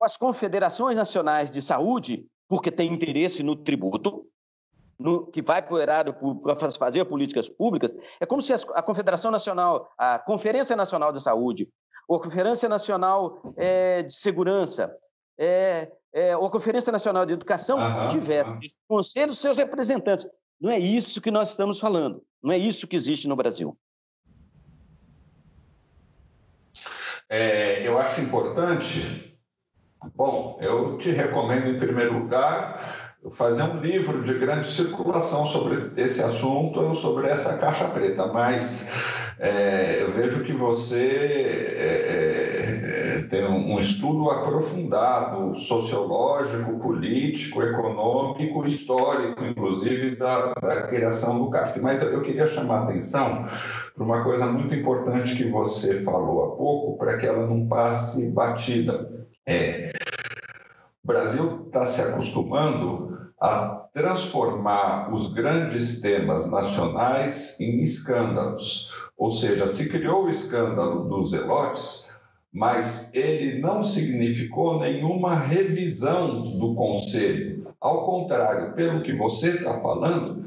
as 0.01 0.17
confederações 0.17 0.97
nacionais 0.97 1.51
de 1.51 1.61
saúde, 1.61 2.25
porque 2.47 2.71
tem 2.71 2.93
interesse 2.93 3.43
no 3.43 3.55
tributo, 3.55 4.25
no, 4.97 5.27
que 5.27 5.41
vai 5.41 5.61
para 5.61 5.73
o 5.73 5.79
erário 5.79 6.15
para 6.41 6.71
fazer 6.71 7.03
políticas 7.05 7.49
públicas, 7.49 7.93
é 8.19 8.25
como 8.25 8.41
se 8.41 8.53
a 8.53 8.81
Confederação 8.81 9.31
Nacional, 9.31 9.91
a 9.97 10.19
Conferência 10.19 10.75
Nacional 10.75 11.11
de 11.11 11.21
Saúde, 11.21 11.67
ou 12.07 12.17
a 12.17 12.21
Conferência 12.21 12.69
Nacional 12.69 13.53
é, 13.57 14.03
de 14.03 14.13
Segurança, 14.13 14.95
é, 15.37 15.91
é, 16.13 16.37
ou 16.37 16.45
a 16.45 16.51
Conferência 16.51 16.91
Nacional 16.91 17.25
de 17.25 17.33
Educação 17.33 17.77
uhum, 17.77 18.07
tivesse 18.09 18.51
uhum. 18.89 19.33
seus 19.33 19.57
representantes. 19.57 20.25
Não 20.59 20.71
é 20.71 20.79
isso 20.79 21.19
que 21.19 21.31
nós 21.31 21.49
estamos 21.49 21.79
falando. 21.79 22.23
Não 22.41 22.51
é 22.51 22.57
isso 22.57 22.87
que 22.87 22.95
existe 22.95 23.27
no 23.27 23.35
Brasil. 23.35 23.77
É, 27.27 27.85
eu 27.85 27.97
acho 27.97 28.21
importante. 28.21 29.34
Bom, 30.13 30.57
eu 30.61 30.97
te 30.97 31.09
recomendo, 31.09 31.69
em 31.69 31.79
primeiro 31.79 32.19
lugar, 32.19 33.13
fazer 33.31 33.63
um 33.63 33.79
livro 33.79 34.23
de 34.23 34.35
grande 34.35 34.69
circulação 34.69 35.45
sobre 35.47 35.91
esse 35.97 36.21
assunto, 36.21 36.93
sobre 36.93 37.27
essa 37.27 37.57
caixa 37.57 37.87
preta, 37.87 38.27
mas 38.27 38.91
é, 39.39 40.03
eu 40.03 40.13
vejo 40.13 40.43
que 40.43 40.53
você 40.53 41.07
é, 41.77 43.17
é, 43.17 43.27
tem 43.29 43.45
um, 43.45 43.79
estudo 43.79 44.29
aprofundado, 44.29 45.55
sociológico, 45.55 46.79
político, 46.79 47.63
econômico, 47.63 48.65
histórico, 48.65 49.43
inclusive, 49.43 50.15
da, 50.15 50.53
da 50.53 50.87
criação 50.87 51.43
do 51.43 51.49
CARF. 51.49 51.79
Mas 51.81 52.01
eu 52.03 52.21
queria 52.21 52.45
chamar 52.45 52.81
a 52.81 52.83
atenção 52.83 53.45
para 53.95 54.03
uma 54.03 54.23
coisa 54.23 54.45
muito 54.45 54.73
importante 54.73 55.35
que 55.35 55.49
você 55.49 56.03
falou 56.03 56.43
há 56.43 56.55
pouco, 56.55 56.97
para 56.97 57.17
que 57.17 57.25
ela 57.25 57.45
não 57.47 57.67
passe 57.67 58.29
batida. 58.31 59.24
É, 59.45 59.91
o 61.03 61.07
Brasil 61.07 61.65
está 61.67 61.85
se 61.85 62.01
acostumando 62.01 63.31
a 63.39 63.85
transformar 63.93 65.13
os 65.13 65.31
grandes 65.31 66.01
temas 66.01 66.49
nacionais 66.49 67.59
em 67.59 67.81
escândalos. 67.81 68.89
Ou 69.17 69.29
seja, 69.29 69.67
se 69.67 69.87
criou 69.87 70.25
o 70.25 70.29
escândalo 70.29 71.07
dos 71.07 71.29
zelotes, 71.29 72.09
mas 72.51 73.13
ele 73.13 73.59
não 73.59 73.83
significou 73.83 74.79
nenhuma 74.79 75.35
revisão 75.35 76.57
do 76.57 76.73
Conselho. 76.73 77.67
Ao 77.79 78.05
contrário, 78.05 78.73
pelo 78.73 79.03
que 79.03 79.13
você 79.13 79.51
está 79.51 79.79
falando, 79.79 80.44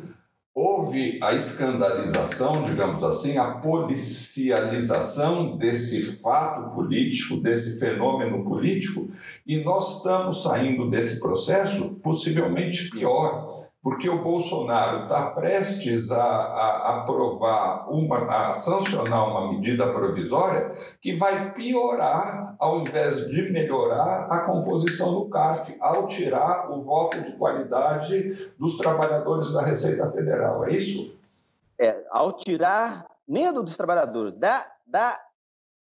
houve 0.59 1.21
a 1.23 1.35
escandalização, 1.35 2.65
digamos 2.65 3.05
assim, 3.05 3.37
a 3.37 3.53
policialização 3.53 5.57
desse 5.57 6.21
fato 6.21 6.75
político, 6.75 7.37
desse 7.37 7.79
fenômeno 7.79 8.43
político, 8.43 9.09
e 9.47 9.63
nós 9.63 9.99
estamos 9.99 10.43
saindo 10.43 10.91
desse 10.91 11.21
processo 11.21 11.91
possivelmente 12.03 12.91
pior 12.91 13.58
porque 13.83 14.09
o 14.09 14.23
Bolsonaro 14.23 15.05
está 15.05 15.31
prestes 15.31 16.11
a, 16.11 16.21
a, 16.21 16.99
aprovar, 16.99 17.89
uma, 17.91 18.49
a 18.49 18.53
sancionar 18.53 19.31
uma 19.31 19.53
medida 19.53 19.93
provisória 19.93 20.73
que 21.01 21.17
vai 21.17 21.53
piorar, 21.55 22.57
ao 22.59 22.81
invés 22.81 23.29
de 23.29 23.51
melhorar, 23.53 24.27
a 24.31 24.41
composição 24.41 25.15
do 25.15 25.29
CARF, 25.29 25.77
ao 25.81 26.09
tirar 26.09 26.71
o 26.71 26.83
voto 26.83 27.21
de 27.23 27.33
qualidade 27.37 28.51
dos 28.59 28.77
trabalhadores 28.79 29.53
da 29.53 29.63
Receita 29.63 30.11
Federal. 30.11 30.65
É 30.67 30.73
isso? 30.73 31.17
É, 31.79 32.05
ao 32.11 32.33
tirar 32.33 33.07
nem 33.27 33.53
dos 33.53 33.77
trabalhadores, 33.77 34.35
da, 34.39 34.67
da, 34.87 35.21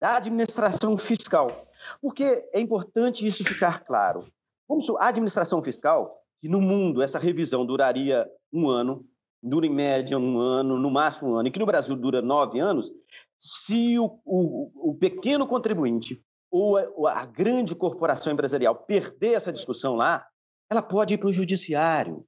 da 0.00 0.16
administração 0.16 0.96
fiscal. 0.96 1.68
Porque 2.00 2.48
é 2.52 2.60
importante 2.60 3.26
isso 3.26 3.44
ficar 3.44 3.84
claro. 3.84 4.24
Vamos, 4.68 4.88
a 4.98 5.08
administração 5.08 5.62
fiscal 5.62 6.23
que 6.44 6.48
no 6.50 6.60
mundo 6.60 7.00
essa 7.00 7.18
revisão 7.18 7.64
duraria 7.64 8.30
um 8.52 8.68
ano, 8.68 9.08
dura 9.42 9.66
em 9.66 9.72
média 9.72 10.18
um 10.18 10.38
ano, 10.38 10.78
no 10.78 10.90
máximo 10.90 11.30
um 11.30 11.36
ano, 11.36 11.48
e 11.48 11.50
que 11.50 11.58
no 11.58 11.64
Brasil 11.64 11.96
dura 11.96 12.20
nove 12.20 12.60
anos, 12.60 12.92
se 13.38 13.98
o, 13.98 14.20
o, 14.26 14.90
o 14.90 14.94
pequeno 14.94 15.46
contribuinte 15.46 16.22
ou 16.50 16.76
a, 17.06 17.22
a, 17.22 17.24
grande 17.24 17.74
corporação 17.74 18.30
empresarial 18.30 18.76
perder 18.76 19.32
essa 19.32 19.50
discussão 19.50 19.96
lá, 19.96 20.26
ela 20.68 20.82
pode 20.82 21.14
ir 21.14 21.18
para 21.18 21.28
o 21.28 21.32
judiciário. 21.32 22.26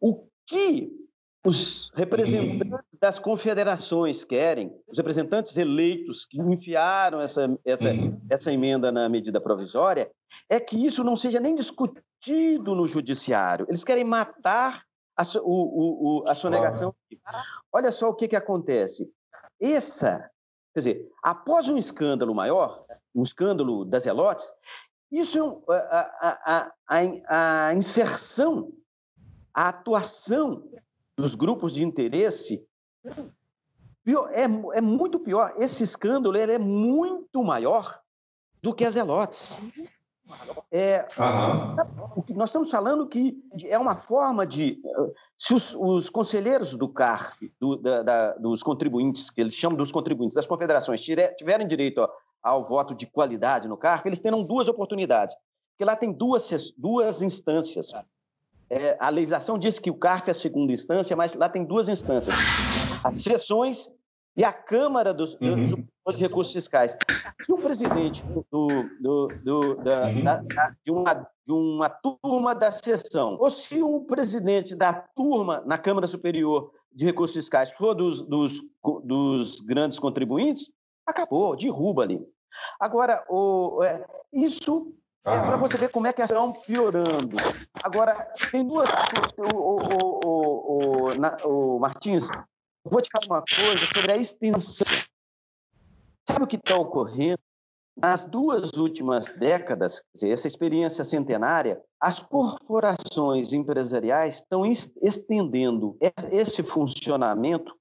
O 0.00 0.28
que 0.46 0.88
os 1.46 1.90
representantes 1.94 2.98
das 3.00 3.18
confederações 3.20 4.24
querem, 4.24 4.74
os 4.88 4.98
representantes 4.98 5.56
eleitos 5.56 6.24
que 6.24 6.40
enfiaram 6.40 7.20
essa, 7.20 7.56
essa, 7.64 7.88
essa 8.28 8.52
emenda 8.52 8.90
na 8.90 9.08
medida 9.08 9.40
provisória, 9.40 10.10
é 10.48 10.58
que 10.58 10.84
isso 10.84 11.04
não 11.04 11.14
seja 11.14 11.38
nem 11.38 11.54
discutido 11.54 12.74
no 12.74 12.88
judiciário. 12.88 13.64
Eles 13.68 13.84
querem 13.84 14.02
matar 14.02 14.82
a, 15.16 15.22
o, 15.42 16.22
o, 16.22 16.28
a 16.28 16.34
sonegação. 16.34 16.92
Olha 17.72 17.92
só 17.92 18.08
o 18.08 18.14
que, 18.14 18.26
que 18.26 18.36
acontece. 18.36 19.08
Essa, 19.60 20.28
quer 20.74 20.80
dizer, 20.80 21.08
após 21.22 21.68
um 21.68 21.76
escândalo 21.78 22.34
maior, 22.34 22.84
um 23.14 23.22
escândalo 23.22 23.84
das 23.84 24.04
Elotes, 24.04 24.52
isso 25.12 25.62
a, 25.68 26.10
a, 26.20 26.72
a, 26.88 27.68
a 27.68 27.74
inserção, 27.74 28.72
a 29.54 29.68
atuação 29.68 30.68
dos 31.16 31.34
grupos 31.34 31.72
de 31.72 31.82
interesse 31.82 32.66
é, 34.32 34.42
é 34.74 34.80
muito 34.80 35.18
pior. 35.18 35.54
Esse 35.56 35.82
escândalo 35.82 36.36
é 36.36 36.58
muito 36.58 37.42
maior 37.42 38.00
do 38.62 38.74
que 38.74 38.84
as 38.84 38.96
Elotes. 38.96 39.60
É. 40.70 41.06
Nós 42.34 42.50
estamos 42.50 42.70
falando 42.70 43.06
que 43.06 43.40
é 43.64 43.78
uma 43.78 43.96
forma 43.96 44.46
de. 44.46 44.80
Se 45.38 45.54
os, 45.54 45.74
os 45.74 46.10
conselheiros 46.10 46.74
do 46.74 46.88
CARF, 46.88 47.52
do, 47.60 47.76
da, 47.76 48.02
da, 48.02 48.32
dos 48.34 48.62
contribuintes, 48.62 49.30
que 49.30 49.40
eles 49.40 49.54
chamam 49.54 49.76
dos 49.76 49.92
contribuintes, 49.92 50.34
das 50.34 50.46
confederações, 50.46 51.00
tiverem 51.00 51.68
direito 51.68 52.00
ao, 52.00 52.12
ao 52.42 52.64
voto 52.64 52.94
de 52.94 53.06
qualidade 53.06 53.68
no 53.68 53.76
CARF, 53.76 54.08
eles 54.08 54.18
terão 54.18 54.42
duas 54.42 54.68
oportunidades. 54.68 55.36
Porque 55.72 55.84
lá 55.84 55.94
tem 55.94 56.12
duas, 56.12 56.50
duas 56.76 57.22
instâncias. 57.22 57.92
É, 58.68 58.96
a 58.98 59.08
legislação 59.08 59.58
diz 59.58 59.78
que 59.78 59.90
o 59.90 59.94
CARF 59.94 60.28
é 60.28 60.32
a 60.32 60.34
segunda 60.34 60.72
instância, 60.72 61.14
mas 61.16 61.34
lá 61.34 61.48
tem 61.48 61.64
duas 61.64 61.88
instâncias: 61.88 62.34
as 63.04 63.22
sessões 63.22 63.88
e 64.36 64.44
a 64.44 64.52
Câmara 64.52 65.14
dos, 65.14 65.34
uhum. 65.40 65.86
dos 66.04 66.16
Recursos 66.16 66.52
Fiscais. 66.52 66.96
Se 67.42 67.52
o 67.52 67.58
presidente 67.58 68.22
do, 68.24 68.84
do, 69.00 69.28
do, 69.42 69.74
da, 69.76 70.06
uhum. 70.08 70.24
da, 70.24 70.42
de, 70.84 70.90
uma, 70.90 71.14
de 71.14 71.52
uma 71.52 71.88
turma 71.88 72.54
da 72.54 72.70
sessão, 72.70 73.36
ou 73.40 73.50
se 73.50 73.82
o 73.82 74.00
presidente 74.00 74.74
da 74.74 74.92
turma 74.92 75.62
na 75.64 75.78
Câmara 75.78 76.06
Superior 76.06 76.70
de 76.92 77.04
Recursos 77.04 77.36
Fiscais 77.36 77.72
for 77.72 77.94
dos, 77.94 78.20
dos, 78.20 78.62
dos 79.04 79.60
grandes 79.60 79.98
contribuintes, 79.98 80.70
acabou, 81.06 81.56
derruba 81.56 82.02
ali. 82.02 82.20
Agora, 82.80 83.24
o, 83.28 83.82
é, 83.82 84.04
isso 84.32 84.92
é 85.26 85.40
para 85.40 85.56
você 85.56 85.76
ver 85.76 85.90
como 85.90 86.06
é 86.06 86.12
que 86.12 86.22
estão 86.22 86.52
piorando. 86.52 87.36
Agora, 87.82 88.14
tem 88.50 88.66
duas. 88.66 88.88
O, 89.38 89.56
o, 89.56 89.78
o, 90.24 91.12
o, 91.12 91.76
o 91.76 91.80
Martins, 91.80 92.28
Vou 92.88 93.00
te 93.00 93.10
falar 93.10 93.26
uma 93.26 93.42
coisa 93.42 93.84
sobre 93.84 94.12
a 94.12 94.16
extensão. 94.16 94.86
Sabe 96.28 96.44
o 96.44 96.46
que 96.46 96.54
está 96.54 96.76
ocorrendo? 96.76 97.40
Nas 97.96 98.22
duas 98.24 98.74
últimas 98.74 99.32
décadas, 99.32 100.04
essa 100.22 100.46
experiência 100.46 101.02
centenária, 101.02 101.82
as 102.00 102.20
corporações 102.20 103.52
empresariais 103.52 104.36
estão 104.36 104.64
estendendo 105.02 105.96
esse 106.30 106.62
funcionamento 106.62 107.74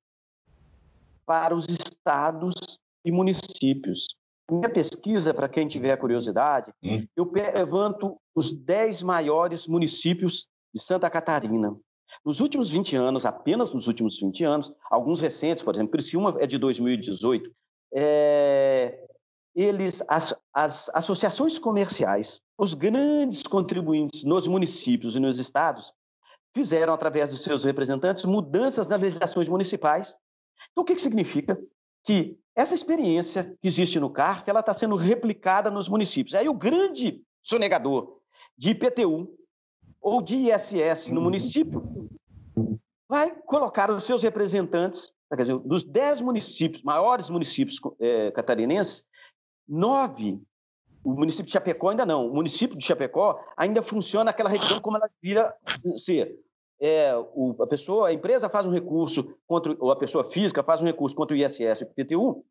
para 1.25 1.55
os 1.55 1.67
estados 1.67 2.79
e 3.03 3.11
municípios. 3.11 4.15
Minha 4.49 4.69
pesquisa, 4.69 5.33
para 5.33 5.49
quem 5.49 5.67
tiver 5.67 5.97
curiosidade, 5.97 6.71
hum. 6.83 7.05
eu 7.15 7.29
levanto 7.33 8.15
os 8.35 8.53
10 8.53 9.01
maiores 9.01 9.67
municípios 9.67 10.47
de 10.73 10.81
Santa 10.81 11.09
Catarina. 11.09 11.75
Nos 12.23 12.39
últimos 12.39 12.69
20 12.69 12.95
anos, 12.95 13.25
apenas 13.25 13.73
nos 13.73 13.87
últimos 13.87 14.19
20 14.19 14.43
anos, 14.43 14.73
alguns 14.89 15.19
recentes, 15.19 15.63
por 15.63 15.73
exemplo, 15.73 15.91
Criciúma 15.91 16.35
é 16.39 16.45
de 16.45 16.57
2018, 16.57 17.51
é, 17.93 18.99
eles, 19.55 20.03
as, 20.07 20.35
as 20.53 20.89
associações 20.93 21.57
comerciais, 21.57 22.41
os 22.57 22.73
grandes 22.73 23.43
contribuintes 23.43 24.23
nos 24.23 24.47
municípios 24.47 25.15
e 25.15 25.19
nos 25.19 25.39
estados, 25.39 25.93
fizeram, 26.53 26.93
através 26.93 27.31
dos 27.31 27.41
seus 27.41 27.63
representantes, 27.63 28.25
mudanças 28.25 28.87
nas 28.87 29.01
legislações 29.01 29.47
municipais. 29.47 30.15
Então, 30.71 30.83
o 30.83 30.85
que, 30.85 30.95
que 30.95 31.01
significa? 31.01 31.59
Que 32.05 32.39
essa 32.55 32.73
experiência 32.73 33.57
que 33.59 33.67
existe 33.67 33.99
no 33.99 34.09
CARF, 34.09 34.49
ela 34.49 34.61
está 34.61 34.73
sendo 34.73 34.95
replicada 34.95 35.69
nos 35.69 35.89
municípios. 35.89 36.33
Aí 36.35 36.47
o 36.47 36.53
grande 36.53 37.21
sonegador 37.43 38.19
de 38.57 38.69
IPTU, 38.69 39.35
ou 40.01 40.21
de 40.21 40.37
ISS 40.37 41.09
no 41.09 41.17
uhum. 41.17 41.23
município, 41.23 42.09
vai 43.09 43.31
colocar 43.45 43.89
os 43.89 44.03
seus 44.03 44.23
representantes, 44.23 45.11
quer 45.29 45.41
dizer, 45.41 45.59
dos 45.59 45.83
dez 45.83 46.21
municípios, 46.21 46.83
maiores 46.83 47.29
municípios 47.29 47.79
é, 47.99 48.31
catarinenses, 48.31 49.03
nove, 49.67 50.39
o 51.03 51.11
município 51.11 51.45
de 51.45 51.51
Chapecó 51.51 51.89
ainda 51.89 52.05
não, 52.05 52.27
o 52.27 52.33
município 52.33 52.77
de 52.77 52.85
Chapecó 52.85 53.39
ainda 53.57 53.81
funciona 53.81 54.31
aquela 54.31 54.49
região 54.49 54.79
como 54.79 54.97
ela 54.97 55.09
devia 55.21 55.53
ser. 55.97 56.35
É, 56.79 57.15
o, 57.33 57.55
a 57.61 57.67
pessoa, 57.67 58.09
a 58.09 58.13
empresa 58.13 58.49
faz 58.49 58.65
um 58.65 58.71
recurso 58.71 59.35
contra, 59.47 59.75
ou 59.79 59.91
a 59.91 59.95
pessoa 59.95 60.23
física 60.23 60.63
faz 60.63 60.81
um 60.81 60.85
recurso 60.85 61.15
contra 61.15 61.35
o 61.35 61.39
ISS 61.39 61.81
e 61.81 61.83
o 61.83 61.87
PTU, 61.87 62.45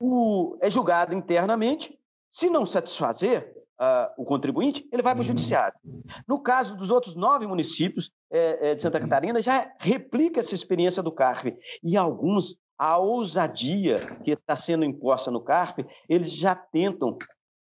o, 0.00 0.58
é 0.60 0.70
julgado 0.70 1.14
internamente, 1.14 1.98
se 2.30 2.48
não 2.48 2.64
satisfazer, 2.64 3.54
uh, 3.80 4.22
o 4.22 4.24
contribuinte, 4.24 4.88
ele 4.92 5.02
vai 5.02 5.14
para 5.14 5.20
o 5.20 5.22
uhum. 5.22 5.28
judiciário. 5.28 5.78
No 6.26 6.40
caso 6.40 6.76
dos 6.76 6.90
outros 6.90 7.14
nove 7.14 7.46
municípios 7.46 8.10
é, 8.30 8.70
é, 8.70 8.74
de 8.74 8.82
Santa 8.82 8.98
uhum. 8.98 9.04
Catarina, 9.04 9.40
já 9.40 9.72
replica 9.78 10.40
essa 10.40 10.54
experiência 10.54 11.02
do 11.02 11.12
CARF. 11.12 11.56
E 11.82 11.96
alguns, 11.96 12.58
a 12.78 12.98
ousadia 12.98 13.98
que 14.24 14.32
está 14.32 14.56
sendo 14.56 14.84
imposta 14.84 15.30
no 15.30 15.40
CARF, 15.40 15.84
eles 16.08 16.30
já 16.30 16.54
tentam 16.54 17.16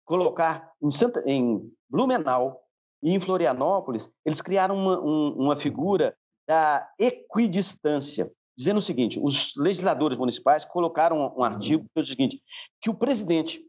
colocar 0.04 0.70
em, 0.82 0.90
Santa, 0.90 1.22
em 1.26 1.60
Blumenau 1.88 2.62
e 3.02 3.12
em 3.12 3.20
Florianópolis, 3.20 4.10
eles 4.24 4.40
criaram 4.40 4.76
uma, 4.76 5.00
um, 5.00 5.32
uma 5.36 5.56
figura 5.56 6.16
da 6.46 6.88
equidistância, 6.98 8.30
dizendo 8.56 8.78
o 8.78 8.82
seguinte: 8.82 9.20
os 9.22 9.54
legisladores 9.56 10.18
municipais 10.18 10.64
colocaram 10.64 11.34
um, 11.36 11.44
artigo 11.44 11.84
que 11.84 12.00
é 12.00 12.02
o 12.02 12.06
seguinte, 12.06 12.42
que 12.80 12.90
o 12.90 12.94
presidente, 12.94 13.64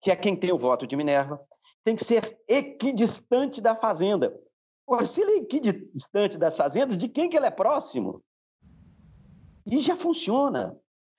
que 0.00 0.10
é 0.10 0.16
quem 0.16 0.36
tem 0.36 0.52
o 0.52 0.58
voto 0.58 0.86
de 0.86 0.96
Minerva, 0.96 1.40
tem 1.84 1.94
que 1.94 2.04
ser 2.04 2.38
equidistante 2.48 3.60
da 3.60 3.76
fazenda. 3.76 4.34
Pô, 4.86 5.04
se 5.04 5.20
ele 5.20 5.32
é 5.32 5.36
equidistante 5.38 6.38
das 6.38 6.56
fazendas, 6.56 6.96
de 6.96 7.08
quem 7.08 7.28
que 7.28 7.36
ele 7.36 7.46
é 7.46 7.50
próximo? 7.50 8.22
E 9.66 9.80
já 9.80 9.96
funciona. 9.96 10.78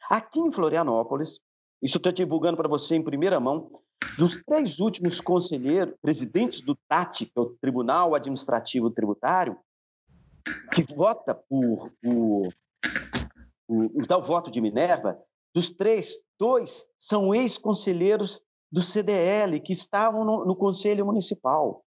Aqui 0.10 0.40
em 0.40 0.52
Florianópolis, 0.52 1.40
isso 1.82 1.98
estou 1.98 2.12
divulgando 2.12 2.58
para 2.58 2.70
você 2.70 2.96
em 2.96 3.04
primeira 3.04 3.40
mão, 3.40 3.72
dos 4.18 4.44
três 4.44 4.80
últimos 4.80 5.20
conselheiros, 5.20 5.96
presidentes 6.02 6.62
do 6.62 6.76
TAT, 6.88 7.26
que 7.26 7.32
é 7.36 7.40
o 7.40 7.56
Tribunal 7.62 8.16
Administrativo 8.16 8.90
Tributário, 8.90 9.58
que 10.74 10.84
vota 10.84 11.34
por, 11.34 11.92
por, 12.02 12.54
por, 13.68 13.90
por 13.90 14.12
o 14.18 14.22
voto 14.22 14.52
de 14.52 14.62
Minerva, 14.62 15.20
dos 15.54 15.72
três, 15.72 16.16
dois 16.40 16.86
são 16.98 17.34
ex-conselheiros 17.34 18.42
do 18.72 18.82
CDL 18.82 19.60
que 19.62 19.74
estavam 19.74 20.26
no, 20.26 20.46
no 20.46 20.56
Conselho 20.56 21.06
Municipal. 21.06 21.84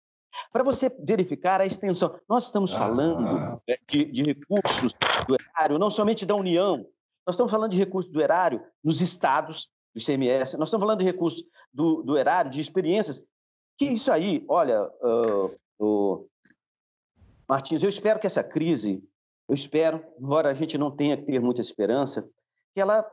Para 0.52 0.64
você 0.64 0.90
verificar 1.00 1.60
a 1.60 1.66
extensão, 1.66 2.18
nós 2.30 2.46
estamos 2.46 2.72
falando 2.72 3.28
ah. 3.28 3.60
de, 3.90 4.06
de, 4.06 4.24
recursos 4.24 4.94
do 5.28 5.36
erário, 5.36 5.80
não 5.80 5.90
somente 5.90 6.26
da 6.26 6.36
União, 6.36 6.78
nós 7.26 7.34
estamos 7.34 7.52
falando 7.52 7.72
de 7.72 7.78
recursos 7.78 8.12
do 8.12 8.22
erário 8.22 8.64
nos 8.84 9.02
estados, 9.02 9.70
do 9.98 10.02
ICMS, 10.02 10.58
nós 10.58 10.70
estamos 10.70 10.84
falando 10.86 11.00
de 11.00 11.06
recursos 11.06 11.44
do, 11.74 12.04
do 12.04 12.18
erário, 12.18 12.52
de 12.52 12.62
experiências, 12.62 13.24
que 13.78 13.86
isso 13.86 14.12
aí, 14.12 14.46
olha, 14.48 14.84
uh, 15.02 15.56
uh, 15.80 16.30
Martins, 17.50 17.82
eu 17.82 17.90
espero 17.90 18.20
que 18.20 18.28
essa 18.28 18.44
crise, 18.44 19.04
eu 19.50 19.56
espero, 19.56 20.04
embora 20.20 20.50
a 20.50 20.54
gente 20.54 20.78
não 20.78 20.92
tenha 20.92 21.18
que 21.18 21.24
ter 21.24 21.40
muita 21.40 21.62
esperança, 21.62 22.28
que 22.74 22.82
ela 22.82 23.10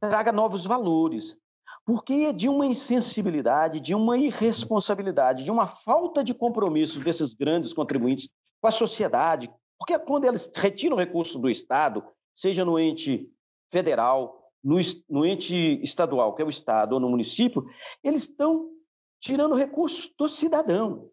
traga 0.00 0.30
novos 0.30 0.64
valores, 0.64 1.36
porque 1.84 2.12
é 2.12 2.32
de 2.32 2.48
uma 2.48 2.66
insensibilidade, 2.66 3.80
de 3.80 3.94
uma 3.94 4.18
irresponsabilidade, 4.18 5.44
de 5.44 5.50
uma 5.50 5.66
falta 5.66 6.22
de 6.22 6.34
compromisso 6.34 7.00
desses 7.00 7.34
grandes 7.34 7.72
contribuintes 7.72 8.28
com 8.60 8.68
a 8.68 8.72
sociedade. 8.72 9.50
Porque 9.78 9.96
quando 10.00 10.24
eles 10.24 10.50
retiram 10.54 10.96
recursos 10.96 11.40
do 11.40 11.48
Estado, 11.48 12.04
seja 12.34 12.64
no 12.64 12.78
ente 12.78 13.30
federal, 13.70 14.45
no, 14.66 14.76
no 15.08 15.24
ente 15.24 15.80
estadual, 15.80 16.34
que 16.34 16.42
é 16.42 16.44
o 16.44 16.50
Estado, 16.50 16.94
ou 16.94 17.00
no 17.00 17.08
município, 17.08 17.64
eles 18.02 18.22
estão 18.22 18.68
tirando 19.20 19.54
recursos 19.54 20.12
do 20.18 20.26
cidadão. 20.26 21.08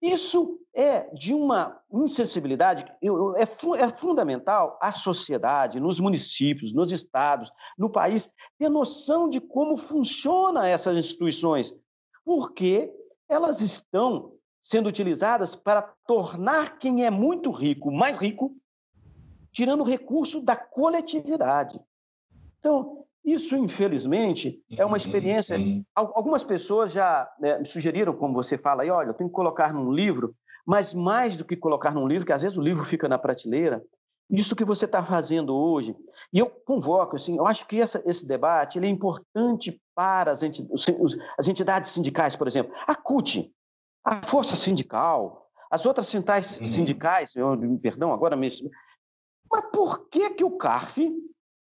Isso 0.00 0.60
é 0.72 1.12
de 1.12 1.34
uma 1.34 1.80
insensibilidade, 1.92 2.84
é, 3.02 3.42
é 3.42 3.96
fundamental 3.96 4.78
a 4.80 4.92
sociedade, 4.92 5.80
nos 5.80 5.98
municípios, 5.98 6.72
nos 6.72 6.92
estados, 6.92 7.50
no 7.76 7.90
país, 7.90 8.30
ter 8.56 8.68
noção 8.68 9.28
de 9.28 9.40
como 9.40 9.76
funcionam 9.76 10.62
essas 10.62 10.96
instituições, 10.96 11.74
porque 12.24 12.94
elas 13.28 13.60
estão 13.60 14.34
sendo 14.62 14.88
utilizadas 14.88 15.56
para 15.56 15.82
tornar 16.06 16.78
quem 16.78 17.04
é 17.04 17.10
muito 17.10 17.50
rico 17.50 17.90
mais 17.90 18.18
rico, 18.18 18.54
tirando 19.50 19.82
recurso 19.82 20.40
da 20.40 20.54
coletividade. 20.54 21.80
Então, 22.58 23.04
isso, 23.24 23.56
infelizmente, 23.56 24.62
é 24.70 24.84
uma 24.84 24.96
experiência. 24.96 25.56
Uhum. 25.56 25.84
Algumas 25.94 26.42
pessoas 26.42 26.92
já 26.92 27.30
né, 27.38 27.58
me 27.58 27.64
sugeriram, 27.64 28.14
como 28.14 28.34
você 28.34 28.56
fala 28.56 28.82
aí, 28.82 28.90
olha, 28.90 29.08
eu 29.08 29.14
tenho 29.14 29.28
que 29.28 29.36
colocar 29.36 29.72
num 29.72 29.92
livro, 29.92 30.34
mas 30.66 30.94
mais 30.94 31.36
do 31.36 31.44
que 31.44 31.56
colocar 31.56 31.90
num 31.92 32.06
livro, 32.06 32.26
que 32.26 32.32
às 32.32 32.42
vezes 32.42 32.56
o 32.56 32.62
livro 32.62 32.84
fica 32.84 33.08
na 33.08 33.18
prateleira, 33.18 33.82
isso 34.30 34.54
que 34.54 34.64
você 34.64 34.84
está 34.84 35.02
fazendo 35.02 35.54
hoje. 35.54 35.96
E 36.32 36.38
eu 36.38 36.50
convoco, 36.50 37.16
assim, 37.16 37.36
eu 37.36 37.46
acho 37.46 37.66
que 37.66 37.80
essa, 37.80 38.02
esse 38.04 38.26
debate 38.26 38.78
ele 38.78 38.86
é 38.86 38.90
importante 38.90 39.80
para 39.94 40.30
as, 40.30 40.40
as 41.38 41.48
entidades 41.48 41.90
sindicais, 41.90 42.36
por 42.36 42.46
exemplo. 42.46 42.72
A 42.86 42.94
CUT, 42.94 43.50
a 44.04 44.22
Força 44.26 44.54
Sindical, 44.54 45.48
as 45.70 45.84
outras 45.86 46.08
centrais 46.08 46.58
uhum. 46.60 46.66
sindicais, 46.66 47.34
eu, 47.36 47.58
perdão, 47.80 48.12
agora 48.12 48.36
mesmo. 48.36 48.70
Mas 49.50 49.64
por 49.72 50.08
que, 50.08 50.30
que 50.30 50.44
o 50.44 50.56
CARF 50.56 51.10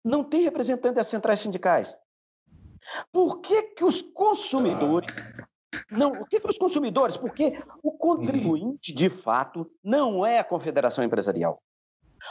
não 0.08 0.24
tem 0.24 0.42
representante 0.42 0.94
das 0.94 1.08
centrais 1.08 1.40
sindicais? 1.40 1.96
Por 3.12 3.40
que, 3.40 3.62
que 3.74 3.84
os 3.84 4.00
consumidores 4.00 5.14
não, 5.90 6.12
o 6.12 6.26
que, 6.26 6.40
que 6.40 6.48
os 6.48 6.58
consumidores? 6.58 7.16
Porque 7.16 7.62
o 7.82 7.92
contribuinte, 7.92 8.92
de 8.92 9.10
fato, 9.10 9.70
não 9.84 10.24
é 10.24 10.38
a 10.38 10.44
confederação 10.44 11.04
empresarial. 11.04 11.62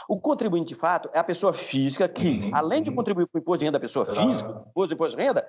O 0.08 0.20
contribuinte, 0.20 0.74
de 0.74 0.74
fato, 0.74 1.08
é 1.12 1.18
a 1.18 1.24
pessoa 1.24 1.52
física 1.52 2.08
que, 2.08 2.28
uhum. 2.28 2.50
além 2.54 2.82
de 2.82 2.90
contribuir 2.90 3.26
para 3.26 3.38
o 3.38 3.40
imposto 3.40 3.58
de 3.60 3.64
renda 3.66 3.78
da 3.78 3.82
pessoa 3.82 4.06
física, 4.06 4.64
imposto 4.68 4.88
de 4.88 4.94
imposto 4.94 5.16
de 5.16 5.22
renda, 5.22 5.48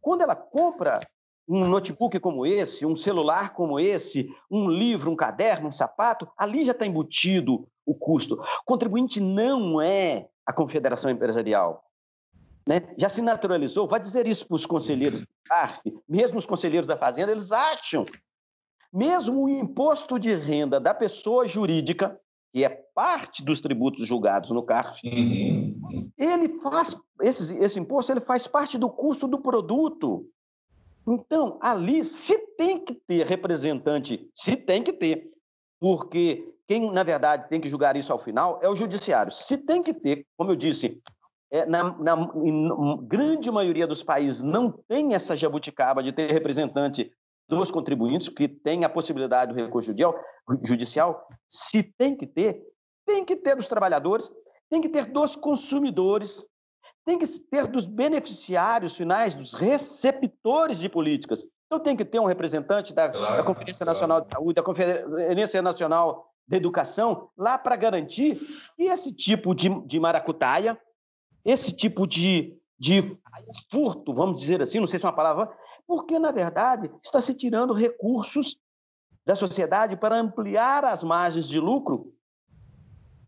quando 0.00 0.22
ela 0.22 0.36
compra 0.36 1.00
um 1.48 1.66
notebook 1.66 2.18
como 2.20 2.44
esse, 2.44 2.84
um 2.84 2.96
celular 2.96 3.54
como 3.54 3.78
esse, 3.78 4.28
um 4.50 4.68
livro, 4.68 5.10
um 5.10 5.16
caderno, 5.16 5.68
um 5.68 5.72
sapato, 5.72 6.28
ali 6.36 6.64
já 6.64 6.72
está 6.72 6.86
embutido 6.86 7.66
o 7.84 7.94
custo. 7.94 8.34
O 8.34 8.64
contribuinte 8.64 9.20
não 9.20 9.80
é 9.80 10.28
a 10.46 10.52
confederação 10.52 11.10
empresarial. 11.10 11.84
Né? 12.66 12.82
Já 12.96 13.08
se 13.08 13.22
naturalizou, 13.22 13.86
vai 13.86 14.00
dizer 14.00 14.26
isso 14.26 14.46
para 14.46 14.54
os 14.54 14.66
conselheiros 14.66 15.20
do 15.20 15.28
CARF, 15.44 15.80
mesmo 16.08 16.38
os 16.38 16.46
conselheiros 16.46 16.88
da 16.88 16.96
Fazenda, 16.96 17.30
eles 17.30 17.52
acham, 17.52 18.04
mesmo 18.92 19.44
o 19.44 19.48
imposto 19.48 20.18
de 20.18 20.34
renda 20.34 20.80
da 20.80 20.92
pessoa 20.92 21.46
jurídica, 21.46 22.18
que 22.52 22.64
é 22.64 22.68
parte 22.94 23.44
dos 23.44 23.60
tributos 23.60 24.06
julgados 24.06 24.50
no 24.50 24.62
CARF, 24.62 25.00
uhum. 25.06 26.10
ele 26.16 26.60
faz, 26.60 26.96
esse, 27.20 27.56
esse 27.58 27.78
imposto 27.78 28.12
ele 28.12 28.20
faz 28.20 28.46
parte 28.46 28.78
do 28.78 28.88
custo 28.88 29.28
do 29.28 29.38
produto. 29.38 30.28
Então, 31.06 31.58
ali 31.60 32.02
se 32.02 32.36
tem 32.56 32.84
que 32.84 32.94
ter 32.94 33.26
representante, 33.26 34.28
se 34.34 34.56
tem 34.56 34.82
que 34.82 34.92
ter, 34.92 35.30
porque 35.80 36.52
quem, 36.66 36.90
na 36.90 37.02
verdade, 37.02 37.48
tem 37.48 37.60
que 37.60 37.68
julgar 37.68 37.96
isso 37.96 38.12
ao 38.12 38.18
final 38.18 38.58
é 38.62 38.68
o 38.68 38.76
judiciário. 38.76 39.32
Se 39.32 39.56
tem 39.56 39.82
que 39.82 39.94
ter, 39.94 40.26
como 40.36 40.50
eu 40.50 40.56
disse, 40.56 41.00
é, 41.50 41.64
na, 41.64 41.96
na 41.98 42.16
grande 43.02 43.50
maioria 43.50 43.86
dos 43.86 44.02
países 44.02 44.42
não 44.42 44.72
tem 44.88 45.14
essa 45.14 45.36
jabuticaba 45.36 46.02
de 46.02 46.12
ter 46.12 46.30
representante 46.30 47.12
dos 47.48 47.70
contribuintes, 47.70 48.28
que 48.28 48.48
tem 48.48 48.84
a 48.84 48.88
possibilidade 48.88 49.52
do 49.52 49.56
recurso 49.56 49.88
judicial, 49.88 50.18
judicial, 50.64 51.28
se 51.48 51.82
tem 51.82 52.16
que 52.16 52.26
ter, 52.26 52.60
tem 53.06 53.24
que 53.24 53.36
ter 53.36 53.54
dos 53.54 53.68
trabalhadores, 53.68 54.28
tem 54.68 54.80
que 54.80 54.88
ter 54.88 55.06
dos 55.06 55.36
consumidores, 55.36 56.44
tem 57.04 57.16
que 57.18 57.26
ter 57.26 57.68
dos 57.68 57.86
beneficiários 57.86 58.96
finais, 58.96 59.34
dos 59.34 59.52
receptores 59.54 60.80
de 60.80 60.88
políticas. 60.88 61.46
Então 61.66 61.80
tem 61.80 61.96
que 61.96 62.04
ter 62.04 62.20
um 62.20 62.26
representante 62.26 62.94
da, 62.94 63.08
claro, 63.08 63.36
da 63.36 63.42
Conferência 63.42 63.84
claro. 63.84 63.92
Nacional 63.92 64.20
de 64.20 64.28
Saúde, 64.32 64.54
da 64.54 64.62
Conferência 64.62 65.62
Nacional 65.62 66.32
de 66.46 66.56
Educação, 66.56 67.28
lá 67.36 67.58
para 67.58 67.74
garantir 67.74 68.36
que 68.76 68.84
esse 68.84 69.12
tipo 69.12 69.54
de, 69.54 69.68
de 69.84 69.98
maracutaia, 69.98 70.78
esse 71.44 71.74
tipo 71.74 72.06
de, 72.06 72.56
de 72.78 73.18
furto, 73.68 74.14
vamos 74.14 74.40
dizer 74.40 74.62
assim, 74.62 74.78
não 74.78 74.86
sei 74.86 74.98
se 74.98 75.04
é 75.04 75.08
uma 75.08 75.16
palavra, 75.16 75.50
porque, 75.86 76.18
na 76.18 76.30
verdade, 76.30 76.90
está 77.02 77.20
se 77.20 77.34
tirando 77.34 77.72
recursos 77.72 78.56
da 79.24 79.34
sociedade 79.34 79.96
para 79.96 80.16
ampliar 80.16 80.84
as 80.84 81.02
margens 81.02 81.48
de 81.48 81.58
lucro, 81.58 82.12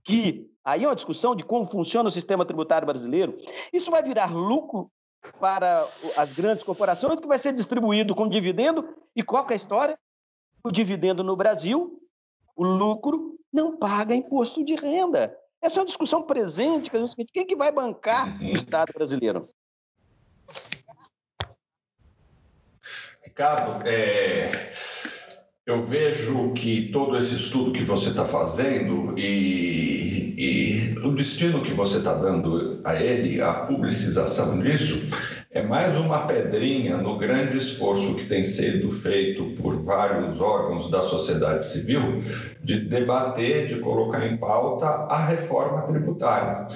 que 0.05 0.49
aí 0.65 0.85
é 0.85 0.89
uma 0.89 0.95
discussão 0.95 1.35
de 1.35 1.43
como 1.43 1.69
funciona 1.69 2.09
o 2.09 2.13
sistema 2.13 2.45
tributário 2.45 2.87
brasileiro. 2.87 3.37
Isso 3.73 3.91
vai 3.91 4.03
virar 4.03 4.33
lucro 4.33 4.91
para 5.39 5.87
as 6.17 6.33
grandes 6.33 6.65
corporações, 6.65 7.21
que 7.21 7.27
vai 7.27 7.39
ser 7.39 7.53
distribuído 7.53 8.15
como 8.15 8.31
dividendo. 8.31 8.97
E 9.15 9.23
qual 9.23 9.47
é 9.49 9.53
a 9.53 9.57
história? 9.57 9.99
O 10.63 10.71
dividendo 10.71 11.23
no 11.23 11.37
Brasil, 11.37 12.03
o 12.57 12.65
lucro, 12.65 13.39
não 13.53 13.77
paga 13.77 14.15
imposto 14.15 14.65
de 14.65 14.75
renda. 14.75 15.37
Essa 15.61 15.79
é 15.79 15.81
uma 15.81 15.87
discussão 15.87 16.23
presente, 16.23 16.91
quem 17.33 17.47
que 17.47 17.57
vai 17.57 17.73
bancar 17.73 18.41
o 18.41 18.45
Estado 18.45 18.93
brasileiro? 18.93 19.49
Ricardo, 23.23 23.87
é, 23.87 24.51
eu 25.69 25.85
vejo 25.85 26.55
que 26.55 26.89
todo 26.91 27.19
esse 27.19 27.35
estudo 27.35 27.73
que 27.73 27.85
você 27.85 28.09
está 28.09 28.25
fazendo 28.25 29.13
e, 29.19 30.35
e, 30.39 30.99
o 31.01 31.13
destino 31.13 31.61
que 31.61 31.75
você 31.75 31.99
está 31.99 32.15
dando 32.15 32.81
a 32.85 32.95
ele, 32.95 33.43
a 33.43 33.53
publicização 33.53 34.59
disso, 34.61 34.99
é 35.51 35.63
mais 35.63 35.95
uma 35.99 36.27
pedrinha 36.27 36.97
no 36.97 37.19
grande 37.19 37.59
esforço 37.59 38.15
que 38.15 38.25
tem 38.25 38.45
sido 38.45 38.91
feito 38.91 39.45
por 39.61 39.77
vários 39.83 40.41
órgãos 40.41 40.91
da 40.91 41.03
sociedade 41.03 41.67
civil 41.67 42.23
de 42.65 42.81
debater, 42.81 43.69
de 43.69 43.79
colocar 43.81 44.27
em 44.27 44.39
pauta 44.39 44.87
a 44.87 45.27
reforma 45.27 45.83
tributária. 45.83 46.67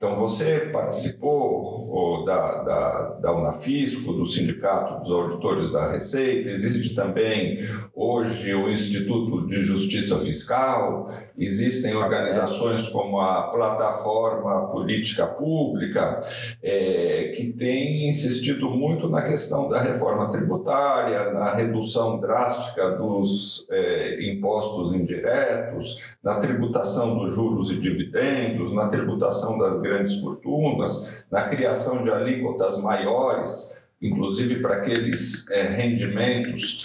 Então, 0.00 0.16
você 0.16 0.70
participou 0.72 2.24
da, 2.24 2.62
da, 2.62 3.08
da 3.20 3.32
Unafisco, 3.34 4.14
do 4.14 4.24
Sindicato 4.24 5.02
dos 5.02 5.12
Auditores 5.12 5.70
da 5.70 5.92
Receita, 5.92 6.48
existe 6.48 6.94
também 6.94 7.68
hoje 7.94 8.54
o 8.54 8.70
Instituto 8.70 9.46
de 9.46 9.60
Justiça 9.60 10.18
Fiscal, 10.20 11.12
existem 11.40 11.96
organizações 11.96 12.86
como 12.90 13.18
a 13.18 13.44
Plataforma 13.44 14.68
Política 14.68 15.26
Pública, 15.26 16.20
é, 16.62 17.32
que 17.34 17.54
têm 17.54 18.08
insistido 18.08 18.68
muito 18.68 19.08
na 19.08 19.22
questão 19.22 19.68
da 19.68 19.80
reforma 19.80 20.30
tributária, 20.30 21.32
na 21.32 21.54
redução 21.54 22.20
drástica 22.20 22.90
dos 22.90 23.66
é, 23.70 24.30
impostos 24.30 24.92
indiretos, 24.94 25.98
na 26.22 26.38
tributação 26.40 27.16
dos 27.16 27.34
juros 27.34 27.70
e 27.70 27.80
dividendos, 27.80 28.74
na 28.74 28.88
tributação 28.88 29.58
das 29.58 29.80
grandes 29.80 30.20
fortunas, 30.20 31.24
na 31.30 31.48
criação 31.48 32.04
de 32.04 32.10
alíquotas 32.10 32.78
maiores, 32.78 33.74
inclusive 34.02 34.60
para 34.60 34.76
aqueles 34.76 35.50
é, 35.50 35.62
rendimentos 35.62 36.82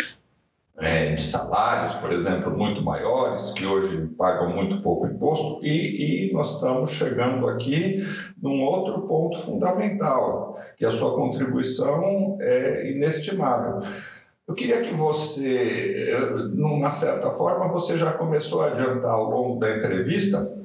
é, 0.79 1.15
de 1.15 1.23
salários, 1.23 1.93
por 1.95 2.11
exemplo, 2.11 2.55
muito 2.55 2.83
maiores, 2.83 3.53
que 3.53 3.65
hoje 3.65 4.07
pagam 4.17 4.49
muito 4.49 4.81
pouco 4.81 5.07
imposto, 5.07 5.65
e, 5.65 6.29
e, 6.29 6.33
nós 6.33 6.55
estamos 6.55 6.91
chegando 6.91 7.47
aqui 7.47 8.03
num 8.41 8.61
outro 8.61 9.07
ponto 9.07 9.39
fundamental, 9.39 10.57
que 10.77 10.85
a 10.85 10.89
sua 10.89 11.15
contribuição 11.15 12.37
é 12.41 12.91
inestimável. 12.91 13.81
Eu 14.47 14.53
queria 14.53 14.81
que 14.81 14.93
você, 14.93 16.13
numa 16.53 16.89
certa 16.89 17.31
forma, 17.31 17.67
você 17.67 17.97
já 17.97 18.13
começou 18.13 18.61
a 18.61 18.67
adiantar 18.67 19.11
ao 19.11 19.29
longo 19.31 19.59
da 19.59 19.75
entrevista, 19.75 20.55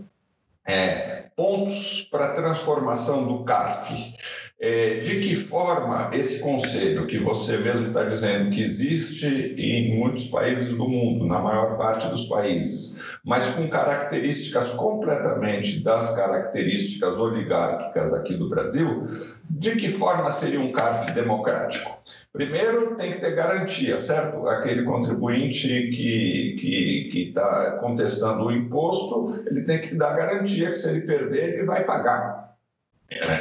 é, 0.67 1.21
pontos 1.35 2.03
para 2.11 2.27
a 2.27 2.35
transformação 2.35 3.27
do 3.27 3.45
CARF. 3.45 4.15
É, 4.63 5.01
de 5.01 5.21
que 5.21 5.37
forma 5.37 6.11
esse 6.13 6.39
conselho, 6.41 7.07
que 7.07 7.19
você 7.19 7.57
mesmo 7.57 7.89
está 7.89 8.05
dizendo 8.05 8.51
que 8.51 8.63
existe 8.63 9.27
em 9.57 9.97
muitos 9.97 10.29
países 10.29 10.77
do 10.77 10.87
mundo, 10.87 11.27
na 11.27 11.39
maior 11.39 11.79
parte 11.79 12.07
dos 12.09 12.27
países, 12.27 13.01
mas 13.25 13.49
com 13.55 13.67
características 13.69 14.73
completamente 14.73 15.83
das 15.83 16.15
características 16.15 17.19
oligárquicas 17.19 18.13
aqui 18.13 18.37
do 18.37 18.51
Brasil, 18.51 19.09
de 19.49 19.77
que 19.77 19.89
forma 19.89 20.31
seria 20.31 20.61
um 20.61 20.73
CARF 20.73 21.11
democrático? 21.13 21.99
Primeiro, 22.31 22.97
tem 22.97 23.13
que 23.13 23.21
ter 23.21 23.35
garantia, 23.35 23.99
certo? 24.03 24.47
Aquele 24.47 24.83
contribuinte 24.83 25.69
que 25.69 27.27
está 27.29 27.79
contestando 27.81 28.45
o 28.45 28.53
imposto, 28.53 29.43
ele 29.47 29.63
tem 29.63 29.81
que 29.81 29.95
dar 29.95 30.15
garantia 30.15 30.69
que 30.69 30.75
se 30.75 30.91
ele 30.91 31.01
perder, 31.01 31.55
ele 31.55 31.65
vai 31.65 31.83
pagar. 31.85 32.51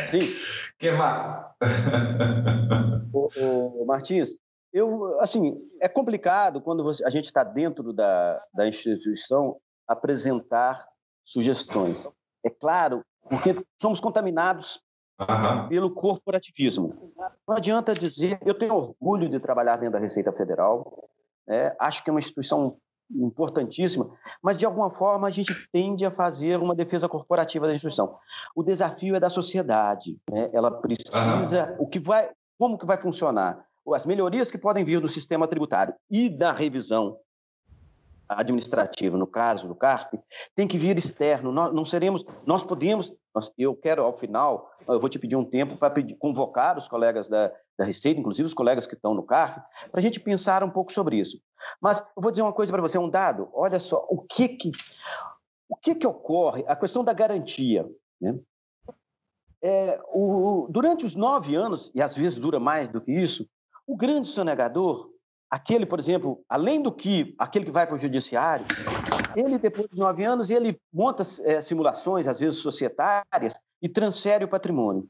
Sim. 0.10 0.34
Que 0.80 0.92
mais? 0.92 1.46
o, 3.14 3.84
o 3.84 3.86
Martins, 3.86 4.38
eu, 4.72 5.20
assim, 5.20 5.58
é 5.82 5.90
complicado 5.90 6.62
quando 6.62 6.84
você, 6.84 7.06
a 7.06 7.10
gente 7.10 7.26
está 7.26 7.44
dentro 7.44 7.92
da, 7.92 8.42
da 8.54 8.68
instituição 8.68 9.58
apresentar 9.88 10.88
sugestões. 11.26 12.10
É 12.46 12.50
claro, 12.50 13.04
porque 13.30 13.62
somos 13.82 14.00
contaminados 14.00 14.82
uhum. 15.20 15.68
pelo 15.68 15.94
corporativismo. 15.94 17.14
Não 17.48 17.58
adianta 17.58 17.94
dizer, 17.94 18.40
eu 18.46 18.54
tenho 18.54 18.74
orgulho 18.74 19.28
de 19.28 19.40
trabalhar 19.40 19.78
dentro 19.78 19.94
da 19.94 20.00
Receita 20.00 20.32
Federal, 20.32 21.10
é, 21.48 21.76
acho 21.80 22.04
que 22.04 22.10
é 22.10 22.14
uma 22.14 22.20
instituição 22.20 22.78
importantíssima, 23.12 24.10
mas 24.42 24.58
de 24.58 24.66
alguma 24.66 24.90
forma 24.90 25.28
a 25.28 25.32
gente 25.32 25.54
tende 25.72 26.06
a 26.06 26.12
fazer 26.12 26.58
uma 26.60 26.76
defesa 26.76 27.10
corporativa 27.10 27.68
da 27.68 27.74
instituição. 27.74 28.18
O 28.56 28.64
desafio 28.64 29.16
é 29.16 29.20
da 29.20 29.30
sociedade, 29.30 30.18
né? 30.30 30.50
ela 30.54 30.70
precisa, 30.70 31.72
uhum. 31.72 31.86
o 31.86 31.88
que 31.88 32.00
vai, 32.00 32.30
como 32.58 32.78
que 32.78 32.86
vai 32.86 32.98
funcionar? 32.98 33.66
As 33.94 34.06
melhorias 34.06 34.52
que 34.52 34.58
podem 34.58 34.84
vir 34.84 35.02
do 35.02 35.10
sistema 35.10 35.48
tributário 35.48 35.96
e 36.12 36.30
da 36.30 36.52
revisão 36.52 37.18
administrativa, 38.28 39.18
no 39.18 39.26
caso 39.26 39.68
do 39.68 39.74
CARP, 39.74 40.14
tem 40.56 40.68
que 40.68 40.78
vir 40.78 40.96
externo. 40.98 41.52
Nós 41.52 41.74
não 41.74 41.84
seremos, 41.84 42.24
nós 42.46 42.64
podemos, 42.64 43.12
nós, 43.34 43.52
eu 43.58 43.76
quero 43.76 44.04
ao 44.04 44.16
final, 44.16 44.70
eu 44.88 45.00
vou 45.00 45.10
te 45.10 45.18
pedir 45.18 45.36
um 45.36 45.44
tempo 45.44 45.76
para 45.76 45.92
convocar 46.20 46.78
os 46.78 46.88
colegas 46.88 47.28
da, 47.28 47.52
da 47.80 47.86
Receita, 47.86 48.20
inclusive 48.20 48.46
os 48.46 48.54
colegas 48.54 48.86
que 48.86 48.94
estão 48.94 49.14
no 49.14 49.24
CARP, 49.24 49.64
para 49.90 50.00
a 50.00 50.04
gente 50.04 50.20
pensar 50.20 50.64
um 50.64 50.70
pouco 50.70 50.92
sobre 50.92 51.18
isso. 51.18 51.42
Mas 51.82 52.00
eu 52.00 52.22
vou 52.22 52.30
dizer 52.30 52.44
uma 52.44 52.54
coisa 52.54 52.72
para 52.72 52.82
você, 52.82 52.98
um 52.98 53.10
dado. 53.10 53.50
Olha 53.54 53.80
só, 53.80 54.06
o 54.10 54.22
que 54.22 54.50
que 54.50 54.72
o 55.70 55.76
que 55.76 55.96
que 55.96 56.06
ocorre? 56.06 56.66
A 56.68 56.76
questão 56.76 57.04
da 57.04 57.14
garantia, 57.14 57.88
né? 58.20 58.38
É, 59.62 60.00
o, 60.14 60.68
durante 60.70 61.06
os 61.06 61.16
nove 61.16 61.56
anos, 61.56 61.92
e 61.94 62.02
às 62.02 62.16
vezes 62.16 62.40
dura 62.40 62.60
mais 62.60 62.90
do 62.90 63.00
que 63.00 63.12
isso, 63.12 63.48
o 63.88 63.96
grande 63.96 64.28
sonegador 64.28 65.10
aquele, 65.50 65.86
por 65.86 66.00
exemplo, 66.00 66.44
além 66.48 66.82
do 66.82 66.92
que 66.92 67.34
aquele 67.40 67.66
que 67.66 67.72
vai 67.72 67.88
para 67.88 67.96
o 67.96 68.00
judiciário, 68.00 68.66
ele 69.36 69.58
depois 69.58 69.88
dos 69.88 69.98
nove 69.98 70.24
anos 70.24 70.50
ele 70.50 70.80
monta 70.94 71.24
é, 71.44 71.60
simulações, 71.60 72.28
às 72.28 72.40
vezes 72.40 72.60
societárias, 72.60 73.60
e 73.82 73.90
transfere 73.90 74.46
o 74.46 74.50
patrimônio. 74.50 75.10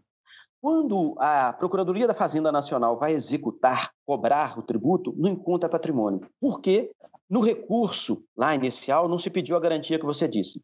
Quando 0.61 1.15
a 1.17 1.53
Procuradoria 1.53 2.05
da 2.05 2.13
Fazenda 2.13 2.51
Nacional 2.51 2.97
vai 2.97 3.13
executar, 3.13 3.91
cobrar 4.05 4.59
o 4.59 4.61
tributo, 4.61 5.13
não 5.17 5.29
encontra 5.29 5.69
patrimônio. 5.69 6.27
Por 6.39 6.59
quê? 6.59 6.91
No 7.29 7.39
recurso 7.39 8.23
lá 8.35 8.53
inicial 8.53 9.07
não 9.07 9.17
se 9.17 9.29
pediu 9.29 9.55
a 9.55 9.59
garantia 9.59 9.97
que 9.97 10.05
você 10.05 10.27
disse. 10.27 10.59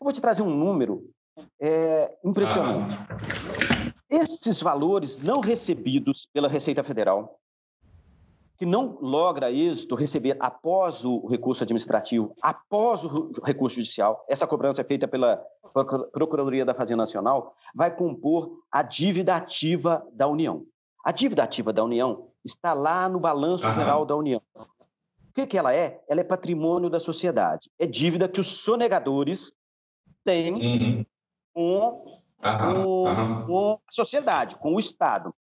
Eu 0.00 0.04
vou 0.04 0.12
te 0.12 0.20
trazer 0.20 0.42
um 0.42 0.50
número 0.50 1.02
é, 1.60 2.16
impressionante. 2.24 2.96
Esses 4.08 4.62
valores 4.62 5.16
não 5.16 5.40
recebidos 5.40 6.28
pela 6.32 6.48
Receita 6.48 6.84
Federal, 6.84 7.39
que 8.60 8.66
não 8.66 8.98
logra 9.00 9.50
êxito 9.50 9.94
receber 9.94 10.36
após 10.38 11.02
o 11.02 11.26
recurso 11.26 11.62
administrativo, 11.62 12.36
após 12.42 13.02
o 13.02 13.32
recurso 13.42 13.76
judicial, 13.76 14.22
essa 14.28 14.46
cobrança 14.46 14.82
é 14.82 14.84
feita 14.84 15.08
pela 15.08 15.42
Procuradoria 16.12 16.62
da 16.62 16.74
Fazenda 16.74 16.98
Nacional, 16.98 17.54
vai 17.74 17.90
compor 17.90 18.62
a 18.70 18.82
dívida 18.82 19.34
ativa 19.34 20.06
da 20.12 20.28
União. 20.28 20.66
A 21.02 21.10
dívida 21.10 21.42
ativa 21.42 21.72
da 21.72 21.82
União 21.82 22.28
está 22.44 22.74
lá 22.74 23.08
no 23.08 23.18
balanço 23.18 23.66
uhum. 23.66 23.72
geral 23.72 24.04
da 24.04 24.14
União. 24.14 24.42
O 24.54 25.32
que, 25.34 25.46
que 25.46 25.56
ela 25.56 25.74
é? 25.74 25.98
Ela 26.06 26.20
é 26.20 26.24
patrimônio 26.24 26.90
da 26.90 27.00
sociedade. 27.00 27.70
É 27.78 27.86
dívida 27.86 28.28
que 28.28 28.40
os 28.40 28.58
sonegadores 28.58 29.54
têm 30.22 30.52
uhum. 30.52 31.06
com, 31.54 32.20
com, 32.42 33.46
com 33.46 33.80
a 33.88 33.92
sociedade, 33.92 34.56
com 34.56 34.74
o 34.74 34.78
Estado. 34.78 35.34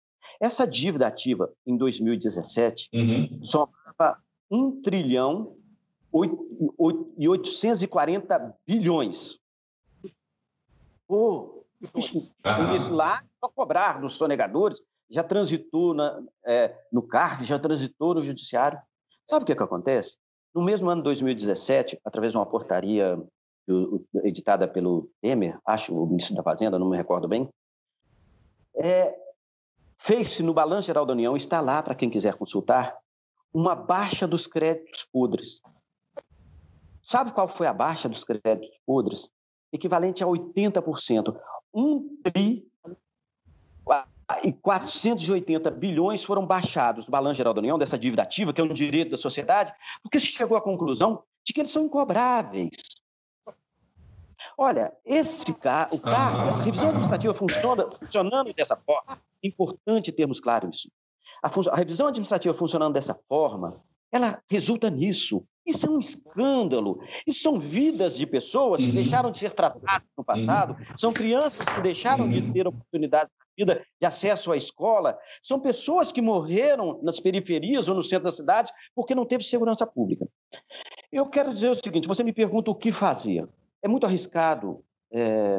Essa 0.41 0.67
dívida 0.67 1.07
ativa, 1.07 1.53
em 1.67 1.77
2017, 1.77 2.91
uhum. 2.93 3.41
somava 3.43 4.23
1 4.51 4.83
trilhão 4.83 5.57
e 7.19 7.29
840 7.29 8.55
bilhões. 8.67 9.39
Pô, 11.07 11.65
isso 12.75 12.93
lá, 12.93 13.23
para 13.41 13.51
cobrar 13.51 14.01
dos 14.01 14.15
sonegadores, 14.15 14.81
já 15.09 15.23
transitou 15.23 15.95
na, 15.95 16.23
é, 16.45 16.75
no 16.93 17.03
CARF, 17.03 17.45
já 17.45 17.59
transitou 17.59 18.15
no 18.15 18.23
Judiciário. 18.23 18.79
Sabe 19.27 19.45
o 19.45 19.47
que, 19.47 19.55
que 19.55 19.63
acontece? 19.63 20.17
No 20.55 20.63
mesmo 20.63 20.89
ano 20.89 21.03
de 21.03 21.05
2017, 21.05 22.01
através 22.05 22.33
de 22.33 22.39
uma 22.39 22.47
portaria 22.47 23.19
editada 24.25 24.67
pelo 24.67 25.11
Temer, 25.21 25.59
acho, 25.67 25.95
o 25.95 26.07
ministro 26.07 26.35
da 26.35 26.43
Fazenda, 26.43 26.79
não 26.79 26.89
me 26.89 26.97
recordo 26.97 27.29
bem, 27.29 27.49
é, 28.77 29.15
Fez-se 30.07 30.41
no 30.41 30.55
Balanço 30.55 30.87
Geral 30.87 31.05
da 31.05 31.13
União, 31.13 31.37
está 31.37 31.61
lá 31.61 31.83
para 31.83 31.93
quem 31.93 32.09
quiser 32.09 32.37
consultar, 32.37 32.97
uma 33.53 33.75
baixa 33.75 34.25
dos 34.25 34.47
créditos 34.47 35.03
podres. 35.03 35.61
Sabe 37.03 37.33
qual 37.33 37.49
foi 37.49 37.67
a 37.67 37.73
baixa 37.73 38.09
dos 38.09 38.23
créditos 38.23 38.79
podres? 38.87 39.29
Equivalente 39.73 40.23
a 40.23 40.27
80%. 40.29 41.37
Um 41.75 42.17
tri 42.23 42.65
e 44.45 44.53
480 44.53 45.73
bilhões 45.73 46.23
foram 46.23 46.47
baixados 46.47 47.07
do 47.07 47.11
Balanço 47.11 47.39
Geral 47.39 47.53
da 47.53 47.59
União, 47.61 47.77
dessa 47.77 47.99
dívida 47.99 48.23
ativa, 48.23 48.53
que 48.53 48.61
é 48.61 48.65
um 48.65 48.73
direito 48.73 49.11
da 49.11 49.17
sociedade, 49.17 49.75
porque 50.05 50.21
se 50.21 50.27
chegou 50.27 50.57
à 50.57 50.61
conclusão 50.61 51.25
de 51.45 51.53
que 51.53 51.61
eles 51.61 51.73
são 51.73 51.85
incobráveis. 51.85 52.71
Olha, 54.59 54.91
esse 55.05 55.53
carro, 55.55 55.97
o 55.97 56.01
carro, 56.01 56.49
essa 56.49 56.63
revisão 56.63 56.89
administrativa 56.89 57.35
funciona, 57.35 57.91
funcionando 57.91 58.55
dessa 58.55 58.75
forma, 58.75 59.21
é 59.43 59.49
importante 59.49 60.11
termos 60.11 60.41
claro 60.41 60.71
isso. 60.71 60.91
A, 61.43 61.49
a, 61.49 61.77
revisão 61.77 62.07
administrativa 62.07 62.55
funcionando 62.55 62.95
dessa 62.95 63.15
forma, 63.29 63.83
ela 64.11 64.43
resulta 64.49 64.89
nisso. 64.89 65.45
Isso 65.67 65.87
é 65.87 65.91
um 65.91 65.99
escândalo. 65.99 67.01
Isso 67.27 67.43
são 67.43 67.59
vidas 67.59 68.17
de 68.17 68.27
pessoas 68.27 68.81
que 68.81 68.87
uhum. 68.87 68.95
deixaram 68.95 69.31
de 69.31 69.39
ser 69.39 69.51
tratadas 69.51 70.09
no 70.17 70.25
passado, 70.25 70.73
uhum. 70.73 70.97
são 70.97 71.13
crianças 71.13 71.67
que 71.67 71.83
deixaram 71.83 72.25
uhum. 72.25 72.31
de 72.31 72.53
ter 72.53 72.67
oportunidade 72.67 73.29
de 73.29 73.65
vida, 73.65 73.85
de 74.01 74.07
acesso 74.07 74.53
à 74.53 74.57
escola, 74.57 75.19
são 75.43 75.61
pessoas 75.61 76.11
que 76.11 76.23
morreram 76.23 76.99
nas 77.03 77.21
periferias 77.21 77.89
ou 77.89 77.95
no 77.95 78.03
centro 78.03 78.25
da 78.25 78.33
cidade 78.33 78.73
porque 78.95 79.15
não 79.15 79.27
teve 79.27 79.45
segurança 79.45 79.87
pública. 79.87 80.27
Eu 81.13 81.27
quero 81.27 81.53
dizer 81.53 81.71
o 81.71 81.75
seguinte: 81.75 82.09
você 82.09 82.25
me 82.25 82.33
pergunta 82.33 82.71
o 82.71 82.75
que 82.75 82.91
fazer. 82.91 83.47
É 83.83 83.89
muito 83.89 84.07
arriscado 84.07 84.85
é, 85.11 85.59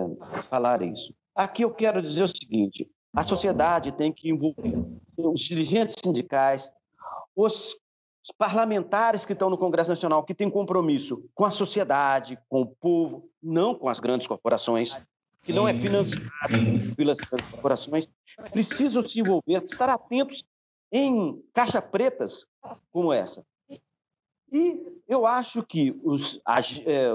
falar 0.50 0.82
isso. 0.82 1.14
Aqui 1.36 1.64
eu 1.64 1.72
quero 1.72 2.02
dizer 2.02 2.24
o 2.24 2.28
seguinte: 2.28 2.90
a 3.16 3.24
sociedade 3.24 3.92
tem 3.92 4.12
que 4.12 4.30
envolver 4.30 4.86
os 5.18 5.42
dirigentes 5.42 5.96
sindicais, 6.04 6.70
os 7.36 7.78
parlamentares 8.38 9.26
que 9.26 9.34
estão 9.34 9.50
no 9.50 9.58
Congresso 9.58 9.90
Nacional, 9.90 10.24
que 10.24 10.34
têm 10.34 10.50
compromisso 10.50 11.24
com 11.34 11.46
a 11.46 11.52
sociedade, 11.52 12.38
com 12.50 12.62
o 12.62 12.68
povo, 12.68 13.30
não 13.42 13.74
com 13.74 13.88
as 13.88 14.00
grandes 14.00 14.28
corporações, 14.28 14.98
que 15.44 15.54
não 15.54 15.68
é 15.68 15.74
financiado 15.74 16.96
pelas 16.96 17.18
grandes 17.18 17.50
corporações, 17.50 18.08
precisam 18.52 19.08
se 19.08 19.22
envolver, 19.22 19.64
estar 19.64 19.90
atentos 19.90 20.44
em 20.92 21.42
caixa 21.54 21.82
pretas 21.82 22.46
como 22.92 23.14
essa. 23.14 23.46
E 24.52 25.02
eu 25.08 25.26
acho 25.26 25.64
que 25.64 25.98
os, 26.04 26.42
é, 26.86 27.10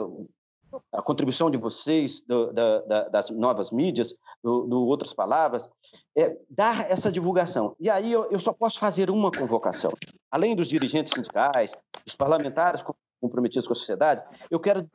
a 0.93 1.03
contribuição 1.03 1.51
de 1.51 1.57
vocês, 1.57 2.21
do, 2.23 2.53
da, 2.53 3.09
das 3.09 3.31
novas 3.31 3.71
mídias, 3.71 4.15
do, 4.43 4.67
do, 4.67 4.87
outras 4.87 5.13
palavras, 5.13 5.69
é 6.17 6.37
dar 6.49 6.91
essa 6.91 7.11
divulgação. 7.11 7.77
E 7.79 7.91
aí 7.91 8.11
eu, 8.11 8.31
eu, 8.31 8.39
só 8.39 8.53
posso 8.53 8.79
fazer 8.79 9.11
uma 9.11 9.31
convocação. 9.31 9.93
Além 10.31 10.57
dos 10.57 10.69
dirigentes 10.69 11.13
sindicais, 11.15 11.75
dos 12.05 12.15
parlamentares 12.15 12.83
comprometidos 13.21 13.67
com 13.67 13.73
a 13.73 13.77
sociedade, 13.77 14.25
eu 14.51 14.61
quero 14.61 14.89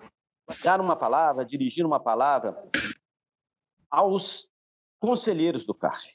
dar 0.64 0.80
uma 0.82 0.96
palavra, 0.96 1.46
dirigir 1.46 1.86
uma 1.86 2.00
palavra 2.00 2.58
aos 3.90 4.50
conselheiros 5.00 5.66
do 5.66 5.74
CARF, 5.74 6.08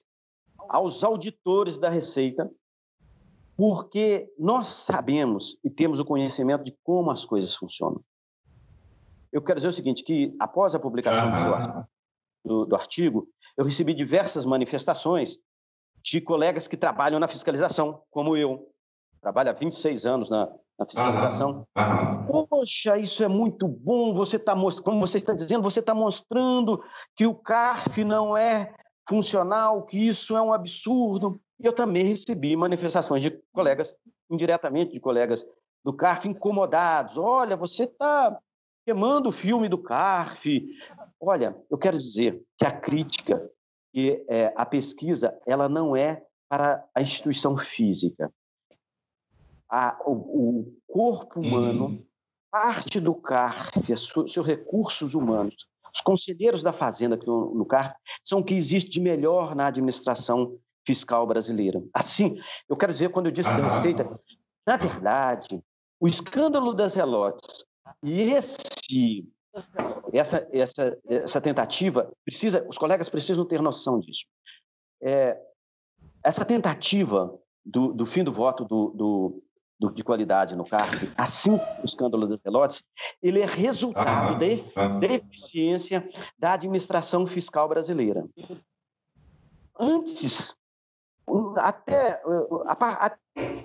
aos 0.69 1.05
auditores 1.05 1.79
da 1.79 1.89
Receita, 1.89 2.51
porque 3.57 4.33
nós 4.39 4.69
sabemos 4.69 5.59
e 5.63 5.71
temos 5.71 6.01
o 6.01 6.05
conhecimento 6.05 6.65
de 6.65 6.77
como 6.83 7.11
as 7.11 7.25
coisas 7.25 7.55
funcionam. 7.55 8.03
Eu 9.33 9.43
quero 9.43 9.57
dizer 9.57 9.69
o 9.69 9.73
seguinte, 9.73 10.05
que 10.05 10.35
após 10.39 10.75
a 10.75 10.79
publicação 10.79 11.31
do, 12.45 12.49
do, 12.49 12.67
do 12.67 12.77
artigo, 12.77 13.27
eu 13.57 13.65
recebi 13.65 13.95
diversas 13.95 14.45
manifestações 14.45 15.39
de 16.03 16.21
colegas 16.21 16.69
que 16.69 16.77
trabalham 16.77 17.19
na 17.19 17.29
fiscalização, 17.29 18.03
como 18.11 18.37
eu. 18.37 18.69
Trabalho 19.21 19.51
há 19.51 19.53
26 19.53 20.05
anos 20.05 20.29
na, 20.31 20.53
na 20.79 20.85
fiscalização. 20.85 21.67
Poxa, 22.27 22.99
isso 22.99 23.23
é 23.23 23.29
muito 23.29 23.69
bom. 23.69 24.13
Você 24.13 24.37
está 24.37 24.53
como 24.83 25.01
você 25.01 25.19
está 25.19 25.33
dizendo, 25.33 25.63
você 25.63 25.81
está 25.81 25.95
mostrando 25.95 26.83
que 27.17 27.25
o 27.25 27.35
CARF 27.35 28.03
não 28.05 28.37
é 28.37 28.75
funcional, 29.09 29.85
que 29.85 29.97
isso 29.97 30.37
é 30.37 30.43
um 30.43 30.53
absurdo. 30.53 31.41
E 31.61 31.67
eu 31.67 31.73
também 31.73 32.05
recebi 32.05 32.57
manifestações 32.57 33.23
de 33.23 33.31
colegas, 33.53 33.95
indiretamente 34.29 34.93
de 34.93 35.01
colegas 35.01 35.47
do 35.85 35.93
CARF, 35.93 36.29
incomodados. 36.29 37.17
Olha, 37.17 37.57
você 37.57 37.85
está 37.85 38.37
queimando 38.85 39.29
o 39.29 39.33
filme 39.33 39.69
do 39.69 39.79
CARF. 39.79 40.67
Olha, 41.21 41.57
eu 41.71 41.79
quero 41.79 41.99
dizer 41.99 42.43
que 42.59 42.65
a 42.65 42.73
crítica 42.73 43.51
e 43.95 44.25
é, 44.29 44.53
a 44.57 44.65
pesquisa 44.65 45.39
ela 45.47 45.69
não 45.69 45.95
é 45.95 46.23
para 46.49 46.85
a 46.95 47.03
instituição 47.03 47.57
física. 47.57 48.33
A, 49.71 49.99
o, 50.05 50.13
o, 50.13 50.77
corpo 50.87 51.41
humano, 51.41 51.87
uhum. 51.87 52.07
parte 52.51 53.01
do 53.01 53.15
CARF, 53.15 53.97
seus 53.97 54.47
recursos 54.47 55.15
humanos, 55.15 55.67
os 55.95 56.01
conselheiros 56.03 56.63
da 56.63 56.73
Fazenda 56.73 57.17
que 57.17 57.27
no, 57.27 57.55
no 57.55 57.65
CARF 57.65 57.95
são 58.23 58.41
o 58.41 58.45
que 58.45 58.55
existe 58.55 58.91
de 58.91 59.01
melhor 59.01 59.55
na 59.55 59.67
administração 59.67 60.59
fiscal 60.87 61.27
brasileira. 61.27 61.83
Assim, 61.95 62.39
eu 62.69 62.77
quero 62.77 62.93
dizer, 62.93 63.11
quando 63.11 63.27
eu 63.27 63.33
disse 63.33 63.49
da 63.49 63.69
Receita, 63.69 64.19
na 64.67 64.77
verdade, 64.77 65.63
o 65.99 66.07
escândalo 66.07 66.75
das 66.75 66.95
relotes 66.95 67.65
e 68.03 68.21
esse, 68.33 69.29
essa, 70.13 70.49
essa, 70.53 70.99
essa 71.07 71.41
tentativa 71.41 72.13
precisa, 72.25 72.67
os 72.69 72.77
colegas 72.77 73.09
precisam 73.09 73.45
ter 73.47 73.63
noção 73.63 74.01
disso. 74.01 74.27
É, 75.01 75.39
essa 76.25 76.45
tentativa 76.45 77.39
do, 77.65 77.93
do, 77.93 78.05
fim 78.05 78.25
do 78.25 78.33
voto 78.33 78.65
do, 78.65 78.91
do, 78.91 79.43
do, 79.79 79.91
de 79.93 80.03
qualidade 80.03 80.57
no 80.57 80.65
CARF, 80.65 81.13
assim 81.17 81.55
o 81.55 81.85
escândalo 81.85 82.27
dos 82.27 82.41
relotes, 82.45 82.85
ele 83.23 83.41
é 83.41 83.47
resultado 83.47 84.39
da 84.39 85.07
eficiência 85.07 86.09
da 86.39 86.55
administração 86.55 87.27
fiscal 87.27 87.69
brasileira. 87.69 88.27
Antes, 89.79 90.57
até 91.57 92.21
a, 92.67 93.07
a, 93.07 93.17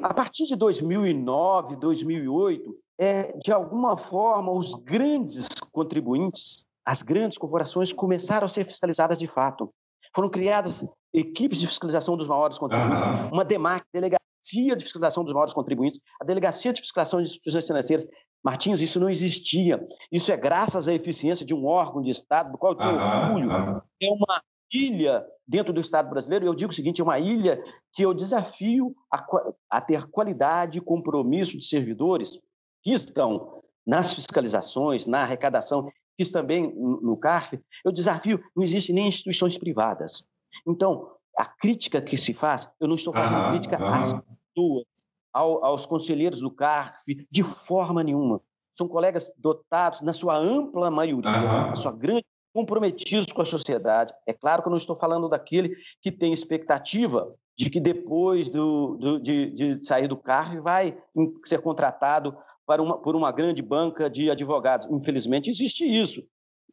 a 0.04 0.14
partir 0.14 0.46
de 0.46 0.56
2009, 0.56 1.76
2008, 1.76 2.78
é, 2.98 3.38
de 3.38 3.52
alguma 3.52 3.98
forma, 3.98 4.52
os 4.52 4.74
grandes 4.76 5.48
contribuintes, 5.72 6.66
as 6.86 7.02
grandes 7.02 7.38
corporações 7.38 7.94
começaram 7.94 8.46
a 8.46 8.50
ser 8.50 8.66
fiscalizadas 8.66 9.20
de 9.20 9.28
fato. 9.28 9.72
Foram 10.16 10.30
criadas 10.30 10.88
equipes 11.14 11.60
de 11.60 11.68
fiscalização 11.68 12.18
dos 12.18 12.28
maiores 12.28 12.58
contribuintes, 12.58 13.04
uma 13.32 13.46
DEMAC, 13.46 13.86
Delegacia 13.94 14.76
de 14.76 14.84
Fiscalização 14.84 15.24
dos 15.24 15.34
Maiores 15.34 15.54
Contribuintes, 15.54 16.00
a 16.22 16.26
Delegacia 16.26 16.72
de 16.72 16.82
Fiscalização 16.82 17.22
de 17.22 17.30
Instituições 17.30 17.68
Financeiras. 17.68 18.08
Martins, 18.44 18.80
isso 18.80 19.00
não 19.00 19.10
existia. 19.10 19.86
Isso 20.12 20.32
é 20.32 20.38
graças 20.38 20.88
à 20.88 20.94
eficiência 20.94 21.46
de 21.46 21.54
um 21.54 21.66
órgão 21.66 22.02
de 22.02 22.10
Estado, 22.10 22.52
do 22.52 22.58
qual 22.58 22.74
eu 22.74 22.78
tenho 22.78 22.96
orgulho. 22.96 23.84
É 24.02 24.10
uma 24.10 24.42
ilha 24.72 25.26
dentro 25.46 25.74
do 25.74 25.80
Estado 25.80 26.10
brasileiro. 26.10 26.46
Eu 26.46 26.56
digo 26.56 26.72
o 26.72 26.76
seguinte: 26.76 27.02
é 27.02 27.04
uma 27.04 27.20
ilha 27.20 27.62
que 27.92 28.04
eu 28.04 28.14
desafio 28.14 28.96
a, 29.12 29.26
a 29.70 29.82
ter 29.82 30.08
qualidade 30.10 30.78
e 30.78 30.82
compromisso 30.82 31.58
de 31.58 31.66
servidores 31.66 32.40
que 32.88 32.94
estão 32.94 33.62
nas 33.86 34.14
fiscalizações, 34.14 35.06
na 35.06 35.24
arrecadação, 35.24 35.92
que 36.18 36.32
também 36.32 36.74
no 36.74 37.18
CARF. 37.18 37.60
Eu 37.84 37.92
desafio, 37.92 38.42
não 38.56 38.64
existe 38.64 38.94
nem 38.94 39.10
instituições 39.10 39.58
privadas. 39.58 40.26
Então, 40.66 41.12
a 41.38 41.46
crítica 41.46 42.02
que 42.02 42.16
se 42.16 42.34
faz, 42.34 42.70
eu 42.80 42.88
não 42.88 42.96
estou 42.96 43.14
fazendo 43.14 43.50
crítica 43.50 43.78
às 43.78 44.14
pessoas, 44.14 44.86
ao, 45.34 45.66
aos 45.66 45.86
conselheiros 45.86 46.40
do 46.40 46.50
CARF, 46.50 47.28
de 47.30 47.44
forma 47.44 48.02
nenhuma. 48.02 48.42
São 48.78 48.88
colegas 48.88 49.34
dotados, 49.38 50.00
na 50.00 50.14
sua 50.14 50.38
ampla 50.38 50.90
maioria, 50.90 51.30
na 51.30 51.76
sua 51.76 51.92
grande 51.92 52.26
comprometidos 52.54 53.32
com 53.34 53.42
a 53.42 53.46
sociedade. 53.46 54.14
É 54.26 54.34
claro 54.34 54.64
que 54.64 54.68
eu 54.68 54.72
não 54.72 54.78
estou 54.78 54.96
falando 54.96 55.28
daquele 55.28 55.76
que 56.02 56.12
tem 56.12 56.32
expectativa 56.32 57.36
de 57.58 57.70
que 57.70 57.80
depois 57.80 58.50
do, 58.50 58.96
do 58.98 59.20
de, 59.20 59.52
de, 59.52 59.86
sair 59.86 60.08
do 60.08 60.16
carro 60.16 60.62
vai 60.62 60.98
ser 61.44 61.62
contratado 61.62 62.36
uma, 62.80 62.98
por 62.98 63.16
uma 63.16 63.32
grande 63.32 63.62
banca 63.62 64.10
de 64.10 64.30
advogados. 64.30 64.88
Infelizmente, 64.92 65.50
existe 65.50 65.86
isso. 65.86 66.24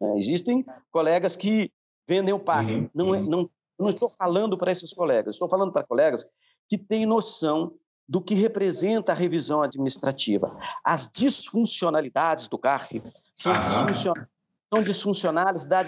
Né? 0.00 0.18
Existem 0.18 0.64
colegas 0.90 1.36
que 1.36 1.70
vendem 2.06 2.34
o 2.34 2.38
passe. 2.38 2.74
Uhum. 2.74 2.90
Não, 2.94 3.14
é, 3.14 3.20
não, 3.20 3.50
não 3.78 3.88
estou 3.90 4.10
falando 4.10 4.58
para 4.58 4.72
esses 4.72 4.92
colegas, 4.92 5.36
estou 5.36 5.48
falando 5.48 5.72
para 5.72 5.84
colegas 5.84 6.26
que 6.68 6.76
têm 6.76 7.06
noção 7.06 7.72
do 8.06 8.20
que 8.20 8.34
representa 8.34 9.12
a 9.12 9.14
revisão 9.14 9.62
administrativa. 9.62 10.58
As 10.84 11.08
disfuncionalidades 11.10 12.48
do 12.48 12.58
CARF 12.58 13.02
são 13.36 13.52
disfuncionalidades 13.52 14.34
são 14.74 14.82
disfuncionalidades 14.82 15.64
da, 15.66 15.82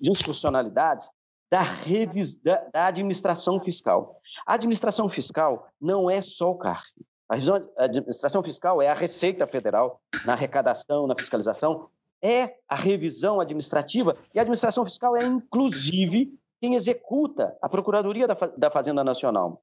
disfuncionalidades 0.00 1.08
da, 1.50 1.62
revis, 1.62 2.34
da, 2.36 2.56
da, 2.72 2.86
administração 2.86 3.60
fiscal. 3.60 4.20
A 4.44 4.54
administração 4.54 5.08
fiscal 5.08 5.68
não 5.80 6.10
é 6.10 6.20
só 6.20 6.50
o 6.50 6.58
CARF. 6.58 6.90
A 7.28 7.36
administração 7.84 8.42
fiscal 8.42 8.82
é 8.82 8.88
a 8.88 8.94
Receita 8.94 9.46
Federal 9.46 10.00
na 10.26 10.34
arrecadação, 10.34 11.06
na 11.06 11.14
fiscalização, 11.16 11.88
é 12.22 12.56
a 12.68 12.74
revisão 12.74 13.40
administrativa 13.40 14.16
e 14.34 14.38
a 14.38 14.42
administração 14.42 14.84
fiscal 14.84 15.16
é, 15.16 15.24
inclusive, 15.24 16.32
quem 16.60 16.74
executa 16.74 17.56
a 17.60 17.68
Procuradoria 17.68 18.26
da, 18.26 18.34
da 18.34 18.70
Fazenda 18.70 19.02
Nacional. 19.02 19.62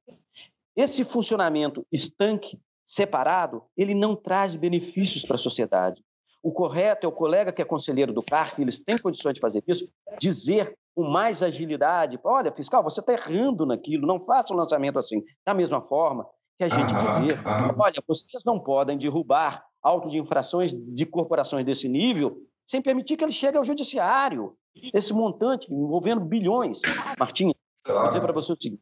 Esse 0.75 1.03
funcionamento 1.03 1.85
estanque, 1.91 2.59
separado, 2.85 3.63
ele 3.75 3.93
não 3.93 4.15
traz 4.15 4.55
benefícios 4.55 5.25
para 5.25 5.35
a 5.35 5.39
sociedade. 5.39 6.03
O 6.43 6.51
correto 6.51 7.05
é 7.05 7.09
o 7.09 7.11
colega 7.11 7.51
que 7.51 7.61
é 7.61 7.65
conselheiro 7.65 8.13
do 8.13 8.23
CARF, 8.23 8.59
eles 8.61 8.79
têm 8.79 8.97
condições 8.97 9.35
de 9.35 9.39
fazer 9.39 9.63
isso, 9.67 9.87
dizer 10.19 10.75
com 10.95 11.03
mais 11.03 11.43
agilidade: 11.43 12.19
olha, 12.23 12.51
fiscal, 12.51 12.83
você 12.83 12.99
está 12.99 13.13
errando 13.13 13.65
naquilo, 13.65 14.07
não 14.07 14.19
faça 14.19 14.53
o 14.53 14.57
lançamento 14.57 14.97
assim. 14.97 15.23
Da 15.45 15.53
mesma 15.53 15.81
forma 15.81 16.27
que 16.61 16.63
a 16.63 16.69
gente 16.69 16.93
dizer: 16.93 17.39
olha, 17.77 18.03
vocês 18.07 18.43
não 18.45 18.59
podem 18.59 18.97
derrubar 18.97 19.65
auto 19.81 20.09
de 20.09 20.19
infrações 20.19 20.71
de 20.71 21.05
corporações 21.05 21.65
desse 21.65 21.89
nível 21.89 22.37
sem 22.67 22.81
permitir 22.81 23.17
que 23.17 23.23
ele 23.23 23.31
chegue 23.31 23.57
ao 23.57 23.65
judiciário. 23.65 24.55
Esse 24.93 25.11
montante 25.11 25.71
envolvendo 25.73 26.21
bilhões. 26.21 26.79
Martinha, 27.19 27.53
claro. 27.83 28.01
vou 28.01 28.09
dizer 28.09 28.21
para 28.21 28.33
você 28.33 28.53
o 28.53 28.57
seguinte: 28.61 28.81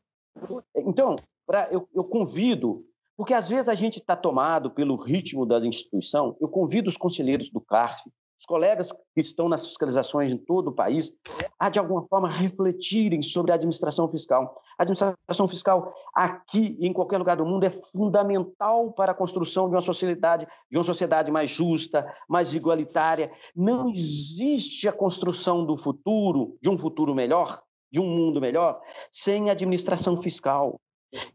então, 0.76 1.16
pra, 1.48 1.70
eu, 1.72 1.88
eu 1.96 2.04
convido 2.04 2.86
porque 3.18 3.34
às 3.34 3.50
vezes 3.50 3.68
a 3.68 3.74
gente 3.74 4.00
está 4.00 4.16
tomado 4.16 4.72
pelo 4.72 4.96
ritmo 4.96 5.46
da 5.46 5.60
instituição. 5.66 6.38
Eu 6.40 6.48
convido 6.48 6.88
os 6.88 6.96
conselheiros 6.96 7.50
do 7.50 7.60
CARF, 7.60 8.10
os 8.40 8.46
colegas 8.46 8.92
que 8.92 9.20
estão 9.20 9.50
nas 9.50 9.68
fiscalizações 9.68 10.32
em 10.32 10.38
todo 10.38 10.70
o 10.70 10.72
país, 10.72 11.12
a 11.60 11.70
de 11.70 11.78
alguma 11.78 12.08
forma 12.08 12.30
refletirem 12.30 13.22
sobre 13.22 13.52
a 13.52 13.56
administração 13.56 14.08
fiscal. 14.10 14.62
A 14.78 14.84
administração 14.84 15.48
fiscal 15.48 15.94
aqui 16.16 16.78
em 16.80 16.94
qualquer 16.94 17.18
lugar 17.18 17.36
do 17.36 17.46
mundo 17.46 17.66
é 17.66 17.70
fundamental 17.70 18.94
para 18.94 19.12
a 19.12 19.16
construção 19.16 19.68
de 19.68 19.76
uma 19.76 19.82
sociedade, 19.82 20.48
de 20.72 20.78
uma 20.78 20.86
sociedade 20.86 21.30
mais 21.30 21.50
justa, 21.50 22.10
mais 22.30 22.54
igualitária. 22.54 23.30
Não 23.54 23.90
existe 23.90 24.88
a 24.88 24.94
construção 24.94 25.66
do 25.66 25.78
futuro, 25.78 26.58
de 26.62 26.70
um 26.70 26.78
futuro 26.78 27.14
melhor, 27.14 27.62
de 27.92 28.00
um 28.00 28.08
mundo 28.08 28.40
melhor, 28.40 28.80
sem 29.12 29.50
administração 29.50 30.22
fiscal. 30.22 30.80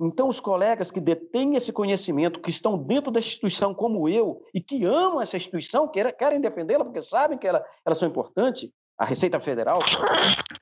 Então, 0.00 0.28
os 0.28 0.38
colegas 0.38 0.90
que 0.90 1.00
detêm 1.00 1.56
esse 1.56 1.72
conhecimento, 1.72 2.40
que 2.40 2.50
estão 2.50 2.78
dentro 2.78 3.10
da 3.10 3.18
instituição 3.18 3.74
como 3.74 4.08
eu 4.08 4.44
e 4.54 4.60
que 4.60 4.84
amam 4.84 5.20
essa 5.20 5.36
instituição, 5.36 5.88
querem 5.88 6.40
defendê-la 6.40 6.84
porque 6.84 7.02
sabem 7.02 7.36
que 7.36 7.46
ela, 7.46 7.64
elas 7.84 7.98
são 7.98 8.08
importantes, 8.08 8.70
a 8.96 9.04
Receita 9.04 9.40
Federal, 9.40 9.80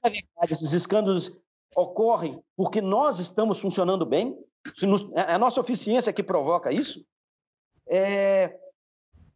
na 0.03 0.09
verdade, 0.09 0.53
esses 0.53 0.73
escândalos 0.73 1.31
ocorrem 1.77 2.43
porque 2.57 2.81
nós 2.81 3.19
estamos 3.19 3.59
funcionando 3.59 4.07
bem, 4.07 4.35
é 5.15 5.35
a 5.35 5.39
nossa 5.39 5.61
eficiência 5.61 6.13
que 6.13 6.23
provoca 6.23 6.73
isso, 6.73 7.05
é, 7.87 8.59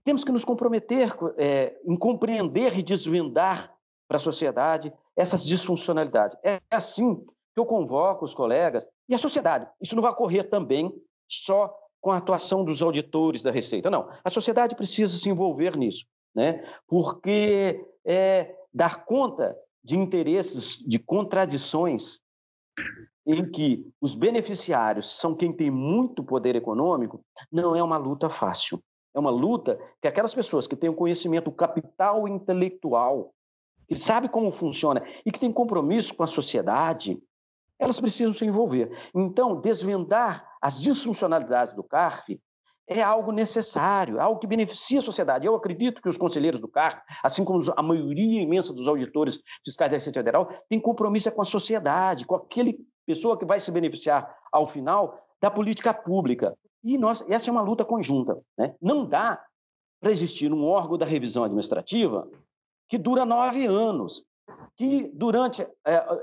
temos 0.05 0.25
que 0.25 0.33
nos 0.33 0.45
comprometer 0.45 1.15
é, 1.37 1.77
em 1.85 1.97
compreender 1.97 2.79
e 2.79 2.83
desvendar 2.83 3.75
para 4.09 4.17
a 4.17 4.21
sociedade 4.21 4.93
essas 5.17 5.45
disfuncionalidades. 5.45 6.37
É 6.45 6.61
assim 6.71 7.27
que 7.57 7.61
eu 7.61 7.65
convoco 7.65 8.23
os 8.23 8.35
colegas 8.35 8.87
e 9.09 9.15
a 9.15 9.19
sociedade. 9.19 9.67
Isso 9.81 9.97
não 9.97 10.03
vai 10.03 10.13
ocorrer 10.13 10.51
também 10.51 10.93
só 11.27 11.75
com 12.03 12.11
a 12.11 12.19
atuação 12.19 12.63
dos 12.63 12.83
auditores 12.83 13.43
da 13.43 13.51
Receita. 13.51 13.89
Não, 13.89 14.11
a 14.23 14.31
sociedade 14.31 14.77
precisa 14.77 15.17
se 15.17 15.31
envolver 15.31 15.75
nisso, 15.75 16.05
né? 16.35 16.63
porque 16.87 17.83
é, 18.05 18.55
dar 18.73 19.07
conta 19.07 19.57
de 19.83 19.97
interesses, 19.99 20.77
de 20.87 20.99
contradições 20.99 22.21
em 23.27 23.51
que 23.51 23.91
os 24.03 24.15
beneficiários 24.15 25.19
são 25.19 25.35
quem 25.35 25.51
tem 25.51 25.71
muito 25.71 26.23
poder 26.23 26.55
econômico, 26.57 27.25
não 27.51 27.75
é 27.75 27.83
uma 27.83 27.97
luta 27.97 28.29
fácil. 28.29 28.79
É 29.15 29.19
uma 29.19 29.31
luta 29.31 29.81
que 30.03 30.07
aquelas 30.07 30.35
pessoas 30.35 30.67
que 30.67 30.77
têm 30.77 30.91
o 30.91 30.95
conhecimento, 30.95 31.49
o 31.49 31.53
capital 31.53 32.29
intelectual, 32.29 33.33
que 33.89 33.97
sabe 33.97 34.29
como 34.29 34.53
funciona 34.53 35.03
e 35.25 35.33
que 35.33 35.41
tem 35.41 35.51
compromisso 35.51 36.15
com 36.15 36.23
a 36.23 36.27
sociedade, 36.27 37.19
elas 37.79 38.01
precisam 38.01 38.33
se 38.33 38.45
envolver. 38.45 38.91
Então, 39.15 39.61
desvendar 39.61 40.47
as 40.61 40.81
disfuncionalidades 40.81 41.73
do 41.75 41.83
CARF 41.83 42.41
é 42.89 43.03
algo 43.03 43.33
necessário, 43.33 44.19
é 44.19 44.21
algo 44.21 44.39
que 44.39 44.47
beneficia 44.47 45.01
a 45.01 45.03
sociedade. 45.03 45.47
Eu 45.47 45.55
acredito 45.55 46.01
que 46.01 46.09
os 46.09 46.17
conselheiros 46.17 46.61
do 46.61 46.69
CARF, 46.69 47.03
assim 47.23 47.45
como 47.45 47.61
a 47.77 47.83
maioria 47.83 48.41
imensa 48.41 48.73
dos 48.73 48.87
auditores 48.87 49.41
fiscais 49.65 49.91
da 49.91 49.97
Receita 49.97 50.21
Federal, 50.21 50.49
tem 50.69 50.81
compromisso 50.81 51.31
com 51.33 51.43
a 51.43 51.45
sociedade, 51.45 52.25
com 52.25 52.37
aquele 52.37 52.79
pessoa 53.05 53.39
que 53.39 53.45
vai 53.45 53.59
se 53.59 53.71
beneficiar 53.71 54.33
ao 54.53 54.67
final 54.67 55.21
da 55.41 55.51
política 55.51 55.93
pública. 55.93 56.57
E 56.83 56.97
nós, 56.97 57.25
essa 57.29 57.51
é 57.51 57.53
uma 57.53 57.63
luta 57.63 57.85
conjunta. 57.85 58.41
Né? 58.57 58.75
Não 58.81 59.05
dá 59.05 59.43
para 60.01 60.11
existir 60.11 60.53
um 60.53 60.65
órgão 60.65 60.97
da 60.97 61.07
revisão 61.07 61.43
administrativa 61.43 62.29
que 62.89 62.97
dura 62.97 63.25
nove 63.25 63.67
anos 63.67 64.25
que 64.77 65.11
durante 65.15 65.63
é, 65.63 65.71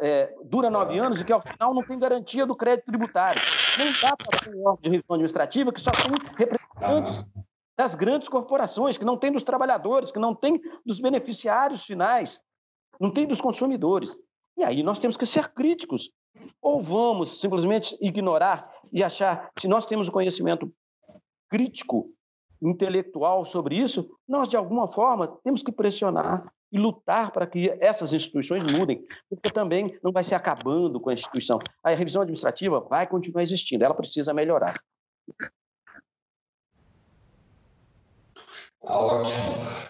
é, 0.01 0.35
dura 0.43 0.69
nove 0.69 0.97
anos 0.99 1.19
e 1.19 1.25
que 1.25 1.33
ao 1.33 1.41
final 1.41 1.73
não 1.73 1.83
tem 1.83 1.97
garantia 1.97 2.45
do 2.45 2.55
crédito 2.55 2.85
tributário. 2.85 3.41
Nem 3.77 3.91
dá 4.01 4.15
para 4.15 4.39
ter 4.39 4.55
um 4.55 4.67
órgão 4.67 4.81
de 4.81 4.89
revisão 4.89 5.15
administrativa 5.15 5.73
que 5.73 5.81
só 5.81 5.91
tem 5.91 6.11
representantes 6.37 7.25
das 7.75 7.95
grandes 7.95 8.29
corporações, 8.29 8.97
que 8.97 9.05
não 9.05 9.17
tem 9.17 9.31
dos 9.31 9.43
trabalhadores, 9.43 10.11
que 10.11 10.19
não 10.19 10.35
tem 10.35 10.61
dos 10.85 10.99
beneficiários 10.99 11.83
finais, 11.83 12.41
não 12.99 13.11
tem 13.11 13.25
dos 13.25 13.41
consumidores. 13.41 14.15
E 14.55 14.63
aí 14.63 14.83
nós 14.83 14.99
temos 14.99 15.17
que 15.17 15.25
ser 15.25 15.49
críticos. 15.53 16.11
Ou 16.61 16.79
vamos 16.79 17.39
simplesmente 17.39 17.97
ignorar 18.01 18.71
e 18.91 19.03
achar, 19.03 19.51
se 19.57 19.67
nós 19.67 19.85
temos 19.85 20.07
o 20.07 20.11
conhecimento 20.11 20.71
crítico, 21.49 22.09
intelectual 22.61 23.43
sobre 23.43 23.75
isso, 23.75 24.09
nós 24.27 24.47
de 24.47 24.55
alguma 24.55 24.87
forma 24.87 25.27
temos 25.43 25.61
que 25.61 25.71
pressionar 25.71 26.51
e 26.73 26.79
lutar 26.79 27.31
para 27.31 27.45
que 27.45 27.69
essas 27.79 28.11
instituições 28.11 28.63
mudem, 28.63 29.05
porque 29.29 29.51
também 29.51 29.95
não 30.03 30.11
vai 30.11 30.23
se 30.23 30.33
acabando 30.33 30.99
com 30.99 31.11
a 31.11 31.13
instituição. 31.13 31.59
A 31.83 31.91
revisão 31.91 32.23
administrativa 32.23 32.79
vai 32.79 33.05
continuar 33.05 33.43
existindo, 33.43 33.85
ela 33.85 33.93
precisa 33.93 34.33
melhorar. 34.33 34.73
Tá 38.81 38.99
ótimo. 38.99 39.37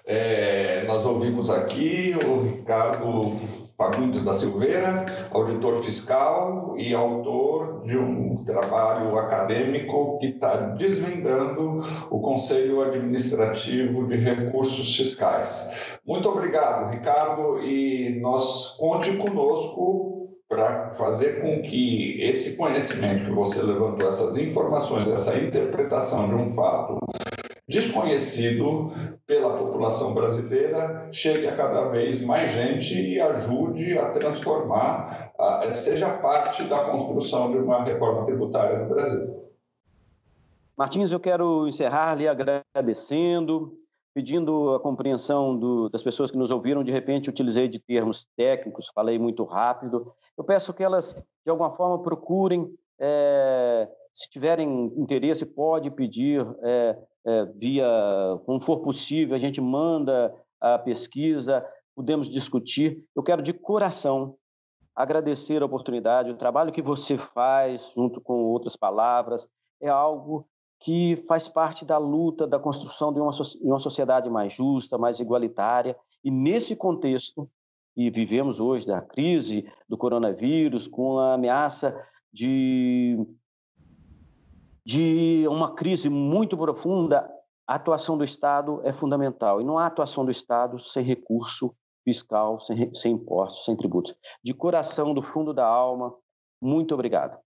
É, 0.05 0.83
nós 0.83 1.05
ouvimos 1.05 1.49
aqui 1.49 2.13
o 2.25 2.43
Ricardo 2.43 3.62
Fagundes 3.83 4.23
da 4.23 4.33
Silveira, 4.33 5.05
auditor 5.31 5.83
fiscal 5.83 6.73
e 6.77 6.93
autor 6.93 7.83
de 7.83 7.97
um 7.97 8.41
trabalho 8.45 9.17
acadêmico 9.17 10.19
que 10.19 10.27
está 10.27 10.55
desvendando 10.77 11.79
o 12.09 12.21
Conselho 12.21 12.81
Administrativo 12.81 14.07
de 14.07 14.15
Recursos 14.15 14.95
Fiscais. 14.95 15.97
Muito 16.07 16.29
obrigado, 16.29 16.91
Ricardo, 16.91 17.61
e 17.61 18.21
nós 18.21 18.77
conte 18.77 19.17
conosco 19.17 20.29
para 20.47 20.87
fazer 20.89 21.41
com 21.41 21.61
que 21.63 22.21
esse 22.21 22.55
conhecimento 22.55 23.25
que 23.25 23.31
você 23.31 23.61
levantou, 23.61 24.07
essas 24.07 24.37
informações, 24.37 25.09
essa 25.09 25.37
interpretação 25.37 26.29
de 26.29 26.35
um 26.35 26.55
fato 26.55 26.99
desconhecido 27.67 28.91
pela 29.25 29.57
população 29.57 30.13
brasileira 30.13 31.07
chegue 31.11 31.47
a 31.47 31.55
cada 31.55 31.89
vez 31.89 32.21
mais 32.21 32.51
gente 32.51 32.93
e 32.93 33.19
ajude 33.19 33.97
a 33.97 34.11
transformar, 34.11 35.31
a, 35.39 35.69
seja 35.71 36.17
parte 36.17 36.63
da 36.63 36.85
construção 36.85 37.51
de 37.51 37.57
uma 37.57 37.83
reforma 37.83 38.25
tributária 38.25 38.79
no 38.79 38.89
Brasil. 38.89 39.43
Martins, 40.75 41.11
eu 41.11 41.19
quero 41.19 41.67
encerrar 41.67 42.15
lhe 42.15 42.27
agradecendo, 42.27 43.77
pedindo 44.13 44.73
a 44.73 44.79
compreensão 44.79 45.57
do, 45.57 45.89
das 45.89 46.03
pessoas 46.03 46.31
que 46.31 46.37
nos 46.37 46.51
ouviram. 46.51 46.83
De 46.83 46.91
repente, 46.91 47.29
utilizei 47.29 47.67
de 47.67 47.79
termos 47.79 48.25
técnicos, 48.35 48.91
falei 48.93 49.17
muito 49.17 49.43
rápido. 49.43 50.13
Eu 50.37 50.43
peço 50.43 50.73
que 50.73 50.83
elas, 50.83 51.15
de 51.45 51.49
alguma 51.49 51.71
forma, 51.75 52.01
procurem, 52.01 52.73
é, 52.99 53.89
se 54.13 54.29
tiverem 54.29 54.93
interesse, 54.97 55.45
pode 55.45 55.89
pedir 55.89 56.45
é, 56.61 56.97
é, 57.25 57.45
via, 57.45 57.87
como 58.45 58.61
for 58.61 58.79
possível, 58.79 59.35
a 59.35 59.39
gente 59.39 59.59
manda 59.59 60.33
a 60.61 60.77
pesquisa, 60.77 61.65
podemos 61.95 62.29
discutir. 62.29 63.03
Eu 63.15 63.23
quero 63.23 63.41
de 63.41 63.53
coração 63.53 64.35
agradecer 64.95 65.61
a 65.61 65.65
oportunidade, 65.65 66.29
o 66.29 66.37
trabalho 66.37 66.71
que 66.71 66.81
você 66.81 67.17
faz, 67.17 67.91
junto 67.95 68.21
com 68.21 68.33
outras 68.43 68.75
palavras, 68.75 69.49
é 69.81 69.89
algo 69.89 70.47
que 70.79 71.23
faz 71.27 71.47
parte 71.47 71.85
da 71.85 71.97
luta, 71.97 72.45
da 72.45 72.59
construção 72.59 73.11
de 73.11 73.19
uma, 73.19 73.31
de 73.31 73.67
uma 73.67 73.79
sociedade 73.79 74.29
mais 74.29 74.53
justa, 74.53 74.97
mais 74.97 75.19
igualitária. 75.19 75.95
E 76.23 76.29
nesse 76.29 76.75
contexto 76.75 77.49
que 77.95 78.09
vivemos 78.09 78.59
hoje, 78.59 78.85
da 78.85 79.01
crise 79.01 79.65
do 79.87 79.97
coronavírus, 79.97 80.87
com 80.87 81.19
a 81.19 81.35
ameaça 81.35 81.95
de 82.33 83.17
de 84.85 85.47
uma 85.47 85.73
crise 85.73 86.09
muito 86.09 86.57
profunda, 86.57 87.29
a 87.65 87.75
atuação 87.75 88.17
do 88.17 88.23
Estado 88.23 88.81
é 88.83 88.91
fundamental. 88.91 89.61
E 89.61 89.63
não 89.63 89.77
há 89.77 89.85
atuação 89.85 90.25
do 90.25 90.31
Estado 90.31 90.79
sem 90.79 91.03
recurso 91.03 91.73
fiscal, 92.03 92.59
sem, 92.59 92.93
sem 92.93 93.13
impostos, 93.13 93.63
sem 93.63 93.77
tributos. 93.77 94.13
De 94.43 94.53
coração, 94.53 95.13
do 95.13 95.21
fundo 95.21 95.53
da 95.53 95.65
alma, 95.65 96.13
muito 96.61 96.93
obrigado. 96.93 97.39